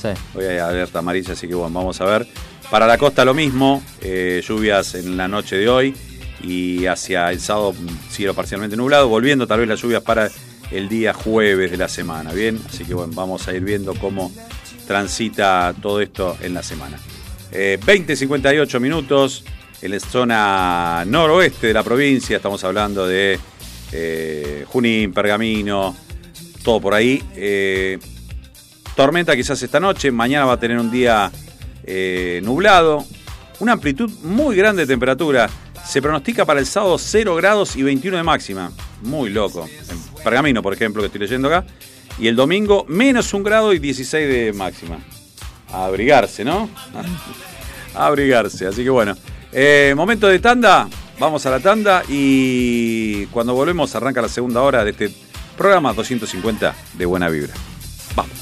Sí. 0.00 0.08
Hoy 0.34 0.46
hay 0.46 0.56
alerta 0.56 1.00
amarilla, 1.00 1.34
así 1.34 1.46
que 1.46 1.54
bueno, 1.54 1.74
vamos 1.78 2.00
a 2.00 2.06
ver. 2.06 2.26
Para 2.72 2.86
la 2.86 2.96
costa 2.96 3.22
lo 3.26 3.34
mismo, 3.34 3.82
eh, 4.00 4.42
lluvias 4.48 4.94
en 4.94 5.18
la 5.18 5.28
noche 5.28 5.56
de 5.56 5.68
hoy 5.68 5.94
y 6.42 6.86
hacia 6.86 7.30
el 7.30 7.38
sábado 7.38 7.74
cielo 8.08 8.32
parcialmente 8.32 8.78
nublado, 8.78 9.08
volviendo 9.08 9.46
tal 9.46 9.60
vez 9.60 9.68
las 9.68 9.82
lluvias 9.82 10.00
para 10.00 10.30
el 10.70 10.88
día 10.88 11.12
jueves 11.12 11.70
de 11.70 11.76
la 11.76 11.86
semana, 11.86 12.32
¿bien? 12.32 12.58
Así 12.66 12.86
que 12.86 12.94
bueno, 12.94 13.12
vamos 13.14 13.46
a 13.46 13.52
ir 13.52 13.60
viendo 13.62 13.92
cómo 13.96 14.32
transita 14.86 15.74
todo 15.82 16.00
esto 16.00 16.38
en 16.40 16.54
la 16.54 16.62
semana. 16.62 16.98
Eh, 17.50 17.78
20, 17.84 18.16
58 18.16 18.80
minutos 18.80 19.44
en 19.82 19.90
la 19.90 20.00
zona 20.00 21.04
noroeste 21.06 21.66
de 21.66 21.74
la 21.74 21.82
provincia, 21.82 22.36
estamos 22.36 22.64
hablando 22.64 23.06
de 23.06 23.38
eh, 23.92 24.64
Junín, 24.66 25.12
Pergamino, 25.12 25.94
todo 26.64 26.80
por 26.80 26.94
ahí. 26.94 27.22
Eh, 27.36 27.98
tormenta 28.96 29.36
quizás 29.36 29.62
esta 29.62 29.78
noche, 29.78 30.10
mañana 30.10 30.46
va 30.46 30.54
a 30.54 30.58
tener 30.58 30.78
un 30.78 30.90
día 30.90 31.30
eh, 31.84 32.40
nublado, 32.42 33.04
una 33.60 33.72
amplitud 33.72 34.10
muy 34.22 34.56
grande 34.56 34.82
de 34.82 34.86
temperatura. 34.86 35.48
Se 35.84 36.00
pronostica 36.00 36.44
para 36.44 36.60
el 36.60 36.66
sábado 36.66 36.98
0 36.98 37.34
grados 37.36 37.76
y 37.76 37.82
21 37.82 38.16
de 38.16 38.22
máxima. 38.22 38.72
Muy 39.02 39.30
loco. 39.30 39.68
En 39.90 40.22
Pergamino, 40.22 40.62
por 40.62 40.72
ejemplo, 40.72 41.02
que 41.02 41.06
estoy 41.06 41.20
leyendo 41.20 41.48
acá. 41.48 41.64
Y 42.18 42.28
el 42.28 42.36
domingo 42.36 42.84
menos 42.88 43.32
un 43.34 43.42
grado 43.42 43.72
y 43.72 43.78
16 43.78 44.28
de 44.28 44.52
máxima. 44.52 44.98
Abrigarse, 45.72 46.44
¿no? 46.44 46.68
Abrigarse. 47.94 48.66
Así 48.66 48.84
que 48.84 48.90
bueno. 48.90 49.16
Eh, 49.52 49.92
momento 49.96 50.28
de 50.28 50.38
tanda. 50.38 50.88
Vamos 51.18 51.46
a 51.46 51.50
la 51.50 51.60
tanda 51.60 52.02
y 52.08 53.26
cuando 53.26 53.54
volvemos 53.54 53.94
arranca 53.94 54.20
la 54.20 54.28
segunda 54.28 54.62
hora 54.62 54.84
de 54.84 54.90
este 54.90 55.14
programa 55.56 55.92
250 55.92 56.74
de 56.94 57.06
Buena 57.06 57.28
Vibra. 57.28 57.54
Vamos. 58.16 58.41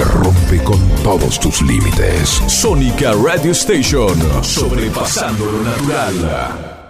que 0.00 0.04
rompe 0.04 0.64
con 0.64 0.78
todos 1.02 1.38
tus 1.38 1.60
límites. 1.60 2.40
Sónica 2.46 3.12
Radio 3.12 3.52
Station. 3.52 4.16
Sobrepasando 4.42 5.44
lo 5.44 5.62
natural. 5.62 6.86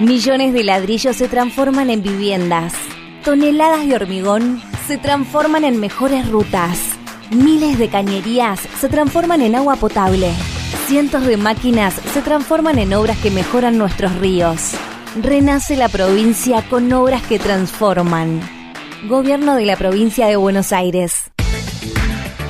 Millones 0.00 0.52
de 0.52 0.62
ladrillos 0.62 1.16
se 1.16 1.26
transforman 1.26 1.90
en 1.90 2.04
viviendas. 2.04 2.72
Toneladas 3.24 3.84
de 3.88 3.96
hormigón 3.96 4.62
se 4.86 4.96
transforman 4.96 5.64
en 5.64 5.80
mejores 5.80 6.28
rutas. 6.30 6.78
Miles 7.32 7.80
de 7.80 7.88
cañerías 7.88 8.60
se 8.80 8.88
transforman 8.88 9.42
en 9.42 9.56
agua 9.56 9.74
potable. 9.74 10.30
Cientos 10.86 11.26
de 11.26 11.36
máquinas 11.36 11.94
se 12.14 12.22
transforman 12.22 12.78
en 12.78 12.94
obras 12.94 13.18
que 13.18 13.32
mejoran 13.32 13.76
nuestros 13.76 14.14
ríos. 14.20 14.70
Renace 15.20 15.76
la 15.76 15.88
provincia 15.88 16.62
con 16.62 16.92
obras 16.92 17.22
que 17.22 17.40
transforman. 17.40 18.40
Gobierno 19.08 19.56
de 19.56 19.66
la 19.66 19.76
provincia 19.76 20.28
de 20.28 20.36
Buenos 20.36 20.72
Aires. 20.72 21.32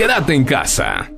Quédate 0.00 0.32
en 0.32 0.44
casa. 0.44 1.12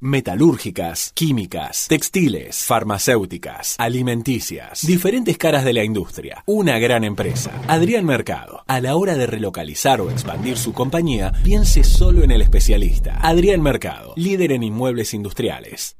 Metalúrgicas, 0.00 1.12
químicas, 1.14 1.86
textiles, 1.86 2.64
farmacéuticas, 2.64 3.76
alimenticias, 3.78 4.84
diferentes 4.84 5.38
caras 5.38 5.64
de 5.64 5.72
la 5.72 5.84
industria, 5.84 6.42
una 6.46 6.80
gran 6.80 7.04
empresa. 7.04 7.52
Adrián 7.68 8.04
Mercado, 8.04 8.64
a 8.66 8.80
la 8.80 8.96
hora 8.96 9.14
de 9.14 9.28
relocalizar 9.28 10.00
o 10.00 10.10
expandir 10.10 10.58
su 10.58 10.72
compañía, 10.72 11.32
piense 11.44 11.84
solo 11.84 12.24
en 12.24 12.32
el 12.32 12.42
especialista. 12.42 13.16
Adrián 13.22 13.62
Mercado, 13.62 14.12
líder 14.16 14.50
en 14.50 14.64
inmuebles 14.64 15.14
industriales. 15.14 15.96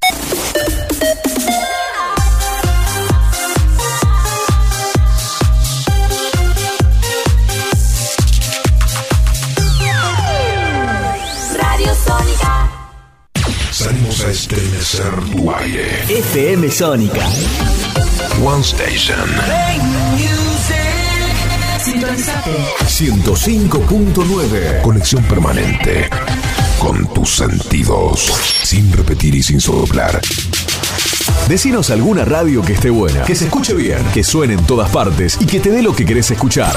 Salimos 13.78 14.24
a 14.24 14.30
estremecer 14.32 15.14
tu 15.30 15.52
aire. 15.52 16.02
FM 16.08 16.68
Sónica. 16.68 17.24
One 18.42 18.60
Station. 18.62 19.30
Sintonizate. 21.84 22.56
105.9. 22.88 24.82
Conexión 24.82 25.22
permanente. 25.22 26.10
Con 26.80 27.06
tus 27.14 27.36
sentidos. 27.36 28.32
Sin 28.64 28.92
repetir 28.92 29.36
y 29.36 29.44
sin 29.44 29.60
soplar. 29.60 30.20
Decinos 31.48 31.88
alguna 31.88 32.26
radio 32.26 32.60
que 32.60 32.74
esté 32.74 32.90
buena, 32.90 33.22
que 33.22 33.34
se 33.34 33.46
escuche 33.46 33.72
bien, 33.72 34.04
que 34.12 34.22
suene 34.22 34.52
en 34.52 34.66
todas 34.66 34.90
partes 34.90 35.38
y 35.40 35.46
que 35.46 35.60
te 35.60 35.70
dé 35.70 35.82
lo 35.82 35.96
que 35.96 36.04
querés 36.04 36.30
escuchar. 36.30 36.76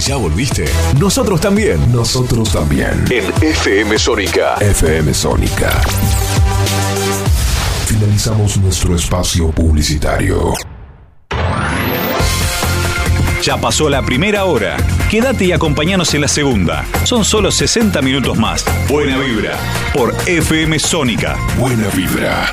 ¿Ya 0.00 0.16
volviste? 0.16 0.64
Nosotros 0.98 1.40
también. 1.40 1.92
Nosotros 1.92 2.50
también. 2.50 3.04
En 3.08 3.32
FM 3.40 3.96
Sónica. 3.96 4.56
FM 4.56 5.14
Sónica. 5.14 5.70
Finalizamos 7.86 8.56
nuestro 8.56 8.96
espacio 8.96 9.52
publicitario. 9.52 10.52
Ya 13.40 13.56
pasó 13.56 13.88
la 13.88 14.02
primera 14.02 14.46
hora. 14.46 14.76
Quédate 15.08 15.44
y 15.44 15.52
acompañanos 15.52 16.12
en 16.14 16.22
la 16.22 16.28
segunda. 16.28 16.84
Son 17.04 17.24
solo 17.24 17.52
60 17.52 18.02
minutos 18.02 18.36
más. 18.36 18.64
Buena 18.88 19.16
vibra. 19.16 19.56
Por 19.94 20.12
FM 20.26 20.80
Sónica. 20.80 21.36
Buena 21.56 21.86
vibra. 21.90 22.52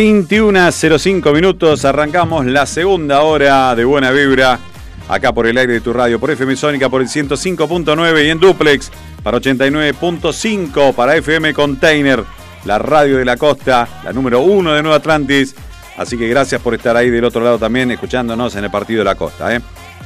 ...21.05 0.00 1.34
minutos... 1.34 1.84
...arrancamos 1.84 2.46
la 2.46 2.64
segunda 2.64 3.20
hora 3.20 3.74
de 3.74 3.84
Buena 3.84 4.10
Vibra... 4.10 4.58
...acá 5.06 5.30
por 5.34 5.46
el 5.46 5.58
aire 5.58 5.74
de 5.74 5.80
tu 5.82 5.92
radio... 5.92 6.18
...por 6.18 6.30
FM 6.30 6.56
Sónica 6.56 6.88
por 6.88 7.02
el 7.02 7.08
105.9... 7.08 8.24
...y 8.24 8.30
en 8.30 8.40
Duplex 8.40 8.90
para 9.22 9.36
89.5... 9.36 10.94
...para 10.94 11.16
FM 11.16 11.52
Container... 11.52 12.24
...la 12.64 12.78
radio 12.78 13.18
de 13.18 13.26
la 13.26 13.36
costa... 13.36 13.86
...la 14.02 14.14
número 14.14 14.40
uno 14.40 14.72
de 14.72 14.80
Nueva 14.80 14.96
Atlantis... 14.96 15.54
...así 15.98 16.16
que 16.16 16.26
gracias 16.28 16.62
por 16.62 16.74
estar 16.74 16.96
ahí 16.96 17.10
del 17.10 17.24
otro 17.26 17.44
lado 17.44 17.58
también... 17.58 17.90
...escuchándonos 17.90 18.56
en 18.56 18.64
el 18.64 18.70
partido 18.70 19.00
de 19.00 19.04
la 19.04 19.16
costa... 19.16 19.54
¿eh? 19.54 19.60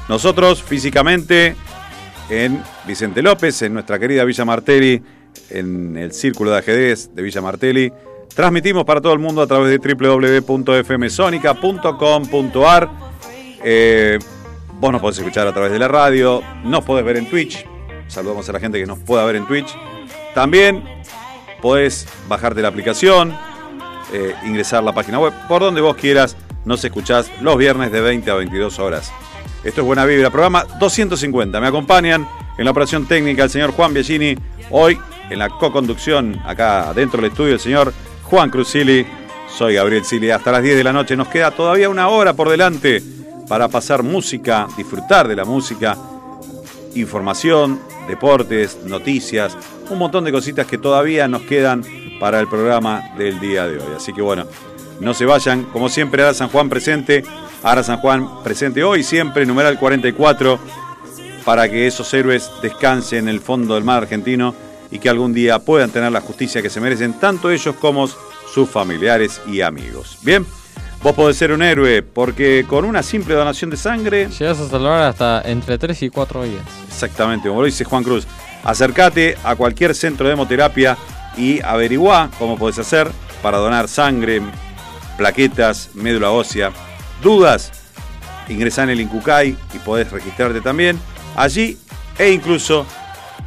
Nosotros 0.09 0.61
físicamente... 0.61 1.55
...en 2.29 2.61
Vicente 2.85 3.23
López... 3.23 3.63
...en 3.63 3.75
nuestra 3.75 4.01
querida 4.01 4.25
Villa 4.25 4.45
Martelli... 4.45 5.01
...en 5.51 5.97
el 5.97 6.11
círculo 6.11 6.51
de 6.51 6.59
ajedrez 6.59 7.15
de 7.15 7.23
Villa 7.23 7.41
Martelli... 7.41 7.93
Transmitimos 8.35 8.85
para 8.85 9.01
todo 9.01 9.13
el 9.13 9.19
mundo 9.19 9.43
a 9.43 9.47
través 9.47 9.71
de 9.71 9.95
www.fmsonica.com.ar. 9.95 12.91
Eh, 13.63 14.19
vos 14.81 14.93
nos 14.93 15.01
podés 15.01 15.19
escuchar 15.19 15.47
a 15.47 15.53
través 15.53 15.73
de 15.73 15.79
la 15.79 15.89
radio, 15.89 16.43
nos 16.65 16.85
podés 16.85 17.05
ver 17.05 17.17
en 17.17 17.29
Twitch. 17.29 17.67
Saludamos 18.09 18.49
a 18.49 18.53
la 18.53 18.61
gente 18.61 18.79
que 18.79 18.87
nos 18.87 18.99
pueda 18.99 19.25
ver 19.25 19.37
en 19.37 19.47
Twitch. 19.47 19.75
También 20.35 20.85
podés 21.63 22.07
bajarte 22.29 22.61
la 22.61 22.69
aplicación, 22.69 23.35
eh, 24.13 24.35
ingresar 24.45 24.81
a 24.81 24.83
la 24.83 24.93
página 24.93 25.19
web, 25.19 25.33
por 25.49 25.63
donde 25.63 25.81
vos 25.81 25.97
quieras. 25.97 26.37
Nos 26.65 26.85
escuchás 26.85 27.31
los 27.41 27.57
viernes 27.57 27.93
de 27.93 28.01
20 28.01 28.31
a 28.31 28.35
22 28.35 28.79
horas. 28.79 29.13
Esto 29.63 29.81
es 29.81 29.87
Buena 29.87 30.05
Vibra, 30.05 30.31
programa 30.31 30.65
250. 30.79 31.61
Me 31.61 31.67
acompañan 31.67 32.29
en 32.59 32.65
la 32.65 32.71
operación 32.71 33.07
técnica 33.07 33.45
el 33.45 33.51
señor 33.51 33.73
Juan 33.73 33.95
Biagini. 33.95 34.37
Hoy 34.71 34.99
en 35.31 35.39
la 35.39 35.49
co-conducción, 35.49 36.41
acá 36.45 36.93
dentro 36.95 37.21
del 37.21 37.31
estudio, 37.31 37.55
el 37.55 37.61
señor 37.61 37.93
Juan 38.25 38.51
Cruzili. 38.51 39.07
Soy 39.49 39.75
Gabriel 39.75 40.05
Sili. 40.05 40.31
Hasta 40.31 40.51
las 40.51 40.63
10 40.63 40.77
de 40.77 40.85
la 40.85 40.93
noche 40.93 41.17
nos 41.17 41.29
queda 41.29 41.51
todavía 41.53 41.89
una 41.89 42.09
hora 42.09 42.33
por 42.33 42.49
delante 42.49 43.03
para 43.49 43.69
pasar 43.69 44.03
música, 44.03 44.67
disfrutar 44.77 45.29
de 45.29 45.37
la 45.37 45.45
música 45.45 45.97
información, 46.95 47.81
deportes, 48.09 48.79
noticias, 48.85 49.57
un 49.91 49.99
montón 49.99 50.25
de 50.25 50.33
cositas 50.33 50.67
que 50.67 50.79
todavía 50.79 51.29
nos 51.29 51.43
quedan 51.43 51.85
para 52.19 52.41
el 52.41 52.49
programa 52.49 53.13
del 53.17 53.39
día 53.39 53.67
de 53.67 53.79
hoy. 53.79 53.95
Así 53.97 54.13
que 54.13 54.23
bueno, 54.23 54.47
no 55.01 55.15
se 55.15 55.25
vayan, 55.25 55.65
como 55.65 55.89
siempre, 55.89 56.23
Ara 56.23 56.35
San 56.35 56.49
Juan 56.49 56.69
presente, 56.69 57.25
Ara 57.63 57.83
San 57.83 57.99
Juan 57.99 58.43
presente 58.43 58.83
hoy, 58.83 59.03
siempre, 59.03 59.45
numeral 59.47 59.79
44, 59.79 60.59
para 61.45 61.69
que 61.69 61.87
esos 61.87 62.13
héroes 62.15 62.51
descansen 62.63 63.21
en 63.21 63.29
el 63.29 63.41
fondo 63.41 63.75
del 63.75 63.85
mar 63.85 64.03
argentino 64.03 64.55
y 64.95 65.01
que 65.01 65.09
algún 65.09 65.35
día 65.35 65.59
puedan 65.59 65.91
tener 65.91 66.13
la 66.13 66.21
justicia 66.21 66.63
que 66.63 66.71
se 66.71 66.81
merecen 66.81 67.15
tanto 67.15 67.51
ellos 67.51 67.75
como 67.81 68.09
sus 68.09 68.71
familiares 68.71 69.41
y 69.45 69.61
amigos. 69.61 70.19
Bien, 70.23 70.47
vos 71.03 71.13
podés 71.15 71.37
ser 71.37 71.51
un 71.51 71.63
héroe 71.63 72.03
porque 72.03 72.65
con 72.69 72.85
una 72.85 73.03
simple 73.03 73.35
donación 73.35 73.71
de 73.71 73.77
sangre... 73.77 74.29
Llegas 74.29 74.61
a 74.61 74.69
salvar 74.69 75.03
hasta 75.03 75.43
entre 75.47 75.79
3 75.79 76.01
y 76.05 76.11
4 76.11 76.45
días. 76.45 76.63
Exactamente, 76.87 77.49
como 77.49 77.61
lo 77.61 77.67
dice 77.67 77.83
Juan 77.85 78.05
Cruz. 78.05 78.25
Acércate 78.63 79.37
a 79.43 79.57
cualquier 79.57 79.97
centro 79.97 80.29
de 80.29 80.35
hemoterapia 80.35 80.97
y 81.37 81.61
averigua 81.61 82.31
cómo 82.39 82.57
podés 82.57 82.79
hacer 82.79 83.11
para 83.43 83.59
donar 83.59 83.89
sangre, 83.89 84.43
plaquetas, 85.19 85.91
médula 85.95 86.31
ósea. 86.31 86.71
¿Dudas? 87.21 87.73
Ingresá 88.49 88.85
en 88.85 88.91
el 88.91 89.01
Incucay 89.01 89.57
y 89.75 89.79
podés 89.79 90.13
registrarte 90.13 90.61
también 90.61 91.01
allí 91.35 91.79
e 92.17 92.31
incluso 92.31 92.87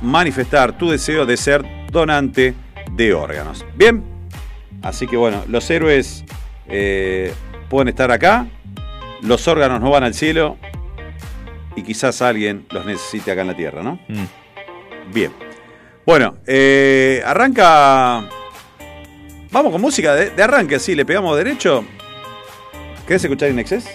manifestar 0.02 0.78
tu 0.78 0.90
deseo 0.90 1.26
de 1.26 1.38
ser 1.38 1.64
donante 1.92 2.54
de 2.92 3.14
órganos. 3.14 3.66
Bien, 3.76 4.04
así 4.82 5.08
que 5.08 5.18
bueno, 5.18 5.44
los 5.48 5.70
héroes 5.70 6.24
eh, 6.68 7.34
pueden 7.70 7.88
estar 7.90 8.12
acá, 8.12 8.48
los 9.22 9.48
órganos 9.48 9.82
no 9.82 9.90
van 9.90 10.04
al 10.04 10.14
cielo 10.14 10.58
y 11.76 11.84
quizás 11.84 12.22
alguien 12.22 12.66
los 12.72 12.86
necesite 12.86 13.32
acá 13.32 13.42
en 13.42 13.48
la 13.48 13.56
tierra, 13.56 13.84
¿no? 13.84 14.00
Bien. 15.14 15.32
Bueno, 16.06 16.36
eh, 16.46 17.22
arranca. 17.26 18.24
Vamos 19.52 19.72
con 19.72 19.82
música 19.82 20.14
de, 20.16 20.30
de 20.32 20.44
arranque, 20.44 20.76
así, 20.76 20.96
le 20.96 21.06
pegamos 21.06 21.36
derecho. 21.38 21.84
¿Querés 23.08 23.24
escuchar 23.24 23.50
Inexcess? 23.50 23.90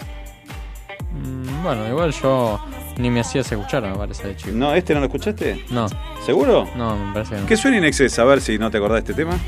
Mm, 1.11 1.63
Bueno, 1.63 1.87
igual 1.89 2.13
yo 2.13 2.61
ni 2.99 3.11
me 3.11 3.21
hacías 3.21 3.51
escuchar, 3.51 3.83
me 3.83 3.95
parece, 3.95 4.29
de 4.29 4.37
chico. 4.37 4.53
No, 4.55 4.75
¿este 4.75 4.95
no 4.95 5.01
lo 5.01 5.07
escuchaste? 5.07 5.65
No. 5.71 5.87
¿Seguro? 6.25 6.69
No, 6.77 6.97
me 6.97 7.13
parece 7.13 7.35
que 7.35 7.41
no. 7.41 7.47
¿Qué 7.47 7.57
suena 7.57 7.79
Inexcess? 7.79 8.19
A 8.19 8.25
ver 8.25 8.41
si 8.41 8.59
no 8.59 8.71
te 8.71 8.79
acordás 8.79 9.05
de 9.05 9.13
este 9.13 9.23
tema. 9.23 9.39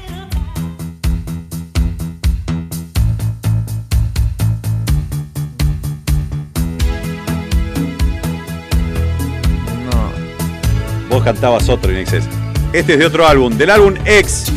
No. 9.91 10.13
Vos 11.09 11.23
cantabas 11.23 11.69
otro 11.69 11.93
Inexcess. 11.93 12.25
Este 12.73 12.95
es 12.95 12.99
de 12.99 13.07
otro 13.07 13.27
álbum, 13.27 13.57
del 13.57 13.71
álbum 13.71 13.95
X. 14.05 14.53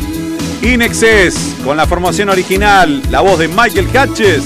Inexcess, 0.62 1.56
con 1.64 1.76
la 1.76 1.86
formación 1.86 2.30
original, 2.30 3.00
la 3.10 3.20
voz 3.20 3.38
de 3.38 3.46
Michael 3.46 3.88
Hatches. 3.96 4.44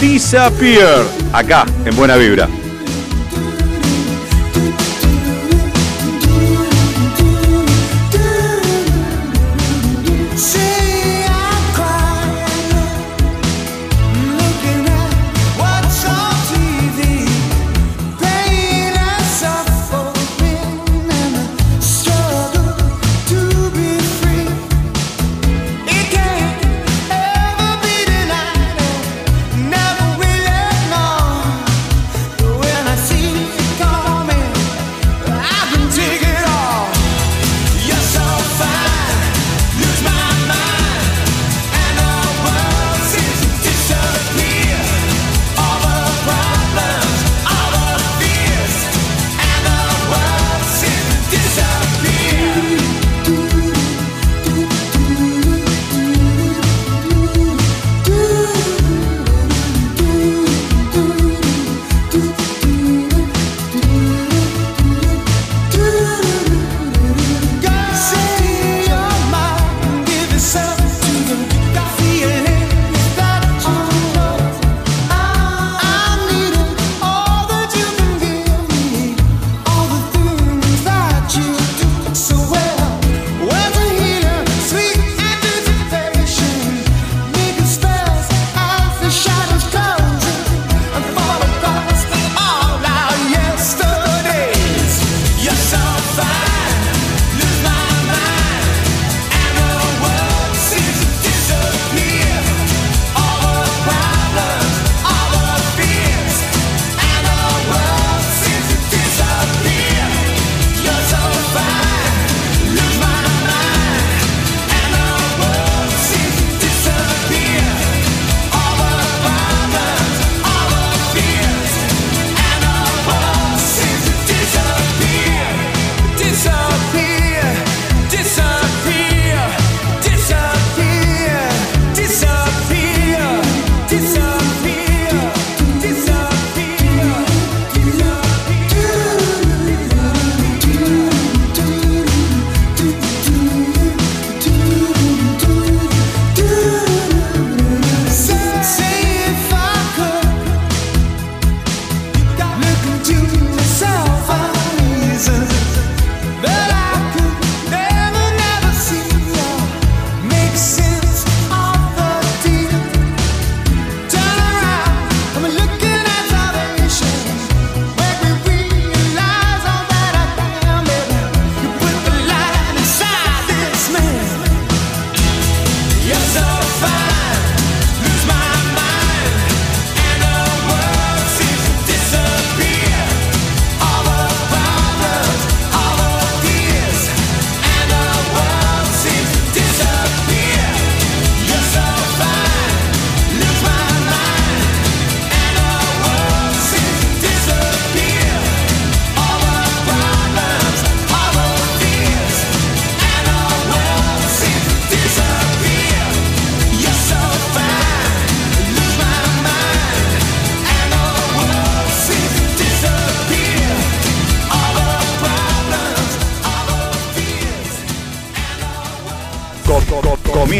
Disappear. 0.00 1.04
Acá, 1.32 1.64
en 1.84 1.94
Buena 1.96 2.16
Vibra. 2.16 2.48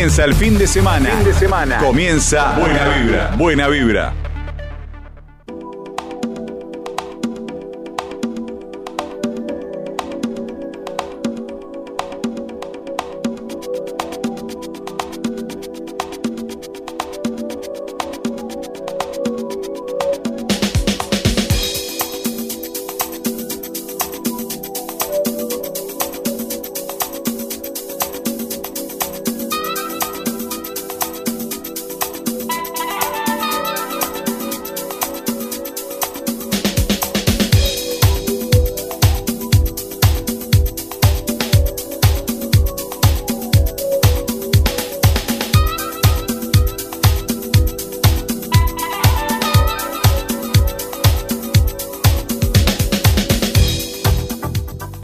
Comienza 0.09 0.25
el 0.25 0.35
fin 0.35 0.57
de 0.57 0.67
semana. 0.67 1.11
Fin 1.11 1.25
de 1.25 1.35
semana. 1.35 1.79
Comienza 1.81 2.53
Buena 2.59 2.89
Vibra. 2.89 3.35
Buena 3.37 3.69
Vibra. 3.69 4.28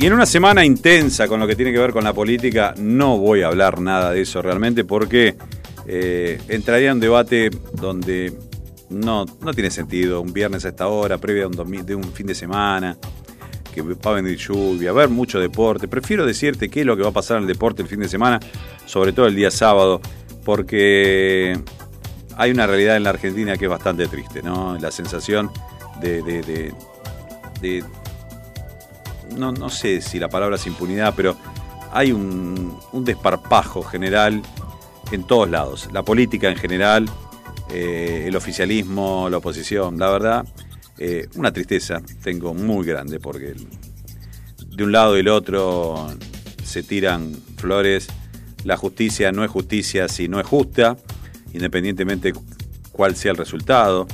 Y 0.05 0.07
en 0.07 0.13
una 0.13 0.27
semana 0.27 0.67
intensa 0.67 1.27
con 1.29 1.41
lo 1.41 1.47
que 1.47 1.57
tiene 1.57 1.73
que 1.73 1.79
ver 1.79 1.91
con 1.91 2.05
la 2.05 2.13
política, 2.13 2.75
no 2.77 3.17
voy 3.17 3.41
a 3.41 3.47
hablar 3.47 3.81
nada 3.81 4.11
de 4.11 4.21
eso 4.21 4.43
realmente 4.43 4.85
porque 4.85 5.35
eh, 5.87 6.39
entraría 6.49 6.89
en 6.89 6.97
un 6.97 7.01
debate 7.01 7.49
donde 7.73 8.35
no, 8.91 9.25
no 9.41 9.55
tiene 9.55 9.71
sentido. 9.71 10.21
Un 10.21 10.35
viernes 10.35 10.67
a 10.67 10.69
esta 10.69 10.89
hora, 10.89 11.17
previa 11.17 11.45
a 11.45 11.47
un, 11.47 11.87
de 11.87 11.95
un 11.95 12.05
fin 12.13 12.27
de 12.27 12.35
semana, 12.35 12.99
que 13.75 13.81
va 13.81 13.97
a 14.11 14.13
venir 14.13 14.37
lluvia, 14.37 14.91
a 14.91 14.93
haber 14.93 15.09
mucho 15.09 15.41
deporte. 15.41 15.89
Prefiero 15.89 16.27
decirte 16.27 16.69
qué 16.69 16.81
es 16.81 16.87
lo 16.87 16.99
que 16.99 17.03
va 17.03 17.09
a 17.09 17.13
pasar 17.13 17.39
en 17.39 17.45
el 17.45 17.49
deporte 17.49 17.81
el 17.81 17.89
fin 17.89 18.01
de 18.01 18.09
semana, 18.09 18.41
sobre 18.85 19.15
todo 19.15 19.27
el 19.27 19.35
día 19.35 19.51
sábado, 19.51 20.03
porque 20.45 21.59
hay 22.37 22.51
una 22.51 22.67
realidad 22.67 22.99
en 22.99 23.05
la 23.05 23.09
Argentina 23.09 23.57
que 23.57 23.65
es 23.65 23.71
bastante 23.71 24.07
triste, 24.07 24.43
¿no? 24.43 24.77
La 24.79 24.91
sensación 24.91 25.51
de 26.03 26.75
no, 29.37 29.53
no 29.53 29.69
sé 29.71 30.01
si 30.01 30.19
la 30.19 30.29
palabra 30.29 30.57
es 30.57 30.67
impunidad, 30.67 31.15
pero 31.17 31.37
hay 31.93 32.13
un, 32.13 32.77
un 32.93 33.05
desparpajo 33.05 33.83
general 33.83 34.43
en 35.13 35.25
todos 35.27 35.49
lados. 35.49 35.89
La 35.93 36.03
política 36.03 36.49
en 36.51 36.57
general, 36.57 37.09
eh, 37.71 38.25
el 38.27 38.37
oficialismo, 38.37 39.29
la 39.31 39.37
oposición, 39.39 39.99
la 39.99 40.11
verdad, 40.11 40.45
eh, 40.99 41.29
una 41.37 41.53
tristeza 41.53 42.01
tengo 42.23 42.55
muy 42.55 42.87
grande 42.87 43.19
porque 43.21 43.51
el- 43.51 43.67
de 44.77 44.83
un 44.85 44.91
lado 44.93 45.15
y 45.15 45.19
del 45.19 45.29
otro 45.29 46.09
se 46.65 46.83
tiran 46.83 47.33
flores. 47.57 48.09
La 48.65 48.77
justicia 48.77 49.31
no 49.31 49.45
es 49.45 49.51
justicia 49.51 50.09
si 50.09 50.27
no 50.27 50.41
es 50.41 50.47
justa, 50.47 50.97
independientemente 51.53 52.33
cuál 52.91 53.15
sea 53.15 53.31
el 53.33 53.37
resultado. 53.37 54.09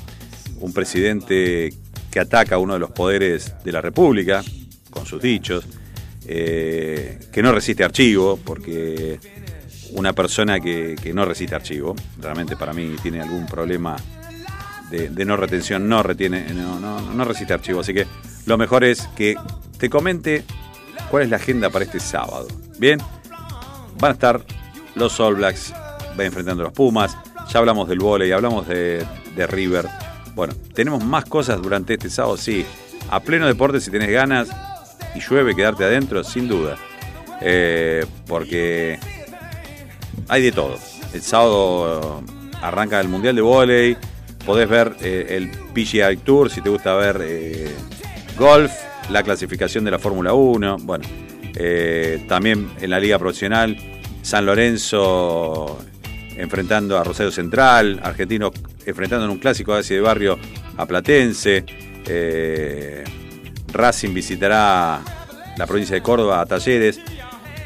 Un 0.58 0.72
presidente 0.74 1.72
que 2.10 2.20
ataca 2.20 2.58
uno 2.58 2.74
de 2.74 2.80
los 2.80 2.90
poderes 2.90 3.54
de 3.64 3.72
la 3.72 3.80
República, 3.80 4.42
con 4.90 5.06
sus 5.06 5.22
dichos, 5.22 5.64
eh, 6.26 7.18
que 7.32 7.42
no 7.42 7.52
resiste 7.52 7.84
archivo, 7.84 8.38
porque 8.44 9.18
una 9.92 10.12
persona 10.12 10.60
que, 10.60 10.96
que 11.00 11.12
no 11.12 11.24
resiste 11.24 11.54
archivo, 11.54 11.94
realmente 12.20 12.56
para 12.56 12.72
mí 12.72 12.96
tiene 13.02 13.20
algún 13.20 13.46
problema 13.46 13.96
de, 14.90 15.08
de 15.08 15.24
no 15.24 15.36
retención, 15.36 15.88
no 15.88 16.02
retiene, 16.02 16.52
no, 16.54 16.78
no, 16.78 17.00
no 17.00 17.24
resiste 17.24 17.54
archivo. 17.54 17.80
Así 17.80 17.94
que 17.94 18.06
lo 18.46 18.58
mejor 18.58 18.84
es 18.84 19.08
que 19.16 19.34
te 19.78 19.88
comente 19.88 20.44
cuál 21.10 21.24
es 21.24 21.30
la 21.30 21.36
agenda 21.36 21.70
para 21.70 21.84
este 21.84 22.00
sábado. 22.00 22.48
Bien, 22.78 23.00
van 23.98 24.10
a 24.10 24.14
estar 24.14 24.44
los 24.94 25.18
All 25.20 25.36
Blacks 25.36 25.72
va 26.18 26.24
enfrentando 26.24 26.62
a 26.62 26.66
los 26.66 26.72
Pumas. 26.72 27.16
Ya 27.52 27.58
hablamos 27.58 27.88
del 27.88 27.98
volei, 27.98 28.32
hablamos 28.32 28.68
de, 28.68 29.04
de 29.34 29.46
River. 29.46 29.86
Bueno, 30.34 30.54
tenemos 30.74 31.04
más 31.04 31.24
cosas 31.24 31.60
durante 31.60 31.94
este 31.94 32.10
sábado, 32.10 32.36
sí. 32.36 32.64
A 33.10 33.20
pleno 33.20 33.46
deporte 33.46 33.80
si 33.80 33.90
tenés 33.90 34.10
ganas 34.10 34.48
y 35.14 35.20
llueve, 35.20 35.54
quedarte 35.54 35.84
adentro, 35.84 36.22
sin 36.24 36.48
duda. 36.48 36.76
Eh, 37.40 38.04
porque 38.26 38.98
hay 40.28 40.42
de 40.42 40.52
todo. 40.52 40.78
El 41.12 41.22
sábado 41.22 42.22
arranca 42.60 43.00
el 43.00 43.08
Mundial 43.08 43.36
de 43.36 43.42
Volei. 43.42 43.96
Podés 44.44 44.68
ver 44.68 44.96
eh, 45.00 45.26
el 45.30 45.50
PGA 45.50 46.14
Tour 46.24 46.50
si 46.50 46.60
te 46.60 46.70
gusta 46.70 46.94
ver 46.94 47.20
eh, 47.22 47.70
golf, 48.38 48.72
la 49.10 49.22
clasificación 49.22 49.84
de 49.84 49.90
la 49.90 49.98
Fórmula 49.98 50.32
1. 50.32 50.78
Bueno, 50.80 51.04
también 52.28 52.70
en 52.80 52.90
la 52.90 53.00
Liga 53.00 53.18
Profesional, 53.18 53.76
San 54.22 54.46
Lorenzo 54.46 55.78
enfrentando 56.36 56.96
a 56.96 57.04
Rosario 57.04 57.30
Central, 57.32 58.00
Argentino 58.02 58.50
enfrentando 58.86 59.26
en 59.26 59.32
un 59.32 59.38
clásico 59.38 59.74
así 59.74 59.94
de 59.94 60.00
barrio 60.00 60.38
a 60.76 60.86
Platense. 60.86 61.64
Racing 63.72 64.14
visitará 64.14 65.00
la 65.56 65.66
provincia 65.66 65.94
de 65.94 66.02
Córdoba 66.02 66.40
a 66.40 66.46
Talleres. 66.46 67.00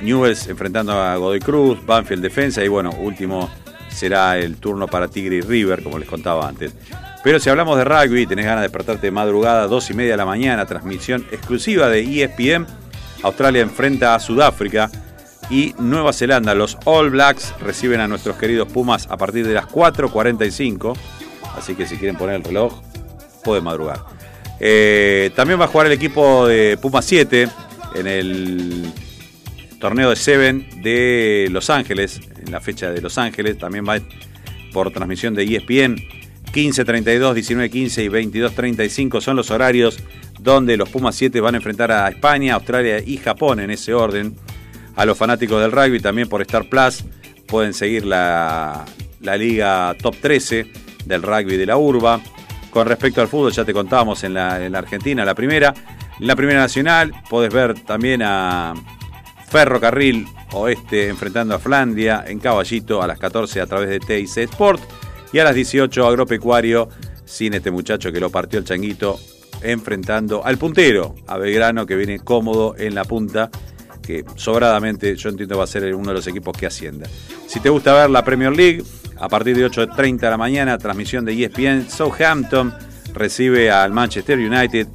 Newells 0.00 0.48
enfrentando 0.48 0.92
a 0.92 1.16
Godoy 1.16 1.40
Cruz, 1.40 1.84
Banfield 1.84 2.22
defensa 2.22 2.62
y 2.64 2.68
bueno, 2.68 2.90
último 2.90 3.50
será 3.88 4.38
el 4.38 4.56
turno 4.56 4.88
para 4.88 5.08
Tigre 5.08 5.36
y 5.36 5.40
River, 5.40 5.82
como 5.82 5.98
les 5.98 6.08
contaba 6.08 6.48
antes. 6.48 6.74
Pero 7.22 7.40
si 7.40 7.48
hablamos 7.48 7.78
de 7.78 7.84
rugby, 7.84 8.26
tenés 8.26 8.44
ganas 8.44 8.60
de 8.60 8.68
despertarte 8.68 9.06
de 9.06 9.10
madrugada, 9.10 9.66
dos 9.66 9.88
y 9.90 9.94
media 9.94 10.12
de 10.12 10.16
la 10.18 10.26
mañana, 10.26 10.66
transmisión 10.66 11.24
exclusiva 11.30 11.88
de 11.88 12.00
ESPN. 12.02 12.66
Australia 13.22 13.62
enfrenta 13.62 14.14
a 14.14 14.20
Sudáfrica 14.20 14.90
y 15.48 15.74
Nueva 15.78 16.12
Zelanda. 16.12 16.54
Los 16.54 16.76
All 16.84 17.10
Blacks 17.10 17.54
reciben 17.60 18.00
a 18.00 18.08
nuestros 18.08 18.36
queridos 18.36 18.68
Pumas 18.68 19.06
a 19.08 19.16
partir 19.16 19.46
de 19.46 19.54
las 19.54 19.66
4.45. 19.66 20.96
Así 21.56 21.74
que 21.74 21.86
si 21.86 21.96
quieren 21.96 22.16
poner 22.16 22.36
el 22.36 22.44
reloj, 22.44 22.82
pueden 23.42 23.64
madrugar. 23.64 24.13
Eh, 24.60 25.30
también 25.34 25.60
va 25.60 25.64
a 25.64 25.68
jugar 25.68 25.86
el 25.86 25.92
equipo 25.92 26.46
de 26.46 26.78
Pumas 26.80 27.04
7 27.04 27.48
en 27.94 28.06
el 28.06 28.92
torneo 29.80 30.10
de 30.10 30.16
Seven 30.16 30.82
de 30.82 31.48
Los 31.50 31.70
Ángeles, 31.70 32.20
en 32.44 32.52
la 32.52 32.60
fecha 32.60 32.90
de 32.90 33.00
Los 33.00 33.18
Ángeles. 33.18 33.58
También 33.58 33.84
va 33.86 33.98
por 34.72 34.90
transmisión 34.90 35.34
de 35.34 35.44
ESPN. 35.44 35.96
15.32, 36.52 37.34
19.15 37.34 38.04
y 38.04 38.08
22.35 38.08 39.20
son 39.20 39.34
los 39.36 39.50
horarios 39.50 39.98
donde 40.38 40.76
los 40.76 40.88
Pumas 40.88 41.16
7 41.16 41.40
van 41.40 41.54
a 41.54 41.56
enfrentar 41.56 41.90
a 41.90 42.08
España, 42.08 42.54
Australia 42.54 43.00
y 43.04 43.16
Japón 43.16 43.58
en 43.60 43.70
ese 43.70 43.92
orden. 43.92 44.36
A 44.94 45.04
los 45.04 45.18
fanáticos 45.18 45.60
del 45.60 45.72
rugby 45.72 45.98
también 45.98 46.28
por 46.28 46.42
Star 46.42 46.68
Plus 46.68 47.04
pueden 47.46 47.74
seguir 47.74 48.04
la, 48.04 48.84
la 49.20 49.36
liga 49.36 49.96
top 50.00 50.16
13 50.20 50.66
del 51.06 51.22
rugby 51.22 51.56
de 51.56 51.66
la 51.66 51.76
urba. 51.76 52.20
Con 52.74 52.88
respecto 52.88 53.20
al 53.20 53.28
fútbol, 53.28 53.52
ya 53.52 53.64
te 53.64 53.72
contábamos 53.72 54.24
en 54.24 54.34
la, 54.34 54.64
en 54.64 54.72
la 54.72 54.80
Argentina, 54.80 55.24
la 55.24 55.36
primera. 55.36 55.72
En 56.18 56.26
la 56.26 56.34
primera 56.34 56.58
nacional 56.58 57.12
podés 57.30 57.54
ver 57.54 57.78
también 57.78 58.20
a 58.20 58.74
Ferrocarril 59.48 60.26
Oeste 60.54 61.08
enfrentando 61.08 61.54
a 61.54 61.60
Flandia 61.60 62.24
en 62.26 62.40
Caballito 62.40 63.00
a 63.00 63.06
las 63.06 63.20
14 63.20 63.60
a 63.60 63.66
través 63.66 63.88
de 63.90 64.00
TIC 64.00 64.38
Sport. 64.48 64.82
Y 65.32 65.38
a 65.38 65.44
las 65.44 65.54
18 65.54 66.04
Agropecuario 66.04 66.88
sin 67.24 67.54
este 67.54 67.70
muchacho 67.70 68.10
que 68.10 68.18
lo 68.18 68.30
partió 68.30 68.58
el 68.58 68.64
changuito 68.64 69.20
enfrentando 69.62 70.44
al 70.44 70.58
puntero, 70.58 71.14
a 71.28 71.38
Belgrano 71.38 71.86
que 71.86 71.94
viene 71.94 72.18
cómodo 72.18 72.74
en 72.76 72.96
la 72.96 73.04
punta 73.04 73.50
que 74.02 74.24
sobradamente 74.34 75.14
yo 75.14 75.28
entiendo 75.28 75.56
va 75.56 75.64
a 75.64 75.68
ser 75.68 75.94
uno 75.94 76.08
de 76.08 76.14
los 76.14 76.26
equipos 76.26 76.56
que 76.56 76.66
ascienda. 76.66 77.08
Si 77.46 77.60
te 77.60 77.70
gusta 77.70 77.94
ver 77.94 78.10
la 78.10 78.24
Premier 78.24 78.54
League, 78.54 78.82
a 79.18 79.28
partir 79.28 79.56
de 79.56 79.66
8.30 79.66 80.18
de 80.18 80.30
la 80.30 80.36
mañana, 80.36 80.78
transmisión 80.78 81.24
de 81.24 81.44
ESPN, 81.44 81.88
Southampton 81.88 82.74
recibe 83.12 83.70
al 83.70 83.92
Manchester 83.92 84.38
United. 84.38 84.88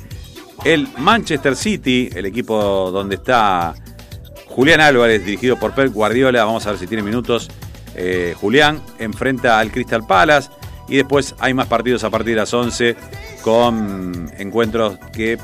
El 0.65 0.87
Manchester 0.97 1.55
City, 1.55 2.09
el 2.13 2.25
equipo 2.25 2.91
donde 2.91 3.15
está 3.15 3.73
Julián 4.47 4.81
Álvarez, 4.81 5.23
dirigido 5.23 5.57
por 5.57 5.73
Pep 5.73 5.93
Guardiola, 5.93 6.43
vamos 6.43 6.65
a 6.67 6.71
ver 6.71 6.79
si 6.79 6.87
tiene 6.87 7.03
minutos. 7.03 7.49
Eh, 7.95 8.35
Julián 8.39 8.81
enfrenta 8.99 9.59
al 9.59 9.71
Crystal 9.71 10.05
Palace 10.05 10.49
y 10.87 10.97
después 10.97 11.35
hay 11.39 11.53
más 11.53 11.67
partidos 11.67 12.03
a 12.03 12.09
partir 12.09 12.33
de 12.33 12.41
las 12.41 12.53
11 12.53 12.95
con 13.41 14.31
encuentros 14.37 14.97
que 15.13 15.37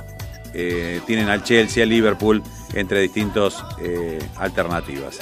eh, 0.54 1.02
tienen 1.06 1.30
al 1.30 1.44
Chelsea, 1.44 1.84
al 1.84 1.90
Liverpool, 1.90 2.42
entre 2.74 3.02
distintas 3.02 3.64
eh, 3.82 4.20
alternativas. 4.38 5.20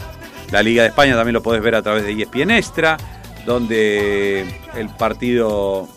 La 0.51 0.61
Liga 0.61 0.83
de 0.83 0.89
España 0.89 1.15
también 1.15 1.33
lo 1.33 1.43
podés 1.43 1.61
ver 1.61 1.75
a 1.75 1.81
través 1.81 2.03
de 2.03 2.13
ESPN 2.13 2.51
Extra, 2.51 2.97
donde 3.45 4.41
el 4.75 4.89
partido 4.97 5.87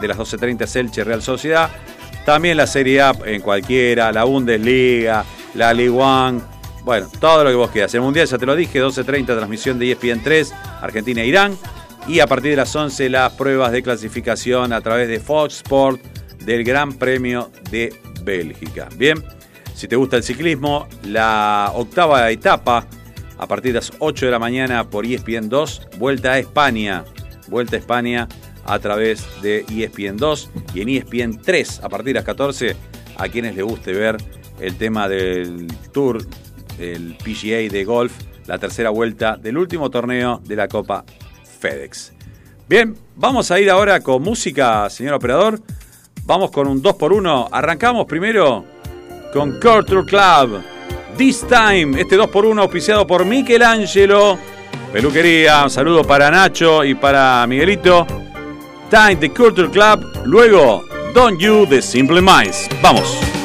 de 0.00 0.08
las 0.08 0.18
12.30 0.18 0.62
es 0.62 0.76
Elche 0.76 1.04
Real 1.04 1.22
Sociedad. 1.22 1.70
También 2.24 2.56
la 2.56 2.66
Serie 2.66 3.00
A 3.02 3.12
en 3.24 3.40
cualquiera, 3.40 4.10
la 4.12 4.24
Bundesliga, 4.24 5.24
la 5.54 5.72
Ligue 5.72 5.90
1, 5.90 6.42
Bueno, 6.82 7.08
todo 7.20 7.44
lo 7.44 7.50
que 7.50 7.56
vos 7.56 7.70
quieras. 7.70 7.94
El 7.94 8.00
Mundial 8.00 8.26
ya 8.26 8.38
te 8.38 8.46
lo 8.46 8.56
dije, 8.56 8.82
12.30 8.82 9.26
transmisión 9.26 9.78
de 9.78 9.86
E 9.86 9.92
ESPN 9.92 10.22
3, 10.22 10.54
Argentina 10.82 11.22
e 11.22 11.26
Irán. 11.26 11.56
Y 12.08 12.20
a 12.20 12.26
partir 12.26 12.50
de 12.50 12.56
las 12.56 12.74
11 12.74 13.08
las 13.10 13.32
pruebas 13.32 13.72
de 13.72 13.82
clasificación 13.82 14.72
a 14.72 14.80
través 14.80 15.08
de 15.08 15.18
Fox 15.18 15.56
Sport 15.56 16.00
del 16.44 16.62
Gran 16.62 16.92
Premio 16.92 17.50
de 17.70 17.92
Bélgica. 18.22 18.88
Bien, 18.96 19.22
si 19.74 19.88
te 19.88 19.96
gusta 19.96 20.16
el 20.16 20.22
ciclismo, 20.22 20.86
la 21.02 21.72
octava 21.74 22.30
etapa 22.30 22.86
a 23.38 23.46
partir 23.46 23.72
de 23.72 23.80
las 23.80 23.92
8 23.98 24.26
de 24.26 24.32
la 24.32 24.38
mañana 24.38 24.88
por 24.88 25.06
ESPN 25.06 25.48
2, 25.48 25.88
vuelta 25.98 26.32
a 26.32 26.38
España. 26.38 27.04
Vuelta 27.48 27.76
a 27.76 27.78
España 27.78 28.28
a 28.64 28.78
través 28.78 29.26
de 29.42 29.64
ESPN 29.68 30.16
2 30.16 30.50
y 30.74 30.80
en 30.80 30.88
E 30.88 30.96
ESPN 30.98 31.40
3 31.40 31.80
a 31.82 31.88
partir 31.88 32.06
de 32.08 32.14
las 32.14 32.24
14 32.24 32.76
a 33.16 33.28
quienes 33.28 33.54
les 33.54 33.64
guste 33.64 33.92
ver 33.92 34.16
el 34.60 34.76
tema 34.76 35.08
del 35.08 35.66
Tour, 35.92 36.26
el 36.78 37.16
PGA 37.16 37.72
de 37.72 37.84
golf, 37.84 38.12
la 38.46 38.58
tercera 38.58 38.90
vuelta 38.90 39.36
del 39.36 39.58
último 39.58 39.90
torneo 39.90 40.40
de 40.44 40.56
la 40.56 40.68
Copa 40.68 41.04
FedEx. 41.60 42.12
Bien, 42.68 42.96
vamos 43.14 43.50
a 43.50 43.60
ir 43.60 43.70
ahora 43.70 44.00
con 44.00 44.22
música, 44.22 44.90
señor 44.90 45.14
operador. 45.14 45.60
Vamos 46.24 46.50
con 46.50 46.66
un 46.66 46.82
2x1. 46.82 47.48
Arrancamos 47.52 48.06
primero 48.06 48.64
con 49.32 49.60
Culture 49.60 50.04
Club. 50.04 50.75
This 51.16 51.46
Time, 51.46 52.00
este 52.00 52.18
2x1 52.18 52.60
auspiciado 52.60 53.06
por 53.06 53.24
Michelangelo. 53.24 54.38
Peluquería, 54.92 55.64
un 55.64 55.70
saludo 55.70 56.04
para 56.04 56.30
Nacho 56.30 56.84
y 56.84 56.94
para 56.94 57.46
Miguelito. 57.46 58.06
Time 58.90 59.16
the 59.16 59.30
Culture 59.30 59.68
Club. 59.70 60.22
Luego, 60.24 60.84
Don't 61.14 61.40
You 61.40 61.66
de 61.66 61.82
Simple 61.82 62.20
Minds. 62.20 62.68
Vamos. 62.82 63.35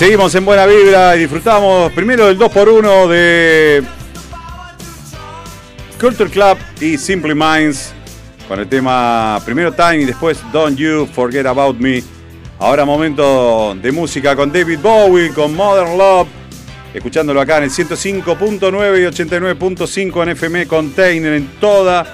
Seguimos 0.00 0.34
en 0.34 0.46
buena 0.46 0.64
vibra 0.64 1.14
y 1.14 1.18
disfrutamos 1.18 1.92
primero 1.92 2.26
del 2.26 2.38
2x1 2.38 3.06
de 3.06 3.82
Culture 6.00 6.30
Club 6.30 6.56
y 6.80 6.96
Simply 6.96 7.34
Minds 7.34 7.92
con 8.48 8.58
el 8.60 8.66
tema 8.66 9.38
primero 9.44 9.70
Time 9.72 9.98
y 9.98 10.04
después 10.06 10.40
Don't 10.54 10.78
You 10.78 11.06
Forget 11.06 11.44
About 11.44 11.76
Me. 11.76 12.02
Ahora 12.60 12.86
momento 12.86 13.74
de 13.74 13.92
música 13.92 14.34
con 14.34 14.50
David 14.50 14.78
Bowie, 14.78 15.34
con 15.34 15.54
Modern 15.54 15.98
Love, 15.98 16.28
escuchándolo 16.94 17.38
acá 17.38 17.58
en 17.58 17.64
el 17.64 17.70
105.9 17.70 19.02
y 19.02 19.04
89.5 19.04 20.22
en 20.22 20.28
FM 20.30 20.66
Container 20.66 21.34
en 21.34 21.46
toda 21.60 22.06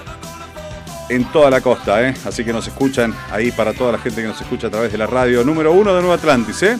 en 1.07 1.23
toda 1.31 1.49
la 1.49 1.61
costa, 1.61 2.05
¿eh? 2.05 2.13
así 2.25 2.43
que 2.43 2.51
nos 2.51 2.67
escuchan 2.67 3.15
ahí 3.31 3.49
para 3.51 3.71
toda 3.71 3.93
la 3.93 3.97
gente 3.97 4.21
que 4.21 4.27
nos 4.27 4.41
escucha 4.41 4.67
a 4.67 4.71
través 4.71 4.91
de 4.91 4.97
la 4.97 5.07
radio 5.07 5.45
número 5.45 5.71
uno 5.71 5.95
de 5.95 6.01
Nueva 6.01 6.15
Atlantis, 6.15 6.63
¿eh? 6.63 6.77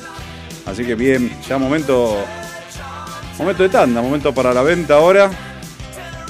Así 0.67 0.83
que 0.85 0.95
bien, 0.95 1.31
ya 1.47 1.57
momento 1.57 2.17
momento 3.39 3.63
de 3.63 3.69
tanda, 3.69 4.01
momento 4.01 4.33
para 4.33 4.53
la 4.53 4.61
venta 4.63 4.95
ahora. 4.95 5.29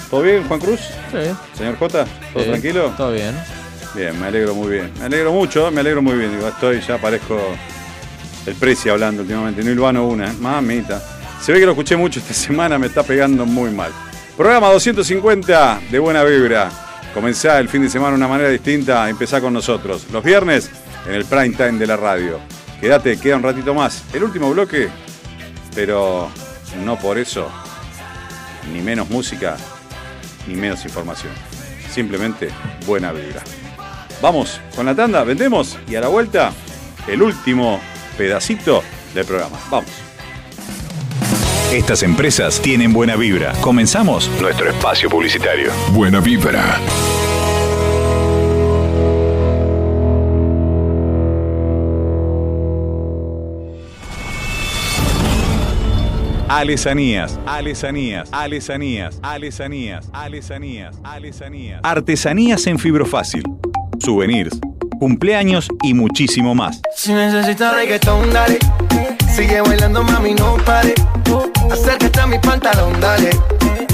¿Todo 0.09 0.21
bien, 0.21 0.47
Juan 0.47 0.59
Cruz? 0.59 0.79
Sí. 1.11 1.57
Señor 1.57 1.77
Jota, 1.77 2.05
¿todo 2.33 2.43
Sí, 2.43 2.49
tranquilo? 2.49 2.93
Todo 2.95 3.11
bien. 3.11 3.35
Bien, 3.93 4.19
me 4.19 4.27
alegro 4.27 4.53
muy 4.53 4.69
bien. 4.69 4.91
Me 4.99 5.05
alegro 5.05 5.33
mucho, 5.33 5.71
me 5.71 5.81
alegro 5.81 6.01
muy 6.01 6.13
bien. 6.17 6.31
Digo, 6.31 6.47
estoy, 6.47 6.79
ya 6.81 6.97
parezco 6.97 7.39
el 8.45 8.55
Preci 8.55 8.89
hablando 8.89 9.23
últimamente. 9.23 9.63
No 9.63 9.71
hilvano 9.71 10.07
una, 10.07 10.29
¿eh? 10.29 10.33
mamita. 10.39 11.01
Se 11.41 11.51
ve 11.51 11.59
que 11.59 11.65
lo 11.65 11.71
escuché 11.71 11.97
mucho 11.97 12.19
esta 12.19 12.33
semana, 12.35 12.77
me 12.77 12.87
está 12.87 13.03
pegando 13.03 13.45
muy 13.45 13.71
mal. 13.71 13.91
Programa 14.35 14.69
250 14.69 15.81
de 15.89 15.99
Buena 15.99 16.23
Vibra. 16.23 16.69
Comenzá 17.13 17.59
el 17.59 17.67
fin 17.69 17.81
de 17.81 17.89
semana 17.89 18.11
de 18.11 18.17
una 18.17 18.27
manera 18.27 18.49
distinta, 18.49 19.09
empezá 19.09 19.41
con 19.41 19.51
nosotros. 19.51 20.05
Los 20.11 20.23
viernes 20.23 20.69
en 21.07 21.15
el 21.15 21.25
prime 21.25 21.55
time 21.55 21.73
de 21.73 21.87
la 21.87 21.97
radio. 21.97 22.39
Quédate, 22.79 23.19
queda 23.19 23.37
un 23.37 23.43
ratito 23.43 23.73
más. 23.73 24.03
El 24.13 24.23
último 24.23 24.51
bloque, 24.51 24.89
pero 25.73 26.29
no 26.83 26.97
por 26.97 27.17
eso, 27.17 27.49
ni 28.73 28.81
menos 28.81 29.09
música, 29.09 29.57
ni 30.47 30.55
menos 30.55 30.83
información. 30.85 31.33
Simplemente 31.91 32.49
buena 32.85 33.11
vibra. 33.11 33.41
Vamos 34.21 34.59
con 34.75 34.85
la 34.85 34.95
tanda, 34.95 35.23
vendemos 35.23 35.77
y 35.87 35.95
a 35.95 36.01
la 36.01 36.07
vuelta 36.07 36.51
el 37.07 37.21
último 37.21 37.79
pedacito 38.17 38.83
del 39.13 39.25
programa. 39.25 39.57
Vamos. 39.69 39.89
Estas 41.71 42.01
empresas 42.03 42.61
tienen 42.61 42.93
buena 42.93 43.15
vibra. 43.15 43.53
Comenzamos 43.59 44.29
nuestro 44.39 44.69
espacio 44.69 45.09
publicitario. 45.09 45.71
Buena 45.91 46.21
vibra. 46.21 46.79
Alesanías, 56.49 57.37
alesanías, 57.45 58.29
alesanías, 58.31 59.19
alesanías, 59.21 60.09
alesanías, 60.13 60.95
alesanías. 61.03 61.81
Artesanías 61.83 62.65
en 62.67 62.79
fibrofácil. 62.79 63.43
Souvenirs, 63.99 64.57
cumpleaños 64.97 65.67
y 65.83 65.93
muchísimo 65.93 66.55
más. 66.55 66.81
Si 66.95 67.11
necesitas 67.13 67.75
reggaetón, 67.75 68.31
dale. 68.31 68.59
Sigue 69.35 69.59
bailando, 69.59 70.03
mami, 70.03 70.35
no 70.35 70.55
pare. 70.65 70.93
Acércate 71.69 72.21
a 72.21 72.27
mi 72.27 72.39
pantalón, 72.39 72.97
dale. 73.01 73.29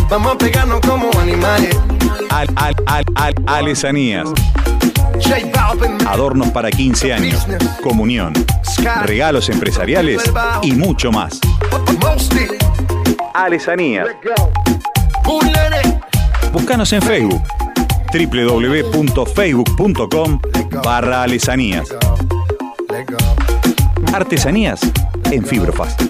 Vamos 0.08 0.36
a 0.36 0.38
pegarnos 0.38 0.80
como 0.82 1.10
animales. 1.20 1.76
Al, 2.30 2.48
al, 2.56 2.76
al, 2.86 3.04
al, 3.16 3.34
alesanías. 3.48 4.30
Adornos 6.08 6.50
para 6.50 6.70
15 6.70 7.14
años, 7.14 7.48
comunión, 7.82 8.34
regalos 9.04 9.50
empresariales 9.50 10.22
y 10.62 10.74
mucho 10.74 11.12
más. 11.12 11.40
Nene. 15.46 16.00
Búscanos 16.52 16.92
en 16.94 17.02
Facebook 17.02 17.42
www.facebook.com 18.14 20.40
barra 20.84 21.24
alesanías. 21.24 21.90
Artesanías 24.14 24.82
en 25.32 25.44
fibrofácil. 25.46 26.10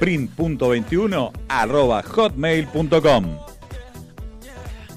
print.21 0.00 1.30
arroba 1.48 2.02
hotmail.com. 2.02 3.38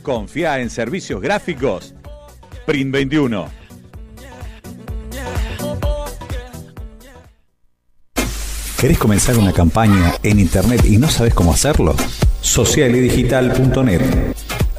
Confía 0.01 0.59
en 0.59 0.69
servicios 0.69 1.21
gráficos 1.21 1.93
Print21. 2.65 3.47
¿Querés 8.80 8.97
comenzar 8.97 9.38
una 9.38 9.53
campaña 9.53 10.13
en 10.23 10.39
internet 10.39 10.84
y 10.85 10.97
no 10.97 11.09
sabes 11.09 11.34
cómo 11.34 11.53
hacerlo? 11.53 11.95
Socialidigital.net. 12.41 14.01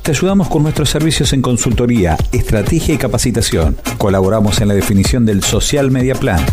Te 0.03 0.11
ayudamos 0.11 0.49
con 0.49 0.63
nuestros 0.63 0.91
servicios 0.91 1.33
en 1.33 1.41
consultoría, 1.41 2.19
estrategia 2.33 2.95
y 2.95 2.99
capacitación. 2.99 3.79
Colaboramos 3.97 4.61
en 4.61 4.69
la 4.69 4.75
definición 4.75 5.25
del 5.25 5.43
Social 5.43 5.91
Media 5.91 6.15
Plan. 6.15 6.45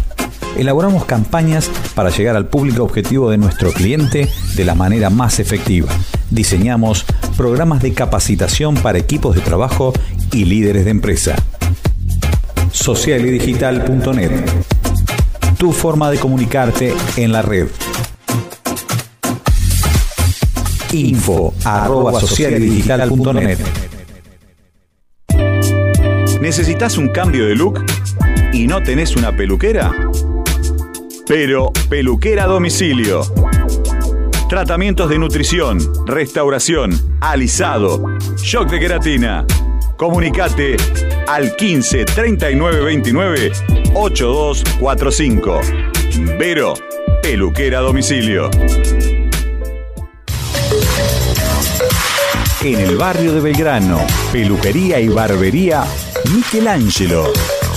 Elaboramos 0.57 1.06
campañas 1.06 1.69
para 1.95 2.10
llegar 2.10 2.36
al 2.36 2.48
público 2.48 2.84
objetivo 2.84 3.30
de 3.30 3.38
nuestro 3.38 3.72
cliente 3.72 4.30
de 4.56 4.65
la 4.65 4.76
manera 4.76 5.10
más 5.10 5.40
efectiva. 5.40 5.91
Diseñamos 6.30 7.06
programas 7.38 7.82
de 7.82 7.94
capacitación 7.94 8.76
para 8.76 8.99
equipos 8.99 9.36
de 9.36 9.41
trabajo 9.41 9.94
y 10.32 10.45
líderes 10.45 10.86
de 10.86 10.91
empresa. 10.91 11.36
Socialidigital.net 12.72 14.32
tu 15.61 15.72
forma 15.72 16.10
de 16.10 16.18
comunicarte 16.18 16.91
en 17.18 17.32
la 17.32 17.44
red. 17.44 17.68
Info 20.91 21.53
arroba 21.64 22.19
socialdigital.net 22.19 23.60
¿Necesitas 26.41 26.98
un 26.98 27.10
cambio 27.10 27.45
de 27.45 27.53
look 27.53 27.86
y 28.52 28.65
no 28.65 28.82
tenés 28.82 29.15
una 29.15 29.38
peluquera? 29.38 29.94
Pero 31.32 31.72
peluquera 31.88 32.45
domicilio. 32.45 33.22
Tratamientos 34.49 35.10
de 35.10 35.18
nutrición, 35.18 35.80
restauración, 36.06 36.91
alisado, 37.22 38.03
shock 38.36 38.70
de 38.70 38.80
queratina. 38.82 39.45
Comunicate 39.95 40.76
al 41.30 41.56
15 41.56 42.03
39 42.03 42.84
29 42.84 43.52
8245. 43.94 45.62
Vero, 46.38 46.74
peluquera 47.24 47.80
domicilio. 47.80 48.52
En 52.62 52.78
el 52.78 52.98
barrio 52.98 53.32
de 53.32 53.40
Belgrano, 53.40 54.02
peluquería 54.34 54.99
y 54.99 55.08
barbería 55.08 55.86
Michelangelo. 56.36 57.32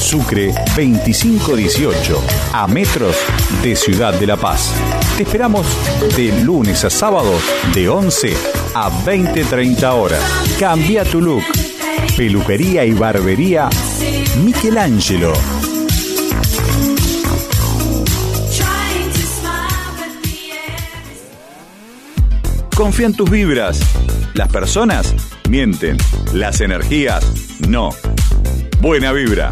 Sucre 0.05 0.53
2518, 0.77 2.23
a 2.53 2.67
metros 2.67 3.17
de 3.63 3.75
Ciudad 3.75 4.13
de 4.13 4.27
La 4.27 4.37
Paz. 4.37 4.71
Te 5.17 5.23
esperamos 5.23 5.67
de 6.15 6.43
lunes 6.43 6.85
a 6.85 6.91
sábado 6.91 7.33
de 7.73 7.89
11 7.89 8.35
a 8.75 8.91
20-30 8.91 9.83
horas. 9.95 10.21
Cambia 10.61 11.05
tu 11.05 11.23
look. 11.23 11.43
Peluquería 12.19 12.85
y 12.85 12.93
barbería 12.93 13.71
Michelangelo. 14.45 15.33
Confía 22.77 23.07
en 23.07 23.15
tus 23.15 23.31
vibras. 23.31 23.81
Las 24.35 24.49
personas 24.49 25.15
mienten. 25.49 25.97
Las 26.35 26.61
energías 26.61 27.25
no. 27.67 27.89
Buena 28.81 29.11
vibra. 29.13 29.51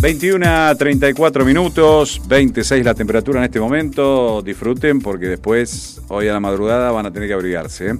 21 0.00 0.46
a 0.46 0.74
34 0.76 1.44
minutos, 1.44 2.22
26 2.28 2.84
la 2.84 2.94
temperatura 2.94 3.40
en 3.40 3.46
este 3.46 3.58
momento. 3.58 4.42
Disfruten 4.42 5.00
porque 5.00 5.26
después, 5.26 6.00
hoy 6.06 6.28
a 6.28 6.34
la 6.34 6.38
madrugada, 6.38 6.92
van 6.92 7.06
a 7.06 7.12
tener 7.12 7.28
que 7.28 7.34
abrigarse. 7.34 7.90
¿eh? 7.90 7.94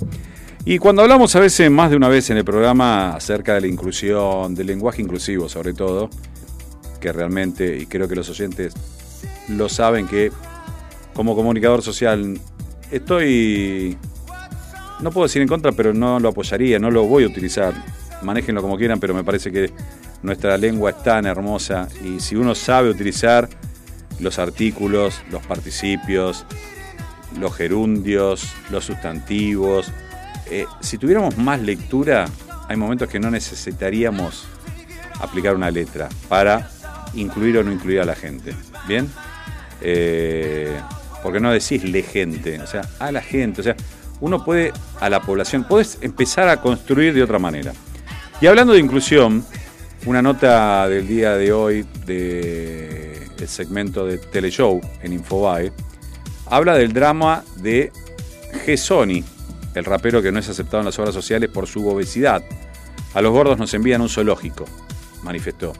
Y 0.64 0.78
cuando 0.78 1.02
hablamos 1.02 1.34
a 1.34 1.40
veces, 1.40 1.68
más 1.72 1.90
de 1.90 1.96
una 1.96 2.08
vez 2.08 2.30
en 2.30 2.36
el 2.36 2.44
programa, 2.44 3.16
acerca 3.16 3.54
de 3.54 3.62
la 3.62 3.66
inclusión, 3.66 4.54
del 4.54 4.68
lenguaje 4.68 5.02
inclusivo 5.02 5.48
sobre 5.48 5.72
todo, 5.72 6.08
que 7.00 7.12
realmente, 7.12 7.76
y 7.76 7.86
creo 7.86 8.06
que 8.06 8.14
los 8.14 8.30
oyentes 8.30 8.74
lo 9.48 9.68
saben, 9.68 10.06
que 10.06 10.30
como 11.14 11.34
comunicador 11.34 11.82
social 11.82 12.38
estoy, 12.92 13.98
no 15.00 15.10
puedo 15.10 15.26
decir 15.26 15.42
en 15.42 15.48
contra, 15.48 15.72
pero 15.72 15.92
no 15.92 16.20
lo 16.20 16.28
apoyaría, 16.28 16.78
no 16.78 16.92
lo 16.92 17.06
voy 17.06 17.24
a 17.24 17.26
utilizar. 17.26 17.74
Manéjenlo 18.22 18.62
como 18.62 18.76
quieran, 18.76 19.00
pero 19.00 19.14
me 19.14 19.24
parece 19.24 19.50
que 19.50 19.72
nuestra 20.22 20.56
lengua 20.56 20.90
es 20.90 21.02
tan 21.02 21.26
hermosa 21.26 21.88
y 22.04 22.20
si 22.20 22.36
uno 22.36 22.54
sabe 22.54 22.90
utilizar 22.90 23.48
los 24.20 24.38
artículos, 24.38 25.20
los 25.30 25.44
participios, 25.46 26.44
los 27.38 27.54
gerundios, 27.54 28.52
los 28.70 28.84
sustantivos, 28.84 29.92
eh, 30.50 30.66
si 30.80 30.98
tuviéramos 30.98 31.36
más 31.36 31.60
lectura, 31.60 32.26
hay 32.68 32.76
momentos 32.76 33.08
que 33.08 33.20
no 33.20 33.30
necesitaríamos 33.30 34.46
aplicar 35.20 35.54
una 35.54 35.70
letra 35.70 36.08
para 36.28 36.70
incluir 37.14 37.58
o 37.58 37.62
no 37.62 37.72
incluir 37.72 38.00
a 38.00 38.04
la 38.04 38.14
gente. 38.14 38.54
¿Bien? 38.86 39.08
Eh, 39.80 40.80
porque 41.22 41.40
no 41.40 41.52
decís 41.52 41.84
le 41.84 42.02
gente, 42.02 42.60
o 42.60 42.66
sea, 42.66 42.82
a 42.98 43.12
la 43.12 43.20
gente, 43.20 43.60
o 43.60 43.64
sea, 43.64 43.76
uno 44.20 44.44
puede 44.44 44.72
a 45.00 45.08
la 45.10 45.20
población, 45.20 45.64
puedes 45.64 45.98
empezar 46.00 46.48
a 46.48 46.60
construir 46.60 47.14
de 47.14 47.22
otra 47.22 47.38
manera. 47.38 47.72
Y 48.40 48.46
hablando 48.46 48.72
de 48.72 48.80
inclusión, 48.80 49.44
una 50.06 50.22
nota 50.22 50.88
del 50.88 51.06
día 51.06 51.36
de 51.36 51.52
hoy 51.52 51.86
del 52.06 53.48
segmento 53.48 54.06
de 54.06 54.18
Teleshow 54.18 54.80
en 55.02 55.12
Infobae 55.12 55.72
habla 56.46 56.76
del 56.76 56.92
drama 56.92 57.44
de 57.56 57.92
Gesoni, 58.64 59.24
el 59.74 59.84
rapero 59.84 60.22
que 60.22 60.32
no 60.32 60.38
es 60.38 60.48
aceptado 60.48 60.78
en 60.80 60.86
las 60.86 60.98
obras 60.98 61.14
sociales 61.14 61.50
por 61.50 61.66
su 61.66 61.86
obesidad. 61.86 62.42
A 63.14 63.22
los 63.22 63.32
gordos 63.32 63.58
nos 63.58 63.72
envían 63.74 64.00
un 64.00 64.08
zoológico, 64.08 64.64
manifestó. 65.22 65.72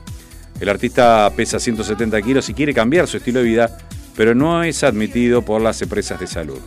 El 0.59 0.69
artista 0.69 1.31
pesa 1.35 1.59
170 1.59 2.21
kilos 2.21 2.49
y 2.49 2.53
quiere 2.53 2.73
cambiar 2.73 3.07
su 3.07 3.17
estilo 3.17 3.39
de 3.39 3.45
vida, 3.45 3.77
pero 4.15 4.35
no 4.35 4.63
es 4.63 4.83
admitido 4.83 5.41
por 5.41 5.61
las 5.61 5.81
empresas 5.81 6.19
de 6.19 6.27
salud. 6.27 6.59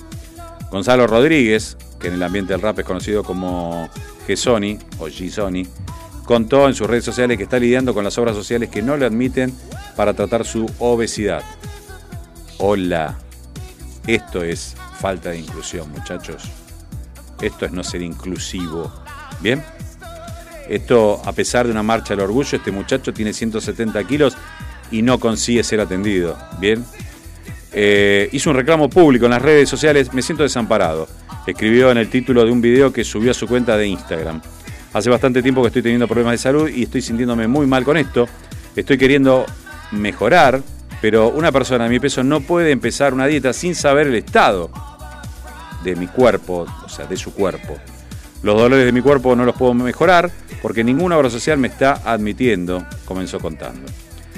Gonzalo 0.71 1.07
Rodríguez, 1.07 1.77
que 2.01 2.09
en 2.09 2.15
el 2.15 2.23
ambiente 2.23 2.55
del 2.55 2.63
rap 2.63 2.79
es 2.79 2.87
conocido 2.87 3.23
como 3.23 3.91
Gesoni 4.27 4.79
o 4.99 5.07
Gisoni, 5.07 5.67
contó 6.25 6.69
en 6.69 6.75
sus 6.75 6.87
redes 6.87 7.05
sociales 7.05 7.37
que 7.37 7.45
está 7.45 7.59
lidiando 7.59 7.95
con 7.95 8.05
las 8.05 8.17
obras 8.19 8.37
sociales 8.37 8.69
que 8.69 8.83
no 8.83 8.97
le 8.97 9.07
admiten 9.07 9.53
para 9.97 10.15
tratar 10.15 10.45
su 10.45 10.67
obesidad. 10.79 11.43
Hola, 12.59 13.19
esto 14.07 14.43
es 14.43 14.77
falta 15.01 15.31
de 15.31 15.39
inclusión, 15.39 15.91
muchachos. 15.91 16.45
Esto 17.41 17.67
es 17.67 17.73
no 17.73 17.83
ser 17.83 18.03
inclusivo. 18.03 18.93
¿Bien? 19.41 19.63
Esto, 20.69 21.21
a 21.25 21.33
pesar 21.33 21.67
de 21.67 21.73
una 21.73 21.83
marcha 21.83 22.15
del 22.15 22.25
orgullo, 22.25 22.57
este 22.57 22.71
muchacho 22.71 23.13
tiene 23.13 23.33
170 23.33 24.05
kilos 24.05 24.37
y 24.91 25.03
no 25.03 25.19
consigue 25.19 25.65
ser 25.65 25.81
atendido. 25.81 26.39
¿Bien? 26.61 26.85
Eh, 27.73 28.29
hizo 28.33 28.51
un 28.51 28.57
reclamo 28.57 28.89
público 28.89 29.25
en 29.25 29.33
las 29.33 29.43
redes 29.43 29.69
sociales, 29.69 30.13
me 30.13 30.23
siento 30.23 30.43
desamparado. 30.43 31.09
Escribió 31.47 31.91
en 31.91 31.99
el 31.99 32.09
título 32.09 32.45
de 32.45 32.53
un 32.53 32.61
video 32.61 32.93
que 32.93 33.03
subió 33.03 33.33
a 33.33 33.35
su 33.35 33.49
cuenta 33.49 33.77
de 33.77 33.89
Instagram. 33.89 34.41
Hace 34.93 35.09
bastante 35.09 35.43
tiempo 35.43 35.63
que 35.63 35.69
estoy 35.69 35.83
teniendo 35.83 36.07
problemas 36.07 36.33
de 36.33 36.39
salud 36.39 36.69
y 36.69 36.83
estoy 36.83 37.01
sintiéndome 37.01 37.49
muy 37.49 37.67
mal 37.67 37.85
con 37.85 37.97
esto. 37.97 38.29
Estoy 38.77 38.99
queriendo 38.99 39.47
mejorar, 39.91 40.63
pero 41.01 41.31
una 41.31 41.51
persona 41.51 41.85
de 41.85 41.91
mi 41.91 41.99
peso 41.99 42.23
no 42.23 42.41
puede 42.41 42.73
empezar 42.73 43.15
una 43.15 43.27
dieta 43.27 43.53
sin 43.53 43.75
saber 43.75 44.09
el 44.09 44.17
estado 44.17 44.71
de 45.83 45.97
mi 45.97 46.07
cuerpo, 46.07 46.67
o 46.85 46.89
sea, 46.89 47.07
de 47.07 47.17
su 47.17 47.33
cuerpo. 47.33 47.79
Los 48.43 48.57
dolores 48.57 48.85
de 48.85 48.93
mi 48.93 49.01
cuerpo 49.01 49.35
no 49.35 49.45
los 49.45 49.57
puedo 49.57 49.73
mejorar 49.73 50.31
porque 50.61 50.85
ninguna 50.85 51.17
obra 51.17 51.31
social 51.31 51.59
me 51.59 51.69
está 51.69 52.03
admitiendo, 52.05 52.85
comenzó 53.05 53.41
contando. 53.41 53.91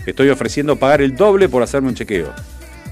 Estoy 0.07 0.29
ofreciendo 0.29 0.77
pagar 0.77 1.01
el 1.01 1.17
doble 1.17 1.49
por 1.49 1.63
hacerme 1.63 1.89
un 1.89 1.95
chequeo. 1.95 2.33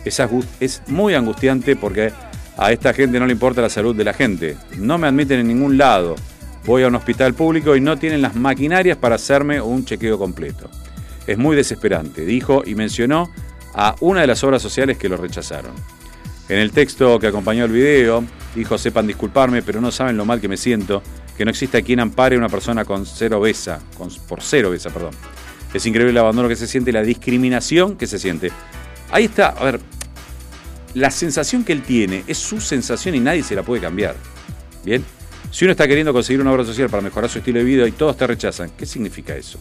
Es, 0.05 0.21
es 0.59 0.83
muy 0.89 1.15
angustiante 1.15 1.77
porque 1.77 2.13
a 2.57 2.73
esta 2.73 2.93
gente 2.93 3.21
no 3.21 3.27
le 3.27 3.33
importa 3.33 3.63
la 3.63 3.69
salud 3.69 3.95
de 3.95 4.05
la 4.05 4.15
gente. 4.15 4.57
No 4.79 4.99
me 4.99 5.07
admiten 5.07 5.41
en 5.41 5.49
ningún 5.49 5.79
lado. 5.79 6.17
Voy 6.65 6.83
a 6.85 6.89
un 6.89 6.95
hospital 6.95 7.35
público 7.35 7.75
y 7.75 7.81
no 7.81 7.99
tienen 7.99 8.23
las 8.23 8.37
maquinarias 8.37 8.97
para 8.97 9.17
hacerme 9.17 9.61
un 9.61 9.85
chequeo 9.85 10.19
completo. 10.19 10.71
Es 11.27 11.39
muy 11.39 11.57
desesperante, 11.57 12.25
dijo 12.25 12.63
y 12.65 12.75
mencionó 12.75 13.31
a 13.75 13.97
una 14.01 14.21
de 14.21 14.27
las 14.27 14.43
obras 14.45 14.63
sociales 14.63 14.97
que 14.99 15.09
lo 15.09 15.17
rechazaron. 15.17 15.73
En 16.49 16.59
el 16.59 16.71
texto 16.73 17.19
que 17.19 17.27
acompañó 17.29 17.65
el 17.65 17.73
video, 17.73 18.25
dijo, 18.55 18.77
sepan 18.79 19.07
disculparme, 19.07 19.63
pero 19.63 19.81
no 19.81 19.91
saben 19.91 20.17
lo 20.17 20.25
mal 20.25 20.41
que 20.41 20.49
me 20.49 20.57
siento, 20.57 21.03
que 21.37 21.45
no 21.45 21.51
exista 21.51 21.81
quien 21.83 22.01
ampare 22.01 22.37
a 22.37 22.39
una 22.39 22.49
persona 22.49 22.85
con 22.85 23.07
ser 23.07 23.33
obesa, 23.35 23.81
con- 23.97 24.11
por 24.29 24.43
ser 24.43 24.67
obesa, 24.67 24.91
perdón. 24.91 25.15
Es 25.73 25.87
increíble 25.87 26.11
el 26.11 26.19
abandono 26.19 26.49
que 26.49 26.57
se 26.57 26.67
siente 26.67 26.91
y 26.91 26.93
la 26.93 27.03
discriminación 27.03 27.97
que 27.97 28.07
se 28.07 28.19
siente. 28.19 28.51
Ahí 29.11 29.25
está, 29.25 29.49
a 29.49 29.65
ver, 29.65 29.81
la 30.95 31.11
sensación 31.11 31.65
que 31.65 31.73
él 31.73 31.83
tiene 31.83 32.25
es 32.27 32.37
su 32.39 32.61
sensación 32.61 33.15
y 33.15 33.21
nadie 33.21 33.43
se 33.43 33.55
la 33.55 33.63
puede 33.63 33.81
cambiar. 33.81 34.15
¿Bien? 34.85 35.03
Si 35.53 35.66
uno 35.66 35.73
está 35.73 35.87
queriendo 35.87 36.15
conseguir 36.15 36.41
una 36.41 36.51
obra 36.51 36.65
social 36.65 36.89
para 36.89 37.03
mejorar 37.03 37.29
su 37.29 37.39
estilo 37.39 37.59
de 37.59 37.65
vida 37.65 37.87
y 37.87 37.93
todos 37.93 38.16
te 38.16 38.27
rechazan, 38.27 38.70
¿qué 38.77 38.87
significa 38.87 39.37
eso? 39.37 39.61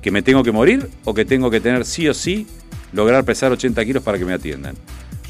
¿Que 0.00 0.10
me 0.10 0.22
tengo 0.22 0.42
que 0.42 0.52
morir 0.52 0.88
o 1.04 1.12
que 1.12 1.26
tengo 1.26 1.50
que 1.50 1.60
tener 1.60 1.84
sí 1.84 2.08
o 2.08 2.14
sí 2.14 2.46
lograr 2.94 3.22
pesar 3.22 3.52
80 3.52 3.84
kilos 3.84 4.02
para 4.02 4.18
que 4.18 4.24
me 4.24 4.32
atiendan? 4.32 4.74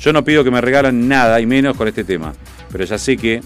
Yo 0.00 0.12
no 0.12 0.24
pido 0.24 0.44
que 0.44 0.52
me 0.52 0.60
regalan 0.60 1.08
nada 1.08 1.40
y 1.40 1.46
menos 1.46 1.76
con 1.76 1.88
este 1.88 2.04
tema, 2.04 2.32
pero 2.70 2.84
ya 2.84 2.96
sé 2.96 3.16
que... 3.16 3.40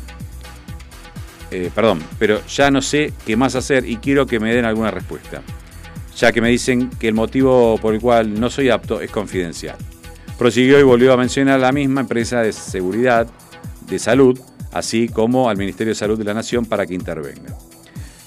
eh, 1.50 1.70
perdón, 1.74 2.02
pero 2.18 2.44
ya 2.46 2.70
no 2.70 2.82
sé 2.82 3.14
qué 3.24 3.34
más 3.34 3.54
hacer 3.54 3.88
y 3.88 3.96
quiero 3.96 4.26
que 4.26 4.38
me 4.38 4.54
den 4.54 4.66
alguna 4.66 4.90
respuesta, 4.90 5.40
ya 6.18 6.32
que 6.32 6.42
me 6.42 6.50
dicen 6.50 6.90
que 6.90 7.08
el 7.08 7.14
motivo 7.14 7.78
por 7.78 7.94
el 7.94 8.00
cual 8.00 8.38
no 8.38 8.50
soy 8.50 8.68
apto 8.68 9.00
es 9.00 9.10
confidencial. 9.10 9.76
Prosiguió 10.38 10.78
y 10.78 10.82
volvió 10.82 11.14
a 11.14 11.16
mencionar 11.16 11.60
la 11.60 11.72
misma 11.72 12.02
empresa 12.02 12.42
de 12.42 12.52
seguridad 12.52 13.26
de 13.88 13.98
salud, 13.98 14.38
así 14.76 15.08
como 15.08 15.48
al 15.48 15.56
Ministerio 15.56 15.92
de 15.92 15.94
Salud 15.94 16.18
de 16.18 16.24
la 16.24 16.34
Nación 16.34 16.66
para 16.66 16.86
que 16.86 16.94
intervenga. 16.94 17.56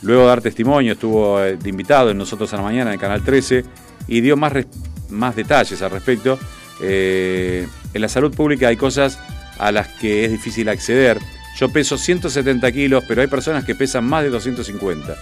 Luego 0.02 0.24
de 0.24 0.28
dar 0.28 0.42
testimonio, 0.42 0.94
estuvo 0.94 1.42
eh, 1.44 1.58
de 1.58 1.70
invitado 1.70 2.10
en 2.10 2.18
Nosotros 2.18 2.52
a 2.54 2.58
la 2.58 2.64
Mañana 2.64 2.90
en 2.90 2.96
el 2.96 3.00
Canal 3.00 3.24
13 3.24 3.64
y 4.08 4.22
dio 4.22 4.36
más, 4.36 4.54
más 5.10 5.36
detalles 5.36 5.82
al 5.82 5.92
respecto. 5.92 6.40
Eh, 6.82 7.68
en 7.94 8.02
la 8.02 8.08
salud 8.08 8.34
pública 8.34 8.70
hay 8.70 8.78
cosas 8.78 9.20
a 9.60 9.72
las 9.72 9.90
que 9.90 10.26
es 10.26 10.32
difícil 10.32 10.70
acceder. 10.70 11.20
Yo 11.58 11.70
peso 11.70 11.98
170 11.98 12.72
kilos, 12.72 13.04
pero 13.08 13.22
hay 13.22 13.28
personas 13.28 13.66
que 13.66 13.76
pesan 13.76 14.06
más 14.06 14.24
de 14.24 14.30
250. 14.30 15.16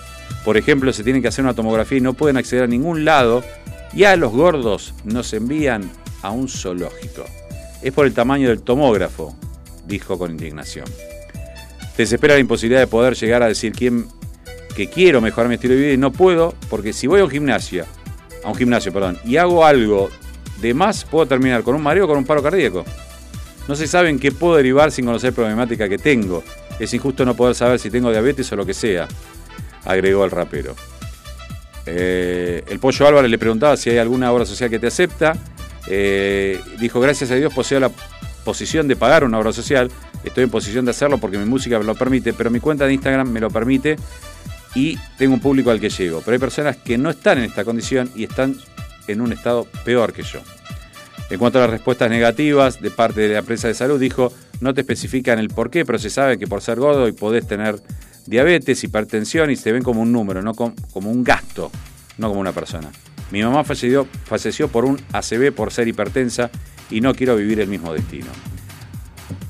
Por 0.45 0.55
ejemplo, 0.55 0.93
se 0.93 1.03
tienen 1.03 1.21
que 1.21 1.27
hacer 1.27 1.43
una 1.43 1.55
tomografía 1.55 1.97
y 1.97 2.01
no 2.01 2.13
pueden 2.13 2.37
acceder 2.37 2.63
a 2.63 2.67
ningún 2.67 3.03
lado. 3.03 3.43
Y 3.93 4.03
a 4.03 4.15
los 4.15 4.31
gordos 4.31 4.93
nos 5.03 5.33
envían 5.33 5.89
a 6.21 6.29
un 6.29 6.47
zoológico. 6.47 7.25
Es 7.81 7.91
por 7.91 8.05
el 8.05 8.13
tamaño 8.13 8.49
del 8.49 8.61
tomógrafo, 8.61 9.35
dijo 9.87 10.19
con 10.19 10.31
indignación. 10.31 10.85
Desespera 11.97 12.35
la 12.35 12.39
imposibilidad 12.39 12.79
de 12.79 12.87
poder 12.87 13.15
llegar 13.15 13.43
a 13.43 13.47
decir 13.47 13.71
quién 13.71 14.07
que 14.75 14.87
quiero 14.87 15.21
mejorar 15.21 15.49
mi 15.49 15.55
estilo 15.55 15.73
de 15.73 15.79
vida 15.79 15.93
y 15.93 15.97
no 15.97 16.11
puedo, 16.11 16.53
porque 16.69 16.93
si 16.93 17.07
voy 17.07 17.19
a 17.19 17.23
un 17.23 17.31
gimnasio, 17.31 17.85
a 18.43 18.49
un 18.49 18.55
gimnasio, 18.55 18.93
perdón, 18.93 19.17
y 19.25 19.37
hago 19.37 19.65
algo 19.65 20.09
de 20.61 20.75
más, 20.75 21.03
puedo 21.03 21.25
terminar 21.25 21.63
con 21.63 21.73
un 21.73 21.81
mareo 21.81 22.05
o 22.05 22.07
con 22.07 22.17
un 22.17 22.25
paro 22.25 22.43
cardíaco. 22.43 22.85
No 23.67 23.75
se 23.75 23.87
sabe 23.87 24.09
en 24.09 24.19
qué 24.19 24.31
puedo 24.31 24.55
derivar 24.55 24.91
sin 24.91 25.05
conocer 25.05 25.33
problemática 25.33 25.89
que 25.89 25.97
tengo. 25.97 26.43
Es 26.79 26.93
injusto 26.93 27.25
no 27.25 27.35
poder 27.35 27.55
saber 27.55 27.79
si 27.79 27.89
tengo 27.89 28.11
diabetes 28.11 28.51
o 28.51 28.55
lo 28.55 28.65
que 28.67 28.75
sea, 28.75 29.07
agregó 29.83 30.23
el 30.23 30.31
rapero. 30.31 30.75
Eh, 31.87 32.63
el 32.67 32.79
Pollo 32.79 33.07
Álvarez 33.07 33.31
le 33.31 33.37
preguntaba 33.39 33.77
si 33.77 33.89
hay 33.89 33.97
alguna 33.97 34.31
obra 34.31 34.45
social 34.45 34.69
que 34.69 34.77
te 34.77 34.87
acepta. 34.87 35.33
Eh, 35.87 36.59
dijo, 36.79 36.99
gracias 36.99 37.31
a 37.31 37.35
Dios 37.35 37.53
poseo 37.53 37.79
la 37.79 37.89
posición 38.43 38.87
de 38.87 38.95
pagar 38.95 39.23
una 39.23 39.39
obra 39.39 39.53
social. 39.53 39.89
Estoy 40.23 40.43
en 40.43 40.49
posición 40.49 40.85
de 40.85 40.91
hacerlo 40.91 41.17
porque 41.17 41.37
mi 41.37 41.45
música 41.45 41.77
me 41.79 41.85
lo 41.85 41.95
permite, 41.95 42.33
pero 42.33 42.49
mi 42.51 42.59
cuenta 42.59 42.85
de 42.85 42.93
Instagram 42.93 43.29
me 43.29 43.39
lo 43.39 43.49
permite 43.49 43.95
y 44.75 44.97
tengo 45.17 45.33
un 45.33 45.39
público 45.39 45.71
al 45.71 45.79
que 45.79 45.89
llego. 45.89 46.21
Pero 46.21 46.33
hay 46.33 46.39
personas 46.39 46.77
que 46.77 46.97
no 46.97 47.09
están 47.09 47.37
en 47.37 47.45
esta 47.45 47.63
condición 47.63 48.09
y 48.15 48.23
están 48.25 48.55
en 49.07 49.21
un 49.21 49.31
estado 49.31 49.65
peor 49.85 50.13
que 50.13 50.23
yo. 50.23 50.39
En 51.29 51.39
cuanto 51.39 51.59
a 51.59 51.61
las 51.61 51.69
respuestas 51.69 52.09
negativas 52.09 52.81
de 52.81 52.89
parte 52.91 53.21
de 53.21 53.33
la 53.33 53.39
empresa 53.39 53.67
de 53.67 53.73
salud, 53.73 53.99
dijo, 53.99 54.31
no 54.61 54.73
te 54.73 54.81
especifican 54.81 55.39
el 55.39 55.49
por 55.49 55.69
qué, 55.69 55.85
pero 55.85 55.99
se 55.99 56.09
sabe 56.09 56.37
que 56.37 56.47
por 56.47 56.61
ser 56.61 56.79
gordo 56.79 57.07
y 57.07 57.11
podés 57.11 57.47
tener 57.47 57.81
diabetes, 58.25 58.83
hipertensión 58.83 59.49
y 59.51 59.55
se 59.55 59.71
ven 59.71 59.83
como 59.83 60.01
un 60.01 60.11
número, 60.11 60.41
no 60.41 60.53
com- 60.53 60.73
como 60.91 61.11
un 61.11 61.23
gasto, 61.23 61.71
no 62.17 62.27
como 62.29 62.39
una 62.41 62.51
persona. 62.53 62.89
Mi 63.31 63.43
mamá 63.43 63.63
falleció, 63.63 64.07
falleció 64.25 64.67
por 64.69 64.85
un 64.85 64.99
ACV 65.11 65.51
por 65.53 65.71
ser 65.71 65.87
hipertensa 65.87 66.49
y 66.89 67.01
no 67.01 67.13
quiero 67.13 67.35
vivir 67.35 67.59
el 67.59 67.67
mismo 67.67 67.93
destino. 67.93 68.27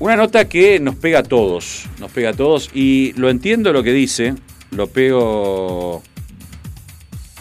Una 0.00 0.16
nota 0.16 0.48
que 0.48 0.80
nos 0.80 0.96
pega 0.96 1.20
a 1.20 1.22
todos, 1.22 1.86
nos 1.98 2.10
pega 2.10 2.30
a 2.30 2.32
todos 2.32 2.70
y 2.74 3.12
lo 3.14 3.30
entiendo 3.30 3.72
lo 3.72 3.82
que 3.82 3.92
dice, 3.92 4.34
lo 4.70 4.86
pego, 4.88 6.02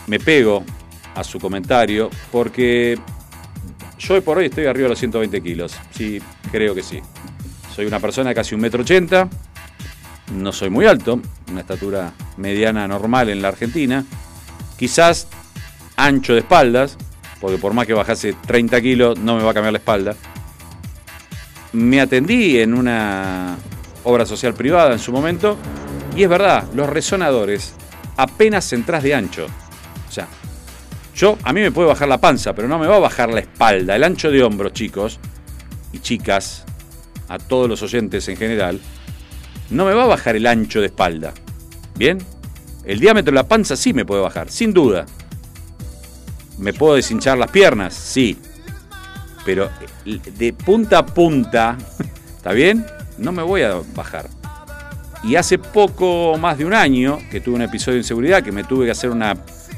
me 0.08 0.20
pego 0.20 0.64
a 1.16 1.24
su 1.24 1.40
comentario, 1.40 2.10
porque 2.32 2.98
yo 4.00 4.14
hoy 4.14 4.22
por 4.22 4.38
hoy 4.38 4.46
estoy 4.46 4.66
arriba 4.66 4.86
de 4.86 4.90
los 4.90 5.00
120 5.00 5.42
kilos. 5.42 5.76
Sí, 5.92 6.22
creo 6.52 6.76
que 6.76 6.84
sí. 6.84 7.00
Soy 7.76 7.86
una 7.86 8.00
persona 8.00 8.30
de 8.30 8.36
casi 8.36 8.56
un 8.56 8.62
metro 8.62 8.82
ochenta. 8.82 9.28
No 10.34 10.52
soy 10.52 10.70
muy 10.70 10.86
alto, 10.86 11.22
una 11.50 11.62
estatura 11.62 12.14
mediana 12.38 12.88
normal 12.88 13.30
en 13.30 13.42
la 13.42 13.48
Argentina. 13.48 14.06
Quizás 14.78 15.28
ancho 15.96 16.34
de 16.34 16.40
espaldas, 16.40 16.98
porque 17.40 17.58
por 17.58 17.74
más 17.74 17.88
que 17.88 17.94
bajase 17.94 18.34
30 18.34 18.82
kilos 18.82 19.20
no 19.20 19.38
me 19.38 19.44
va 19.44 19.52
a 19.52 19.54
cambiar 19.54 19.74
la 19.74 19.80
espalda. 19.80 20.16
Me 21.74 22.02
atendí 22.02 22.60
en 22.60 22.74
una 22.74 23.58
obra 24.04 24.26
social 24.26 24.54
privada 24.54 24.94
en 24.94 25.00
su 25.00 25.12
momento 25.12 25.58
y 26.16 26.24
es 26.24 26.30
verdad, 26.30 26.64
los 26.74 26.90
resonadores 26.90 27.74
apenas 28.16 28.72
entras 28.74 29.04
de 29.04 29.14
ancho. 29.14 29.46
O 30.08 30.12
sea, 30.12 30.28
yo, 31.16 31.38
a 31.44 31.54
mí 31.54 31.62
me 31.62 31.72
puede 31.72 31.88
bajar 31.88 32.08
la 32.08 32.20
panza, 32.20 32.54
pero 32.54 32.68
no 32.68 32.80
me 32.80 32.88
va 32.88 32.96
a 32.96 33.00
bajar 33.00 33.34
la 33.34 33.40
espalda. 33.40 33.96
El 33.96 34.04
ancho 34.04 34.32
de 34.32 34.44
hombros, 34.44 34.74
chicos 34.74 35.20
y 35.94 36.00
chicas, 36.00 36.66
a 37.28 37.38
todos 37.38 37.70
los 37.70 37.82
oyentes 37.84 38.28
en 38.28 38.38
general, 38.38 38.80
no 39.70 39.86
me 39.86 39.94
va 39.94 40.04
a 40.04 40.08
bajar 40.08 40.36
el 40.36 40.48
ancho 40.48 40.80
de 40.80 40.88
espalda. 40.88 41.34
¿Bien? 41.96 42.18
El 42.84 43.00
diámetro 43.00 43.32
de 43.32 43.36
la 43.36 43.48
panza 43.48 43.76
sí 43.76 43.94
me 43.94 44.06
puede 44.06 44.22
bajar, 44.22 44.50
sin 44.50 44.74
duda. 44.74 45.06
¿Me 46.58 46.74
puedo 46.74 46.96
deshinchar 46.96 47.38
las 47.38 47.52
piernas? 47.52 47.94
Sí. 47.94 48.38
Pero 49.48 49.70
de 50.38 50.52
punta 50.52 50.98
a 50.98 51.06
punta, 51.06 51.78
¿está 52.36 52.52
bien? 52.52 52.86
No 53.18 53.32
me 53.32 53.42
voy 53.42 53.62
a 53.62 53.80
bajar. 53.96 54.28
Y 55.24 55.38
hace 55.38 55.58
poco 55.58 56.38
más 56.38 56.58
de 56.58 56.66
un 56.66 56.74
año 56.74 57.20
que 57.32 57.40
tuve 57.40 57.56
un 57.56 57.62
episodio 57.62 57.94
de 57.94 58.00
inseguridad, 58.00 58.44
que 58.44 58.52
me 58.52 58.66
tuve 58.66 58.84
que 58.84 58.92
hacer 58.92 59.10
una 59.10 59.38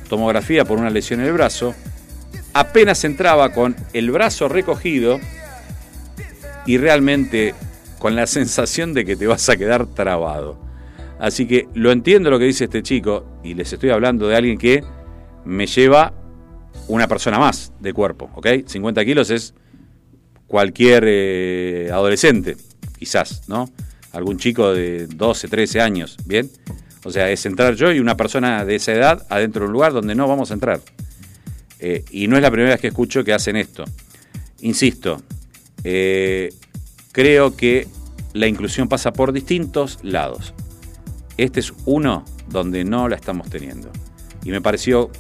tomografía 0.10 0.66
por 0.66 0.80
una 0.80 0.90
lesión 0.90 1.20
en 1.20 1.28
el 1.28 1.34
brazo, 1.34 1.76
apenas 2.52 3.04
entraba 3.04 3.54
con 3.54 3.76
el 3.94 4.10
brazo 4.10 4.50
recogido 4.50 5.20
y 6.66 6.80
realmente 6.80 7.54
con 8.00 8.16
la 8.16 8.26
sensación 8.28 8.96
de 8.96 9.06
que 9.06 9.16
te 9.16 9.28
vas 9.28 9.48
a 9.50 9.56
quedar 9.56 9.86
trabado. 9.86 10.58
Así 11.20 11.46
que 11.46 11.68
lo 11.76 11.92
entiendo 11.92 12.32
lo 12.32 12.40
que 12.40 12.46
dice 12.46 12.64
este 12.64 12.82
chico 12.82 13.24
y 13.44 13.54
les 13.54 13.72
estoy 13.72 13.92
hablando 13.92 14.28
de 14.28 14.36
alguien 14.36 14.58
que 14.58 14.84
me 15.46 15.68
lleva 15.68 16.12
una 16.88 17.08
persona 17.08 17.38
más 17.38 17.72
de 17.80 17.94
cuerpo, 17.94 18.32
¿ok? 18.34 18.48
50 18.66 19.06
kilos 19.06 19.30
es 19.30 19.54
cualquier 20.50 21.06
eh, 21.08 21.90
adolescente, 21.94 22.58
quizás, 22.98 23.48
¿no? 23.48 23.70
Algún 24.12 24.38
chico 24.38 24.74
de 24.74 25.08
12, 25.08 25.48
13 25.48 25.80
años, 25.80 26.18
¿bien? 26.26 26.50
O 27.06 27.12
sea, 27.12 27.30
es 27.30 27.46
entrar 27.46 27.76
yo 27.76 27.94
y 27.94 28.00
una 28.00 28.18
persona 28.18 28.66
de 28.66 28.76
esa 28.76 28.92
edad 28.92 29.26
adentro 29.30 29.62
de 29.62 29.68
un 29.68 29.74
lugar 29.74 29.94
donde 29.94 30.16
no 30.16 30.28
vamos 30.28 30.52
a 30.52 30.56
entrar. 30.56 30.82
Eh, 31.80 32.04
y 32.12 32.28
no 32.28 32.36
es 32.36 32.42
la 32.42 32.52
primera 32.52 32.72
vez 32.72 32.82
que 32.82 32.88
escucho 32.88 33.24
que 33.24 33.32
hacen 33.32 33.56
esto. 33.56 33.86
Insisto, 34.62 35.22
eh, 35.84 36.52
creo 37.14 37.56
que 37.56 37.88
la 38.34 38.48
inclusión 38.48 38.90
pasa 38.90 39.14
por 39.14 39.32
distintos 39.32 40.00
lados. 40.02 40.54
Este 41.38 41.60
es 41.62 41.72
uno 41.86 42.26
donde 42.50 42.84
no 42.84 43.08
la 43.08 43.16
estamos 43.16 43.50
teniendo. 43.50 43.92
Y 44.44 44.50
me 44.50 44.62
pareció 44.62 45.12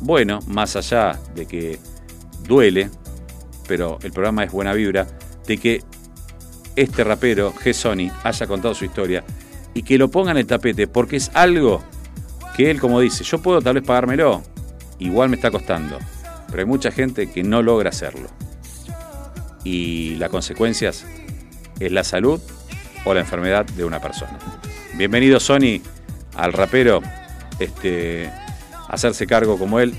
bueno, 0.00 0.40
más 0.46 0.74
allá 0.76 1.20
de 1.34 1.44
que 1.46 1.78
duele, 2.48 2.90
pero 3.70 4.00
el 4.02 4.10
programa 4.10 4.42
es 4.42 4.50
buena 4.50 4.72
vibra, 4.72 5.06
de 5.46 5.56
que 5.56 5.80
este 6.74 7.04
rapero, 7.04 7.54
G. 7.54 7.72
Sony, 7.72 8.10
haya 8.24 8.48
contado 8.48 8.74
su 8.74 8.84
historia 8.84 9.22
y 9.74 9.84
que 9.84 9.96
lo 9.96 10.10
ponga 10.10 10.32
en 10.32 10.38
el 10.38 10.46
tapete, 10.48 10.88
porque 10.88 11.14
es 11.14 11.30
algo 11.34 11.80
que 12.56 12.68
él, 12.68 12.80
como 12.80 12.98
dice, 12.98 13.22
yo 13.22 13.38
puedo 13.40 13.62
tal 13.62 13.74
vez 13.74 13.84
pagármelo, 13.84 14.42
igual 14.98 15.28
me 15.28 15.36
está 15.36 15.52
costando, 15.52 16.00
pero 16.48 16.58
hay 16.58 16.64
mucha 16.64 16.90
gente 16.90 17.30
que 17.30 17.44
no 17.44 17.62
logra 17.62 17.90
hacerlo. 17.90 18.26
Y 19.62 20.16
las 20.16 20.30
consecuencias 20.30 21.06
es 21.78 21.92
la 21.92 22.02
salud 22.02 22.40
o 23.04 23.14
la 23.14 23.20
enfermedad 23.20 23.66
de 23.66 23.84
una 23.84 24.00
persona. 24.00 24.36
Bienvenido 24.94 25.38
Sony 25.38 25.80
al 26.34 26.54
rapero, 26.54 27.02
este, 27.60 28.32
hacerse 28.88 29.28
cargo 29.28 29.56
como 29.60 29.78
él. 29.78 29.94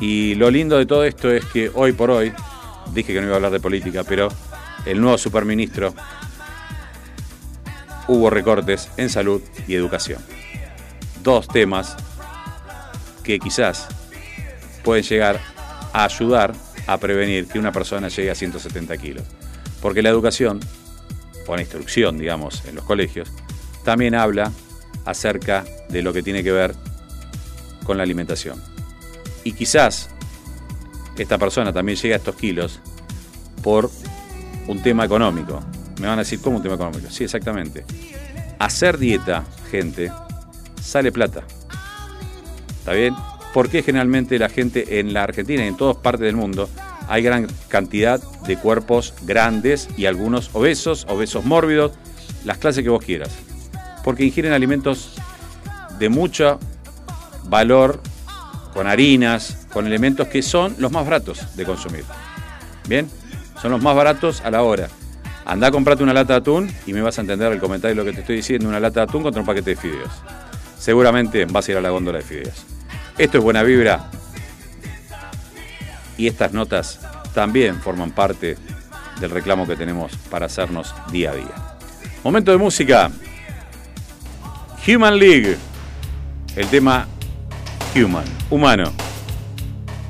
Y 0.00 0.34
lo 0.36 0.50
lindo 0.50 0.78
de 0.78 0.86
todo 0.86 1.04
esto 1.04 1.30
es 1.30 1.44
que 1.44 1.70
hoy 1.74 1.92
por 1.92 2.10
hoy, 2.10 2.32
dije 2.92 3.12
que 3.12 3.20
no 3.20 3.26
iba 3.26 3.34
a 3.34 3.36
hablar 3.36 3.52
de 3.52 3.60
política, 3.60 4.04
pero 4.04 4.28
el 4.86 5.00
nuevo 5.00 5.18
superministro 5.18 5.94
hubo 8.08 8.30
recortes 8.30 8.90
en 8.96 9.08
salud 9.08 9.42
y 9.66 9.74
educación. 9.74 10.22
Dos 11.22 11.48
temas 11.48 11.96
que 13.22 13.38
quizás 13.38 13.88
pueden 14.82 15.04
llegar 15.04 15.40
a 15.92 16.04
ayudar 16.04 16.52
a 16.86 16.98
prevenir 16.98 17.46
que 17.46 17.58
una 17.58 17.72
persona 17.72 18.08
llegue 18.08 18.30
a 18.30 18.34
170 18.34 18.96
kilos. 18.98 19.24
Porque 19.80 20.02
la 20.02 20.08
educación, 20.08 20.60
o 21.46 21.54
la 21.54 21.62
instrucción, 21.62 22.18
digamos, 22.18 22.64
en 22.66 22.74
los 22.74 22.84
colegios, 22.84 23.30
también 23.84 24.14
habla 24.14 24.50
acerca 25.04 25.64
de 25.88 26.02
lo 26.02 26.12
que 26.12 26.22
tiene 26.22 26.42
que 26.42 26.52
ver 26.52 26.74
con 27.84 27.96
la 27.96 28.02
alimentación. 28.02 28.60
Y 29.44 29.52
quizás 29.52 30.10
esta 31.22 31.38
persona 31.38 31.72
también 31.72 31.96
llegue 31.96 32.14
a 32.14 32.16
estos 32.16 32.34
kilos 32.34 32.80
por 33.62 33.90
un 34.66 34.82
tema 34.82 35.04
económico. 35.04 35.60
Me 36.00 36.06
van 36.06 36.18
a 36.18 36.22
decir, 36.22 36.40
¿cómo 36.40 36.56
un 36.56 36.62
tema 36.62 36.76
económico? 36.76 37.10
Sí, 37.10 37.24
exactamente. 37.24 37.84
Hacer 38.58 38.96
dieta, 38.96 39.44
gente, 39.70 40.10
sale 40.80 41.12
plata. 41.12 41.44
¿Está 42.78 42.92
bien? 42.92 43.14
Porque 43.52 43.82
generalmente 43.82 44.38
la 44.38 44.48
gente 44.48 45.00
en 45.00 45.12
la 45.12 45.24
Argentina 45.24 45.64
y 45.64 45.68
en 45.68 45.76
todas 45.76 45.96
partes 45.96 46.22
del 46.22 46.36
mundo 46.36 46.70
hay 47.08 47.22
gran 47.22 47.48
cantidad 47.68 48.22
de 48.46 48.56
cuerpos 48.56 49.12
grandes 49.22 49.88
y 49.96 50.06
algunos 50.06 50.50
obesos, 50.54 51.06
obesos 51.08 51.44
mórbidos, 51.44 51.92
las 52.44 52.56
clases 52.56 52.82
que 52.82 52.88
vos 52.88 53.04
quieras. 53.04 53.30
Porque 54.04 54.24
ingieren 54.24 54.52
alimentos 54.52 55.16
de 55.98 56.08
mucho 56.08 56.58
valor, 57.44 58.00
con 58.72 58.86
harinas, 58.86 59.66
con 59.72 59.86
elementos 59.86 60.28
que 60.28 60.42
son 60.42 60.76
los 60.78 60.92
más 60.92 61.04
baratos 61.04 61.56
de 61.56 61.64
consumir. 61.64 62.04
¿Bien? 62.88 63.08
Son 63.60 63.70
los 63.70 63.82
más 63.82 63.94
baratos 63.94 64.40
a 64.42 64.50
la 64.50 64.62
hora. 64.62 64.88
Anda 65.44 65.68
a 65.68 65.70
comprarte 65.70 66.02
una 66.02 66.12
lata 66.12 66.34
de 66.34 66.38
atún 66.38 66.70
y 66.86 66.92
me 66.92 67.02
vas 67.02 67.18
a 67.18 67.22
entender 67.22 67.50
el 67.52 67.58
comentario 67.58 67.96
de 67.96 68.02
lo 68.02 68.04
que 68.04 68.14
te 68.14 68.20
estoy 68.20 68.36
diciendo, 68.36 68.68
una 68.68 68.80
lata 68.80 69.00
de 69.00 69.04
atún 69.04 69.22
contra 69.22 69.40
un 69.40 69.46
paquete 69.46 69.70
de 69.70 69.76
fideos. 69.76 70.12
Seguramente 70.78 71.44
vas 71.46 71.68
a 71.68 71.72
ir 71.72 71.76
a 71.78 71.80
la 71.80 71.90
góndola 71.90 72.18
de 72.18 72.24
fideos. 72.24 72.64
Esto 73.18 73.38
es 73.38 73.44
buena 73.44 73.62
vibra. 73.62 74.10
Y 76.16 76.26
estas 76.26 76.52
notas 76.52 77.00
también 77.34 77.80
forman 77.80 78.12
parte 78.12 78.56
del 79.20 79.30
reclamo 79.30 79.66
que 79.66 79.76
tenemos 79.76 80.16
para 80.30 80.46
hacernos 80.46 80.94
día 81.10 81.32
a 81.32 81.34
día. 81.34 81.54
Momento 82.24 82.50
de 82.50 82.58
música. 82.58 83.10
Human 84.86 85.18
League. 85.18 85.56
El 86.56 86.66
tema 86.68 87.06
Human, 87.94 88.24
humano. 88.50 88.84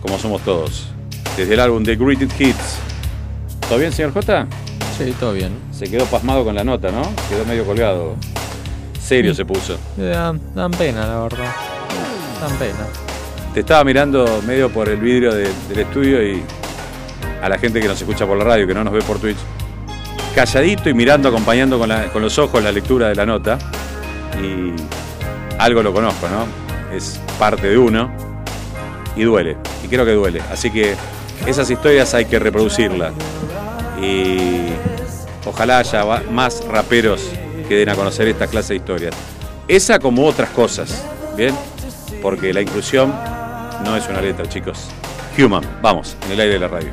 Como 0.02 0.18
somos 0.18 0.42
todos. 0.42 0.88
Desde 1.36 1.54
el 1.54 1.60
álbum 1.60 1.84
The 1.84 1.96
Greatest 1.96 2.40
Hits. 2.40 2.76
¿Todo 3.68 3.78
bien, 3.78 3.92
señor 3.92 4.12
J? 4.12 4.46
Sí, 4.98 5.14
todo 5.18 5.32
bien. 5.32 5.52
Se 5.72 5.86
quedó 5.90 6.04
pasmado 6.06 6.44
con 6.44 6.54
la 6.54 6.64
nota, 6.64 6.90
¿no? 6.90 7.02
Quedó 7.28 7.44
medio 7.46 7.64
colgado. 7.64 8.16
Serio 9.00 9.34
se 9.34 9.44
puso. 9.44 9.78
Dan, 9.96 10.40
dan 10.54 10.70
pena, 10.72 11.06
la 11.06 11.20
verdad. 11.20 11.50
Dan 12.40 12.56
pena. 12.58 12.86
Te 13.54 13.60
estaba 13.60 13.82
mirando 13.84 14.42
medio 14.46 14.70
por 14.70 14.88
el 14.88 14.98
vidrio 14.98 15.34
de- 15.34 15.50
del 15.68 15.78
estudio 15.80 16.22
y 16.22 16.42
a 17.42 17.48
la 17.48 17.58
gente 17.58 17.80
que 17.80 17.88
nos 17.88 18.00
escucha 18.00 18.26
por 18.26 18.36
la 18.36 18.44
radio, 18.44 18.66
que 18.66 18.74
no 18.74 18.84
nos 18.84 18.92
ve 18.92 19.00
por 19.02 19.18
Twitch, 19.18 19.38
calladito 20.34 20.88
y 20.90 20.94
mirando, 20.94 21.28
acompañando 21.28 21.78
con, 21.78 21.88
la- 21.88 22.06
con 22.12 22.22
los 22.22 22.38
ojos 22.38 22.62
la 22.62 22.70
lectura 22.70 23.08
de 23.08 23.14
la 23.14 23.26
nota. 23.26 23.58
Y 24.42 24.72
algo 25.58 25.82
lo 25.82 25.92
conozco, 25.92 26.28
¿no? 26.28 26.69
Es 26.92 27.20
parte 27.38 27.68
de 27.68 27.78
uno 27.78 28.10
y 29.16 29.22
duele. 29.22 29.56
Y 29.84 29.88
creo 29.88 30.04
que 30.04 30.12
duele. 30.12 30.40
Así 30.50 30.70
que 30.70 30.94
esas 31.46 31.70
historias 31.70 32.14
hay 32.14 32.24
que 32.26 32.38
reproducirlas. 32.38 33.12
Y 34.00 34.68
ojalá 35.44 35.78
haya 35.78 36.04
más 36.30 36.64
raperos 36.66 37.22
que 37.68 37.76
den 37.76 37.88
a 37.88 37.94
conocer 37.94 38.28
esta 38.28 38.46
clase 38.46 38.74
de 38.74 38.78
historias. 38.78 39.14
Esa 39.68 39.98
como 39.98 40.26
otras 40.26 40.50
cosas, 40.50 41.04
¿bien? 41.36 41.54
Porque 42.22 42.52
la 42.52 42.60
inclusión 42.60 43.14
no 43.84 43.96
es 43.96 44.08
una 44.08 44.20
letra, 44.20 44.48
chicos. 44.48 44.88
Human, 45.38 45.62
vamos, 45.80 46.16
en 46.26 46.32
el 46.32 46.40
aire 46.40 46.54
de 46.54 46.58
la 46.58 46.68
radio. 46.68 46.92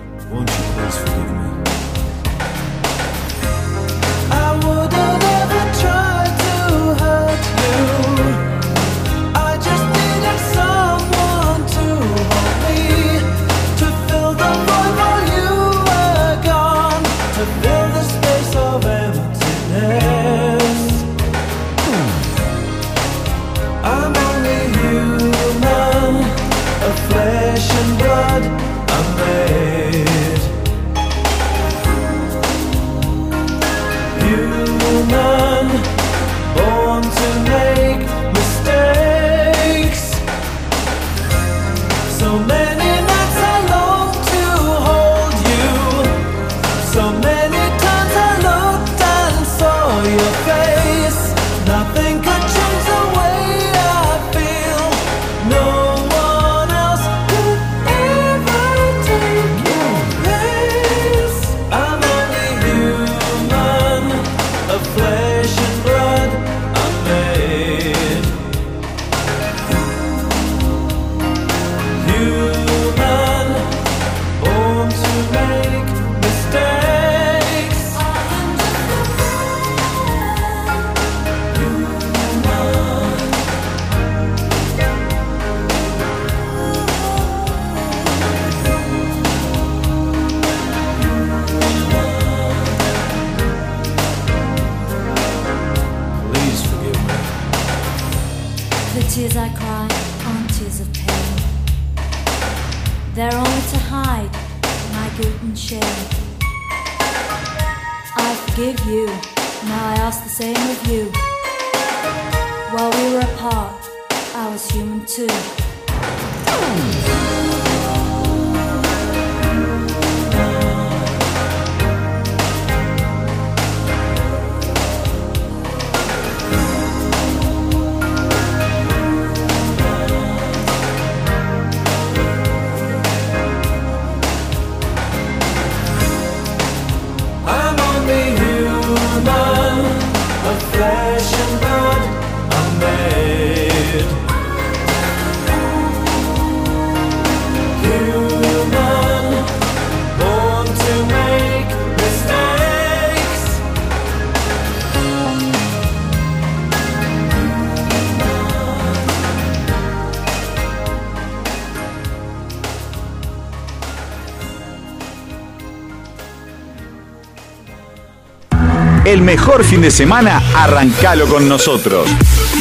El 169.08 169.22
mejor 169.22 169.64
fin 169.64 169.80
de 169.80 169.90
semana, 169.90 170.44
arrancalo 170.54 171.28
con 171.28 171.48
nosotros. 171.48 172.10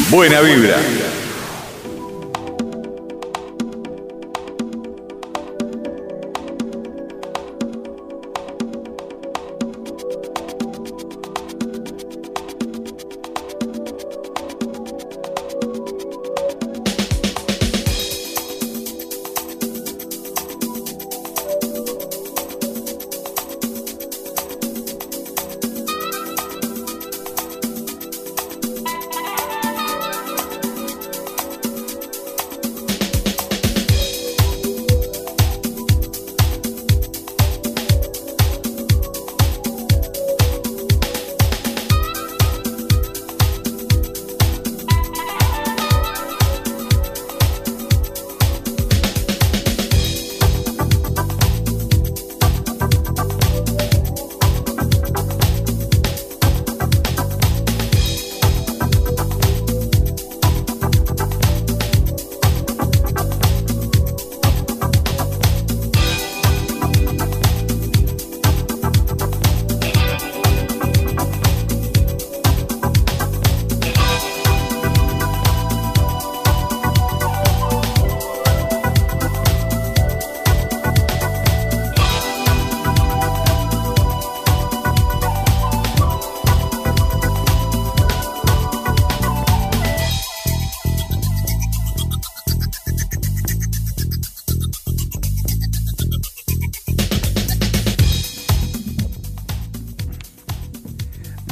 Buena 0.09 0.39
vibra. 0.39 0.77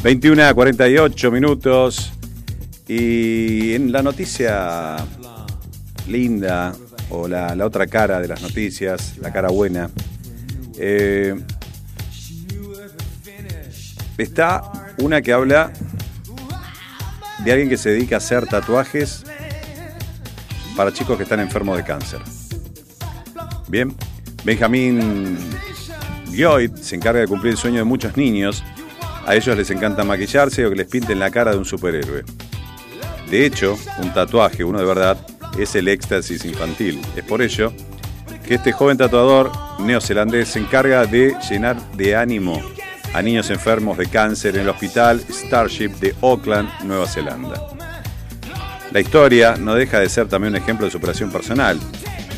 ...21 0.05 0.39
a 0.43 0.53
48 0.53 1.31
minutos... 1.31 2.13
...y 2.87 3.73
en 3.73 3.91
la 3.91 4.03
noticia... 4.03 4.97
...linda... 6.07 6.75
...o 7.09 7.27
la, 7.27 7.55
la 7.55 7.65
otra 7.65 7.87
cara 7.87 8.19
de 8.19 8.27
las 8.27 8.43
noticias... 8.43 9.17
...la 9.17 9.33
cara 9.33 9.49
buena... 9.49 9.89
eh, 10.77 11.33
está 14.19 14.93
una 14.99 15.23
que 15.23 15.33
habla... 15.33 15.73
...de 17.43 17.51
alguien 17.51 17.67
que 17.67 17.77
se 17.77 17.89
dedica 17.89 18.17
a 18.17 18.19
hacer 18.19 18.45
tatuajes... 18.45 19.23
...para 20.77 20.93
chicos 20.93 21.17
que 21.17 21.23
están 21.23 21.39
enfermos 21.39 21.77
de 21.77 21.83
cáncer... 21.83 22.19
Bien, 23.67 23.91
Benjamín 24.43 25.39
Lloyd 26.31 26.75
se 26.75 26.95
encarga 26.95 27.21
de 27.21 27.27
cumplir 27.27 27.53
el 27.53 27.57
sueño 27.57 27.79
de 27.79 27.85
muchos 27.85 28.15
niños. 28.15 28.63
A 29.25 29.35
ellos 29.35 29.57
les 29.57 29.71
encanta 29.71 30.03
maquillarse 30.03 30.65
o 30.65 30.69
que 30.69 30.75
les 30.75 30.87
pinten 30.87 31.19
la 31.19 31.31
cara 31.31 31.51
de 31.51 31.57
un 31.57 31.65
superhéroe. 31.65 32.23
De 33.29 33.45
hecho, 33.45 33.77
un 34.01 34.13
tatuaje, 34.13 34.63
uno 34.63 34.79
de 34.79 34.85
verdad, 34.85 35.17
es 35.57 35.75
el 35.75 35.87
éxtasis 35.87 36.45
infantil. 36.45 37.01
Es 37.15 37.23
por 37.23 37.41
ello 37.41 37.73
que 38.47 38.55
este 38.55 38.71
joven 38.71 38.97
tatuador 38.97 39.51
neozelandés 39.79 40.49
se 40.49 40.59
encarga 40.59 41.05
de 41.05 41.35
llenar 41.49 41.77
de 41.93 42.15
ánimo 42.15 42.61
a 43.13 43.21
niños 43.21 43.49
enfermos 43.49 43.97
de 43.97 44.07
cáncer 44.07 44.55
en 44.55 44.61
el 44.61 44.69
hospital 44.69 45.21
Starship 45.29 45.89
de 45.99 46.13
Auckland, 46.21 46.69
Nueva 46.83 47.07
Zelanda. 47.07 47.61
La 48.91 48.99
historia 48.99 49.55
no 49.57 49.73
deja 49.73 49.99
de 49.99 50.09
ser 50.09 50.27
también 50.27 50.53
un 50.53 50.61
ejemplo 50.61 50.85
de 50.85 50.91
superación 50.91 51.31
personal. 51.31 51.79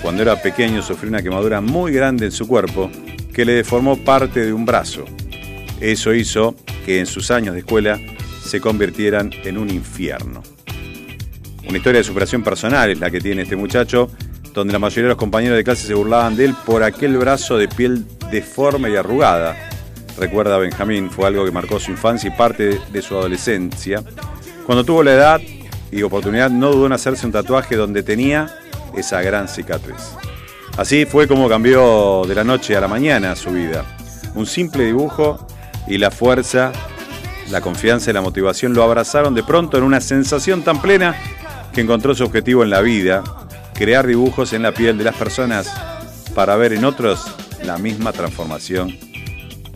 Cuando 0.01 0.21
era 0.21 0.41
pequeño 0.41 0.81
sufrió 0.81 1.09
una 1.09 1.21
quemadura 1.21 1.59
muy 1.59 1.91
grande 1.91 2.25
en 2.25 2.31
su 2.31 2.47
cuerpo 2.47 2.89
que 3.33 3.43
le 3.43 3.53
deformó 3.53 3.97
parte 3.97 4.45
de 4.45 4.53
un 4.53 4.65
brazo. 4.65 5.05
Eso 5.79 6.13
hizo 6.13 6.55
que 6.85 6.99
en 6.99 7.05
sus 7.05 7.31
años 7.31 7.53
de 7.53 7.59
escuela 7.59 7.99
se 8.43 8.61
convirtieran 8.61 9.31
en 9.43 9.57
un 9.57 9.69
infierno. 9.69 10.41
Una 11.67 11.77
historia 11.77 11.99
de 11.99 12.03
superación 12.03 12.43
personal 12.43 12.89
es 12.89 12.99
la 12.99 13.11
que 13.11 13.19
tiene 13.19 13.41
este 13.41 13.55
muchacho, 13.55 14.09
donde 14.53 14.73
la 14.73 14.79
mayoría 14.79 15.03
de 15.03 15.09
los 15.09 15.17
compañeros 15.17 15.57
de 15.57 15.63
clase 15.63 15.85
se 15.85 15.93
burlaban 15.93 16.35
de 16.35 16.45
él 16.45 16.55
por 16.65 16.81
aquel 16.81 17.17
brazo 17.17 17.57
de 17.57 17.67
piel 17.67 18.05
deforme 18.31 18.89
y 18.89 18.95
arrugada. 18.95 19.55
Recuerda 20.17 20.57
Benjamín, 20.57 21.11
fue 21.11 21.27
algo 21.27 21.45
que 21.45 21.51
marcó 21.51 21.79
su 21.79 21.91
infancia 21.91 22.29
y 22.29 22.37
parte 22.37 22.79
de 22.91 23.01
su 23.01 23.15
adolescencia. 23.15 24.01
Cuando 24.65 24.83
tuvo 24.83 25.03
la 25.03 25.13
edad 25.13 25.41
y 25.91 26.01
oportunidad, 26.01 26.49
no 26.49 26.71
dudó 26.71 26.87
en 26.87 26.93
hacerse 26.93 27.25
un 27.25 27.31
tatuaje 27.31 27.75
donde 27.75 28.01
tenía 28.01 28.47
esa 28.95 29.21
gran 29.21 29.47
cicatriz. 29.47 30.15
Así 30.77 31.05
fue 31.05 31.27
como 31.27 31.49
cambió 31.49 32.23
de 32.27 32.33
la 32.33 32.43
noche 32.43 32.75
a 32.75 32.81
la 32.81 32.87
mañana 32.87 33.35
su 33.35 33.51
vida. 33.51 33.83
Un 34.35 34.45
simple 34.45 34.85
dibujo 34.85 35.47
y 35.87 35.97
la 35.97 36.11
fuerza, 36.11 36.71
la 37.49 37.61
confianza 37.61 38.09
y 38.09 38.13
la 38.13 38.21
motivación 38.21 38.73
lo 38.73 38.83
abrazaron 38.83 39.33
de 39.33 39.43
pronto 39.43 39.77
en 39.77 39.83
una 39.83 40.01
sensación 40.01 40.63
tan 40.63 40.81
plena 40.81 41.15
que 41.73 41.81
encontró 41.81 42.13
su 42.15 42.23
objetivo 42.23 42.63
en 42.63 42.69
la 42.69 42.81
vida, 42.81 43.23
crear 43.73 44.05
dibujos 44.05 44.53
en 44.53 44.63
la 44.63 44.73
piel 44.73 44.97
de 44.97 45.03
las 45.03 45.15
personas 45.15 45.71
para 46.35 46.55
ver 46.55 46.73
en 46.73 46.85
otros 46.85 47.25
la 47.63 47.77
misma 47.77 48.11
transformación 48.11 48.97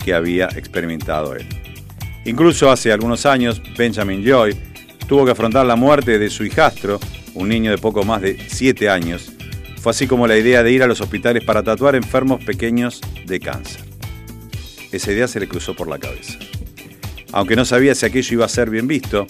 que 0.04 0.14
había 0.14 0.46
experimentado 0.48 1.36
él. 1.36 1.48
Incluso 2.26 2.70
hace 2.70 2.92
algunos 2.92 3.26
años, 3.26 3.62
Benjamin 3.78 4.24
Joy 4.24 4.56
tuvo 5.08 5.26
que 5.26 5.32
afrontar 5.32 5.66
la 5.66 5.76
muerte 5.76 6.20
de 6.20 6.30
su 6.30 6.44
hijastro, 6.44 7.00
un 7.34 7.50
niño 7.50 7.72
de 7.72 7.78
poco 7.78 8.04
más 8.04 8.22
de 8.22 8.38
7 8.48 8.90
años. 8.90 9.32
Fue 9.82 9.92
así 9.92 10.08
como 10.08 10.28
la 10.28 10.38
idea 10.38 10.62
de 10.64 10.72
ir 10.72 10.84
a 10.84 10.88
los 10.88 11.02
hospitales 11.02 11.44
para 11.44 11.64
tatuar 11.64 11.96
enfermos 11.96 12.44
pequeños 12.44 13.02
de 13.26 13.40
cáncer. 13.40 13.91
Esa 14.92 15.12
idea 15.12 15.28
se 15.28 15.40
le 15.40 15.48
cruzó 15.48 15.76
por 15.76 15.88
la 15.88 16.00
cabeza. 16.00 16.38
Aunque 17.32 17.56
no 17.56 17.66
sabía 17.66 17.96
si 17.96 18.06
aquello 18.06 18.34
iba 18.34 18.46
a 18.46 18.50
ser 18.50 18.70
bien 18.70 18.88
visto, 18.88 19.26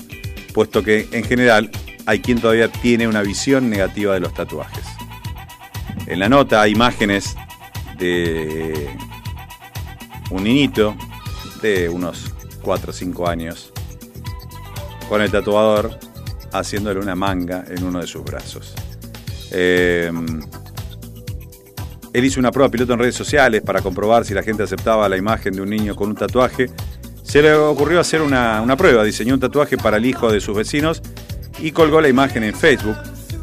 puesto 0.54 0.84
que 0.84 1.08
en 1.12 1.24
general 1.24 1.70
hay 2.06 2.20
quien 2.20 2.42
todavía 2.42 2.72
tiene 2.72 3.08
una 3.08 3.22
visión 3.22 3.70
negativa 3.70 4.14
de 4.16 4.20
los 4.22 4.34
tatuajes. 4.34 4.86
En 6.08 6.20
la 6.20 6.30
nota 6.30 6.62
hay 6.62 6.72
imágenes 6.72 7.36
de 8.00 8.90
un 10.32 10.44
niñito 10.44 10.96
de 11.62 11.90
unos 11.90 12.34
4 12.64 12.90
o 12.90 12.94
5 12.94 13.28
años 13.28 13.72
con 15.08 15.22
el 15.22 15.30
tatuador 15.30 16.00
haciéndole 16.54 17.00
una 17.00 17.16
manga 17.16 17.64
en 17.70 17.84
uno 17.84 18.00
de 18.00 18.08
sus 18.08 18.24
brazos. 18.24 18.74
Eh, 19.52 20.12
él 22.14 22.26
hizo 22.26 22.40
una 22.40 22.52
prueba 22.52 22.70
piloto 22.70 22.94
en 22.94 23.00
redes 23.00 23.16
sociales 23.16 23.62
para 23.62 23.82
comprobar 23.82 24.26
si 24.26 24.34
la 24.34 24.44
gente 24.44 24.64
aceptaba 24.64 25.08
la 25.08 25.18
imagen 25.18 25.54
de 25.54 25.62
un 25.62 25.70
niño 25.70 25.96
con 25.96 26.10
un 26.10 26.16
tatuaje. 26.16 26.70
Se 27.24 27.42
le 27.42 27.54
ocurrió 27.54 28.00
hacer 28.00 28.22
una, 28.22 28.62
una 28.62 28.76
prueba, 28.76 29.04
diseñó 29.04 29.34
un 29.34 29.40
tatuaje 29.40 29.78
para 29.78 29.98
el 29.98 30.06
hijo 30.06 30.32
de 30.32 30.42
sus 30.42 30.56
vecinos 30.56 31.02
y 31.60 31.72
colgó 31.72 32.02
la 32.02 32.10
imagen 32.10 32.44
en 32.44 32.54
Facebook. 32.54 32.98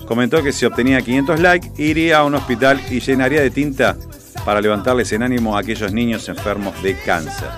Comentó 0.06 0.42
que 0.42 0.52
si 0.52 0.64
obtenía 0.66 1.02
500 1.02 1.40
likes, 1.40 1.70
iría 1.82 2.18
a 2.18 2.24
un 2.24 2.34
hospital 2.34 2.80
y 2.90 3.00
llenaría 3.00 3.40
de 3.40 3.50
tinta 3.50 3.96
para 4.44 4.60
levantarles 4.60 5.12
en 5.12 5.22
ánimo 5.22 5.56
a 5.56 5.60
aquellos 5.60 5.92
niños 5.92 6.28
enfermos 6.28 6.82
de 6.82 6.96
cáncer. 6.96 7.48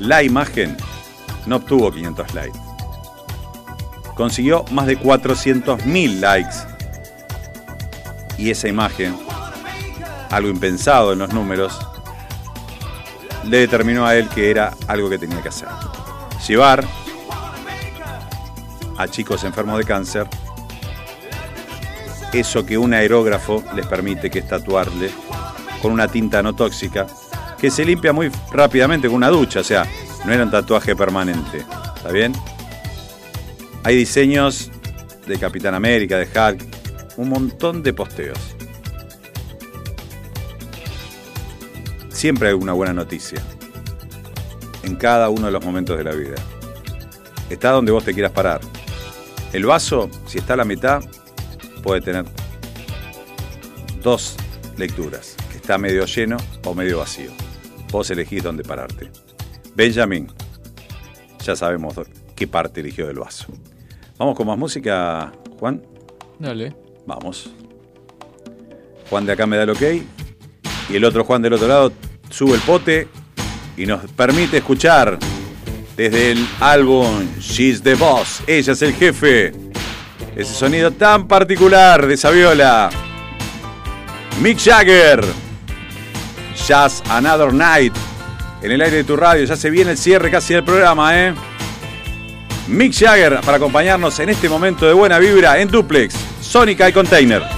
La 0.00 0.22
imagen 0.22 0.76
no 1.46 1.56
obtuvo 1.56 1.92
500 1.92 2.34
likes. 2.34 2.58
Consiguió 4.16 4.64
más 4.70 4.86
de 4.86 4.98
400.000 4.98 6.20
likes. 6.20 6.56
Y 8.36 8.50
esa 8.50 8.68
imagen, 8.68 9.16
algo 10.30 10.48
impensado 10.48 11.12
en 11.12 11.20
los 11.20 11.32
números, 11.32 11.78
le 13.44 13.58
determinó 13.58 14.06
a 14.06 14.16
él 14.16 14.28
que 14.28 14.50
era 14.50 14.74
algo 14.86 15.08
que 15.08 15.18
tenía 15.18 15.42
que 15.42 15.48
hacer. 15.48 15.68
Llevar 16.46 16.84
a 18.96 19.08
chicos 19.08 19.44
enfermos 19.44 19.78
de 19.78 19.84
cáncer 19.84 20.28
eso 22.32 22.66
que 22.66 22.76
un 22.76 22.92
aerógrafo 22.92 23.64
les 23.74 23.86
permite, 23.86 24.30
que 24.30 24.40
es 24.40 24.48
tatuarle 24.48 25.10
con 25.80 25.92
una 25.92 26.08
tinta 26.08 26.42
no 26.42 26.54
tóxica, 26.54 27.06
que 27.58 27.70
se 27.70 27.84
limpia 27.84 28.12
muy 28.12 28.30
rápidamente 28.52 29.08
con 29.08 29.16
una 29.16 29.28
ducha, 29.28 29.60
o 29.60 29.64
sea, 29.64 29.86
no 30.24 30.32
era 30.32 30.44
un 30.44 30.50
tatuaje 30.50 30.94
permanente. 30.94 31.64
¿Está 31.96 32.10
bien? 32.10 32.32
Hay 33.84 33.96
diseños 33.96 34.70
de 35.26 35.38
Capitán 35.38 35.74
América, 35.74 36.16
de 36.16 36.24
Hulk, 36.24 37.16
un 37.16 37.28
montón 37.28 37.82
de 37.82 37.92
posteos. 37.92 38.57
Siempre 42.18 42.48
hay 42.48 42.54
una 42.54 42.72
buena 42.72 42.92
noticia. 42.92 43.40
En 44.82 44.96
cada 44.96 45.28
uno 45.28 45.46
de 45.46 45.52
los 45.52 45.64
momentos 45.64 45.96
de 45.96 46.02
la 46.02 46.10
vida. 46.10 46.34
Está 47.48 47.70
donde 47.70 47.92
vos 47.92 48.04
te 48.04 48.12
quieras 48.12 48.32
parar. 48.32 48.60
El 49.52 49.64
vaso, 49.66 50.10
si 50.26 50.38
está 50.38 50.54
a 50.54 50.56
la 50.56 50.64
mitad, 50.64 51.00
puede 51.80 52.00
tener 52.00 52.24
dos 54.02 54.34
lecturas. 54.76 55.36
Está 55.54 55.78
medio 55.78 56.06
lleno 56.06 56.38
o 56.64 56.74
medio 56.74 56.98
vacío. 56.98 57.30
Vos 57.92 58.10
elegís 58.10 58.42
dónde 58.42 58.64
pararte. 58.64 59.12
Benjamin, 59.76 60.26
ya 61.44 61.54
sabemos 61.54 61.94
qué 62.34 62.48
parte 62.48 62.80
eligió 62.80 63.06
del 63.06 63.20
vaso. 63.20 63.46
Vamos 64.18 64.36
con 64.36 64.48
más 64.48 64.58
música, 64.58 65.32
Juan. 65.60 65.86
Dale. 66.40 66.74
Vamos. 67.06 67.48
Juan 69.08 69.24
de 69.24 69.34
acá 69.34 69.46
me 69.46 69.56
da 69.56 69.62
el 69.62 69.70
ok. 69.70 69.82
Y 70.90 70.96
el 70.96 71.04
otro 71.04 71.22
Juan 71.22 71.42
del 71.42 71.52
otro 71.52 71.68
lado 71.68 71.92
sube 72.30 72.54
el 72.54 72.60
pote 72.60 73.08
y 73.76 73.86
nos 73.86 74.10
permite 74.12 74.58
escuchar 74.58 75.18
desde 75.96 76.32
el 76.32 76.48
álbum 76.60 77.26
She's 77.40 77.82
the 77.82 77.94
Boss. 77.94 78.42
Ella 78.46 78.72
es 78.72 78.82
el 78.82 78.94
jefe. 78.94 79.52
Ese 80.36 80.54
sonido 80.54 80.92
tan 80.92 81.26
particular 81.26 82.06
de 82.06 82.14
esa 82.14 82.30
viola. 82.30 82.90
Mick 84.40 84.58
Jagger. 84.58 85.24
Just 86.56 87.06
Another 87.08 87.52
Night. 87.52 87.94
En 88.62 88.70
el 88.70 88.80
aire 88.80 88.98
de 88.98 89.04
tu 89.04 89.16
radio. 89.16 89.44
Ya 89.44 89.56
se 89.56 89.70
viene 89.70 89.92
el 89.92 89.98
cierre 89.98 90.30
casi 90.30 90.54
del 90.54 90.64
programa, 90.64 91.18
¿eh? 91.18 91.34
Mick 92.68 92.92
Jagger 92.92 93.40
para 93.40 93.56
acompañarnos 93.56 94.18
en 94.20 94.28
este 94.28 94.48
momento 94.48 94.86
de 94.86 94.92
buena 94.92 95.18
vibra 95.18 95.58
en 95.58 95.68
Duplex, 95.68 96.14
Sónica 96.40 96.88
y 96.88 96.92
Container. 96.92 97.57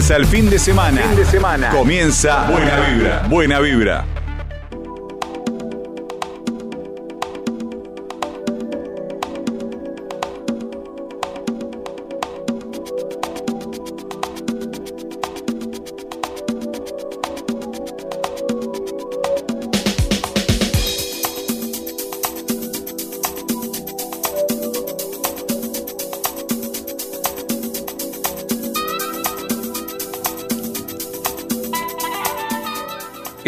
Comienza 0.00 0.16
el 0.16 0.24
fin 0.24 0.48
de 0.48 0.58
semana. 0.58 1.02
Fin 1.02 1.16
de 1.16 1.26
semana. 1.26 1.68
Comienza 1.68 2.46
Buena 2.50 2.80
Vibra. 2.80 3.22
Buena 3.28 3.60
Vibra. 3.60 4.19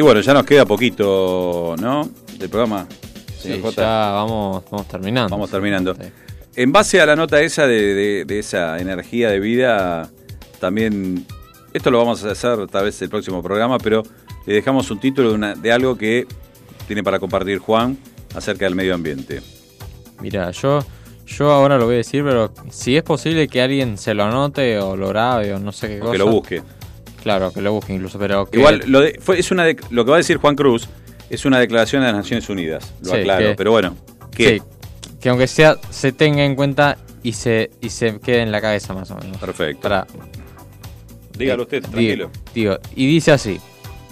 Y 0.02 0.04
bueno, 0.04 0.20
ya 0.20 0.34
nos 0.34 0.44
queda 0.44 0.66
poquito, 0.66 1.76
¿no? 1.80 2.10
Del 2.36 2.48
programa. 2.50 2.88
señor 3.40 3.70
Sí, 3.70 3.76
ya 3.76 4.10
vamos, 4.10 4.64
vamos 4.68 4.88
terminando. 4.88 5.28
Vamos 5.30 5.48
terminando. 5.48 5.94
En 6.56 6.72
base 6.72 7.00
a 7.00 7.06
la 7.06 7.14
nota 7.14 7.40
esa 7.40 7.68
de, 7.68 7.94
de- 7.94 8.24
de 8.24 8.38
esa 8.40 8.80
energía 8.80 9.30
de 9.30 9.38
vida, 9.38 10.10
también, 10.58 11.24
esto 11.72 11.92
lo 11.92 11.98
vamos 11.98 12.24
a 12.24 12.32
hacer 12.32 12.66
tal 12.66 12.86
vez 12.86 13.00
el 13.00 13.10
próximo 13.10 13.44
programa, 13.44 13.78
pero 13.78 14.02
le 14.44 14.54
dejamos 14.54 14.90
un 14.90 14.98
título 14.98 15.28
de, 15.28 15.34
una- 15.36 15.54
de 15.54 15.70
algo 15.70 15.96
que 15.96 16.26
tiene 16.88 17.04
para 17.04 17.20
compartir 17.20 17.58
Juan 17.58 17.96
acerca 18.34 18.64
del 18.64 18.74
medio 18.74 18.96
ambiente. 18.96 19.40
Mira, 20.20 20.50
yo, 20.50 20.84
yo 21.28 21.52
ahora 21.52 21.78
lo 21.78 21.84
voy 21.84 21.94
a 21.94 21.98
decir, 21.98 22.24
pero 22.24 22.52
si 22.70 22.96
es 22.96 23.04
posible 23.04 23.46
que 23.46 23.62
alguien 23.62 23.96
se 23.98 24.14
lo 24.14 24.24
anote 24.24 24.80
o 24.80 24.96
lo 24.96 25.10
grabe 25.10 25.54
o 25.54 25.60
no 25.60 25.70
sé 25.70 25.86
qué 25.86 25.96
O 25.98 26.00
cosa. 26.00 26.12
que 26.12 26.18
lo 26.18 26.26
busque. 26.26 26.62
Claro, 27.22 27.52
que 27.52 27.60
lo 27.62 27.72
busque 27.72 27.92
incluso, 27.94 28.18
pero 28.18 28.46
que... 28.46 28.58
Igual, 28.58 28.82
lo, 28.86 29.00
de- 29.00 29.18
fue, 29.20 29.38
es 29.38 29.50
una 29.50 29.64
de- 29.64 29.76
lo 29.90 30.04
que 30.04 30.10
va 30.10 30.16
a 30.16 30.18
decir 30.18 30.38
Juan 30.38 30.56
Cruz 30.56 30.88
es 31.30 31.44
una 31.44 31.58
declaración 31.60 32.02
de 32.02 32.08
las 32.08 32.16
Naciones 32.16 32.48
Unidas, 32.48 32.92
lo 33.02 33.12
Sí, 33.12 33.16
aclaro, 33.18 33.48
que- 33.50 33.54
pero 33.54 33.70
bueno, 33.70 33.96
¿qué? 34.34 34.58
Sí, 34.58 34.62
que 35.20 35.28
aunque 35.28 35.46
sea, 35.46 35.76
se 35.90 36.12
tenga 36.12 36.44
en 36.44 36.54
cuenta 36.56 36.98
y 37.22 37.32
se, 37.34 37.70
y 37.80 37.90
se 37.90 38.18
quede 38.18 38.40
en 38.42 38.50
la 38.50 38.60
cabeza 38.60 38.92
más 38.92 39.10
o 39.12 39.14
menos. 39.16 39.36
Perfecto. 39.38 39.82
Para, 39.82 40.06
Dígalo 41.38 41.62
usted, 41.62 41.80
tranquilo. 41.82 42.30
Digo, 42.54 42.76
y 42.94 43.06
dice 43.06 43.32
así: 43.32 43.60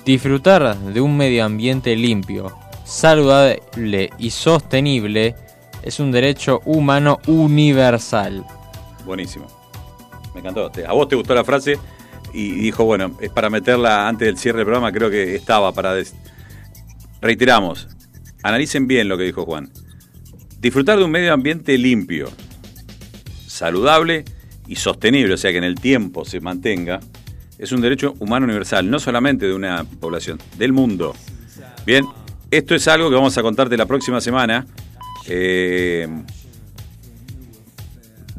disfrutar 0.04 0.76
de 0.78 1.00
un 1.00 1.16
medio 1.16 1.44
ambiente 1.44 1.94
limpio, 1.96 2.56
saludable 2.84 4.10
y 4.18 4.30
sostenible 4.30 5.34
es 5.82 6.00
un 6.00 6.12
derecho 6.12 6.60
humano 6.64 7.18
universal. 7.26 8.44
Buenísimo. 9.04 9.46
Me 10.34 10.40
encantó. 10.40 10.70
A 10.86 10.92
vos 10.92 11.08
te 11.08 11.16
gustó 11.16 11.34
la 11.34 11.44
frase 11.44 11.76
y 12.32 12.52
dijo, 12.52 12.84
bueno, 12.84 13.16
es 13.20 13.30
para 13.30 13.50
meterla 13.50 14.08
antes 14.08 14.26
del 14.26 14.38
cierre 14.38 14.58
del 14.58 14.66
programa, 14.66 14.92
creo 14.92 15.10
que 15.10 15.34
estaba 15.34 15.72
para... 15.72 15.94
des- 15.94 16.14
Reiteramos, 17.20 17.88
analicen 18.42 18.86
bien 18.86 19.08
lo 19.08 19.18
que 19.18 19.24
dijo 19.24 19.44
Juan. 19.44 19.70
Disfrutar 20.60 20.98
de 20.98 21.04
un 21.04 21.10
medio 21.10 21.32
ambiente 21.32 21.76
limpio, 21.76 22.30
saludable 23.46 24.24
y 24.66 24.76
sostenible, 24.76 25.34
o 25.34 25.36
sea 25.36 25.50
que 25.50 25.58
en 25.58 25.64
el 25.64 25.74
tiempo 25.74 26.24
se 26.24 26.40
mantenga, 26.40 27.00
es 27.58 27.72
un 27.72 27.80
derecho 27.80 28.14
humano 28.20 28.46
universal, 28.46 28.90
no 28.90 28.98
solamente 28.98 29.46
de 29.46 29.54
una 29.54 29.84
población, 29.84 30.38
del 30.56 30.72
mundo. 30.72 31.14
Bien, 31.84 32.04
esto 32.50 32.74
es 32.74 32.88
algo 32.88 33.10
que 33.10 33.16
vamos 33.16 33.36
a 33.36 33.42
contarte 33.42 33.76
la 33.76 33.86
próxima 33.86 34.20
semana. 34.20 34.66
Eh, 35.26 36.08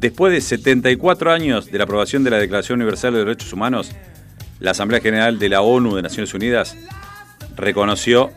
Después 0.01 0.33
de 0.33 0.41
74 0.41 1.31
años 1.31 1.71
de 1.71 1.77
la 1.77 1.83
aprobación 1.83 2.23
de 2.23 2.31
la 2.31 2.39
Declaración 2.39 2.81
Universal 2.81 3.13
de 3.13 3.19
Derechos 3.19 3.53
Humanos, 3.53 3.91
la 4.59 4.71
Asamblea 4.71 4.99
General 4.99 5.37
de 5.37 5.47
la 5.47 5.61
ONU 5.61 5.95
de 5.95 6.01
Naciones 6.01 6.33
Unidas 6.33 6.75
reconoció 7.55 8.31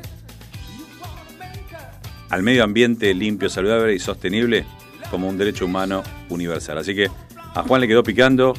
al 2.28 2.42
medio 2.42 2.64
ambiente 2.64 3.14
limpio, 3.14 3.48
saludable 3.48 3.94
y 3.94 3.98
sostenible 3.98 4.66
como 5.10 5.26
un 5.26 5.38
derecho 5.38 5.64
humano 5.64 6.02
universal. 6.28 6.76
Así 6.76 6.94
que 6.94 7.08
a 7.54 7.62
Juan 7.62 7.80
le 7.80 7.88
quedó 7.88 8.02
picando 8.02 8.52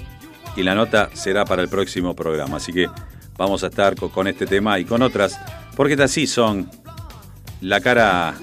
y 0.56 0.64
la 0.64 0.74
nota 0.74 1.12
será 1.14 1.46
para 1.46 1.62
el 1.62 1.70
próximo 1.70 2.16
programa. 2.16 2.58
Así 2.58 2.74
que 2.74 2.90
vamos 3.38 3.64
a 3.64 3.68
estar 3.68 3.96
co- 3.96 4.10
con 4.10 4.28
este 4.28 4.48
tema 4.48 4.80
y 4.80 4.86
con 4.86 5.04
otras, 5.04 5.40
porque 5.76 5.94
estas 5.94 6.10
sí 6.10 6.26
son 6.26 6.72
la 7.62 7.82
cara 7.82 8.34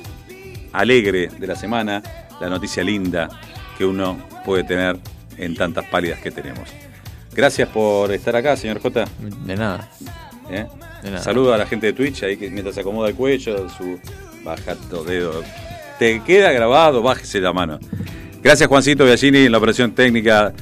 alegre 0.73 1.31
de 1.37 1.47
la 1.49 1.57
semana, 1.57 2.01
la 2.41 2.49
noticia 2.49 2.85
linda 2.85 3.29
que 3.77 3.85
uno 3.85 4.19
puede 4.45 4.65
tener 4.65 4.99
en 5.39 5.55
tantas 5.55 5.85
pálidas 5.87 6.21
que 6.21 6.31
tenemos. 6.31 6.69
Gracias 7.35 7.69
por 7.69 8.13
estar 8.13 8.37
acá, 8.37 8.57
señor 8.57 8.81
J. 8.81 9.05
De 9.47 9.57
nada. 9.57 9.89
¿Eh? 10.51 10.67
De 11.03 11.11
nada. 11.11 11.23
Saludo 11.23 11.55
a 11.55 11.59
la 11.59 11.67
gente 11.67 11.87
de 11.87 11.93
Twitch 11.93 12.23
ahí 12.25 12.37
que 12.37 12.51
mientras 12.51 12.75
se 12.75 12.83
acomoda 12.83 13.09
el 13.09 13.15
cuello, 13.15 13.69
su 13.71 13.99
baja 14.45 14.75
tu 14.75 15.03
dedo. 15.05 15.43
Te 15.99 16.23
queda 16.23 16.53
grabado, 16.53 17.03
bájese 17.03 17.41
la 17.41 17.53
mano. 17.53 17.79
Gracias 18.43 18.69
Juancito 18.69 19.05
Biagini 19.05 19.47
en 19.47 19.53
la 19.53 19.59
operación 19.59 19.93
técnica. 19.93 20.53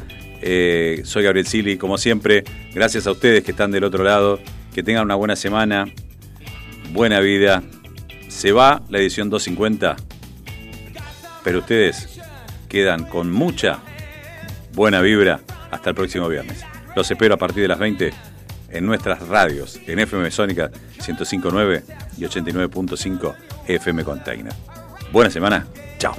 Eh, 0.42 1.02
soy 1.04 1.24
Gabriel 1.24 1.46
Sili, 1.46 1.76
como 1.76 1.98
siempre. 1.98 2.44
Gracias 2.72 3.06
a 3.06 3.10
ustedes 3.10 3.42
que 3.42 3.50
están 3.50 3.70
del 3.70 3.84
otro 3.84 4.04
lado. 4.04 4.38
Que 4.74 4.82
tengan 4.82 5.04
una 5.04 5.16
buena 5.16 5.34
semana, 5.34 5.86
buena 6.92 7.20
vida. 7.20 7.62
Se 8.28 8.52
va 8.52 8.82
la 8.88 8.98
edición 8.98 9.28
250, 9.28 9.96
pero 11.42 11.58
ustedes 11.58 12.19
quedan 12.70 13.04
con 13.04 13.30
mucha 13.30 13.80
buena 14.72 15.02
vibra 15.02 15.40
hasta 15.70 15.90
el 15.90 15.96
próximo 15.96 16.28
viernes. 16.28 16.64
Los 16.96 17.10
espero 17.10 17.34
a 17.34 17.36
partir 17.36 17.62
de 17.62 17.68
las 17.68 17.78
20 17.78 18.12
en 18.70 18.86
nuestras 18.86 19.26
radios, 19.28 19.78
en 19.86 19.98
FM 19.98 20.30
Sónica 20.30 20.70
105.9 20.98 21.82
y 22.16 22.22
89.5 22.22 23.34
FM 23.66 24.04
Container. 24.04 24.52
Buena 25.12 25.30
semana, 25.30 25.66
chao. 25.98 26.14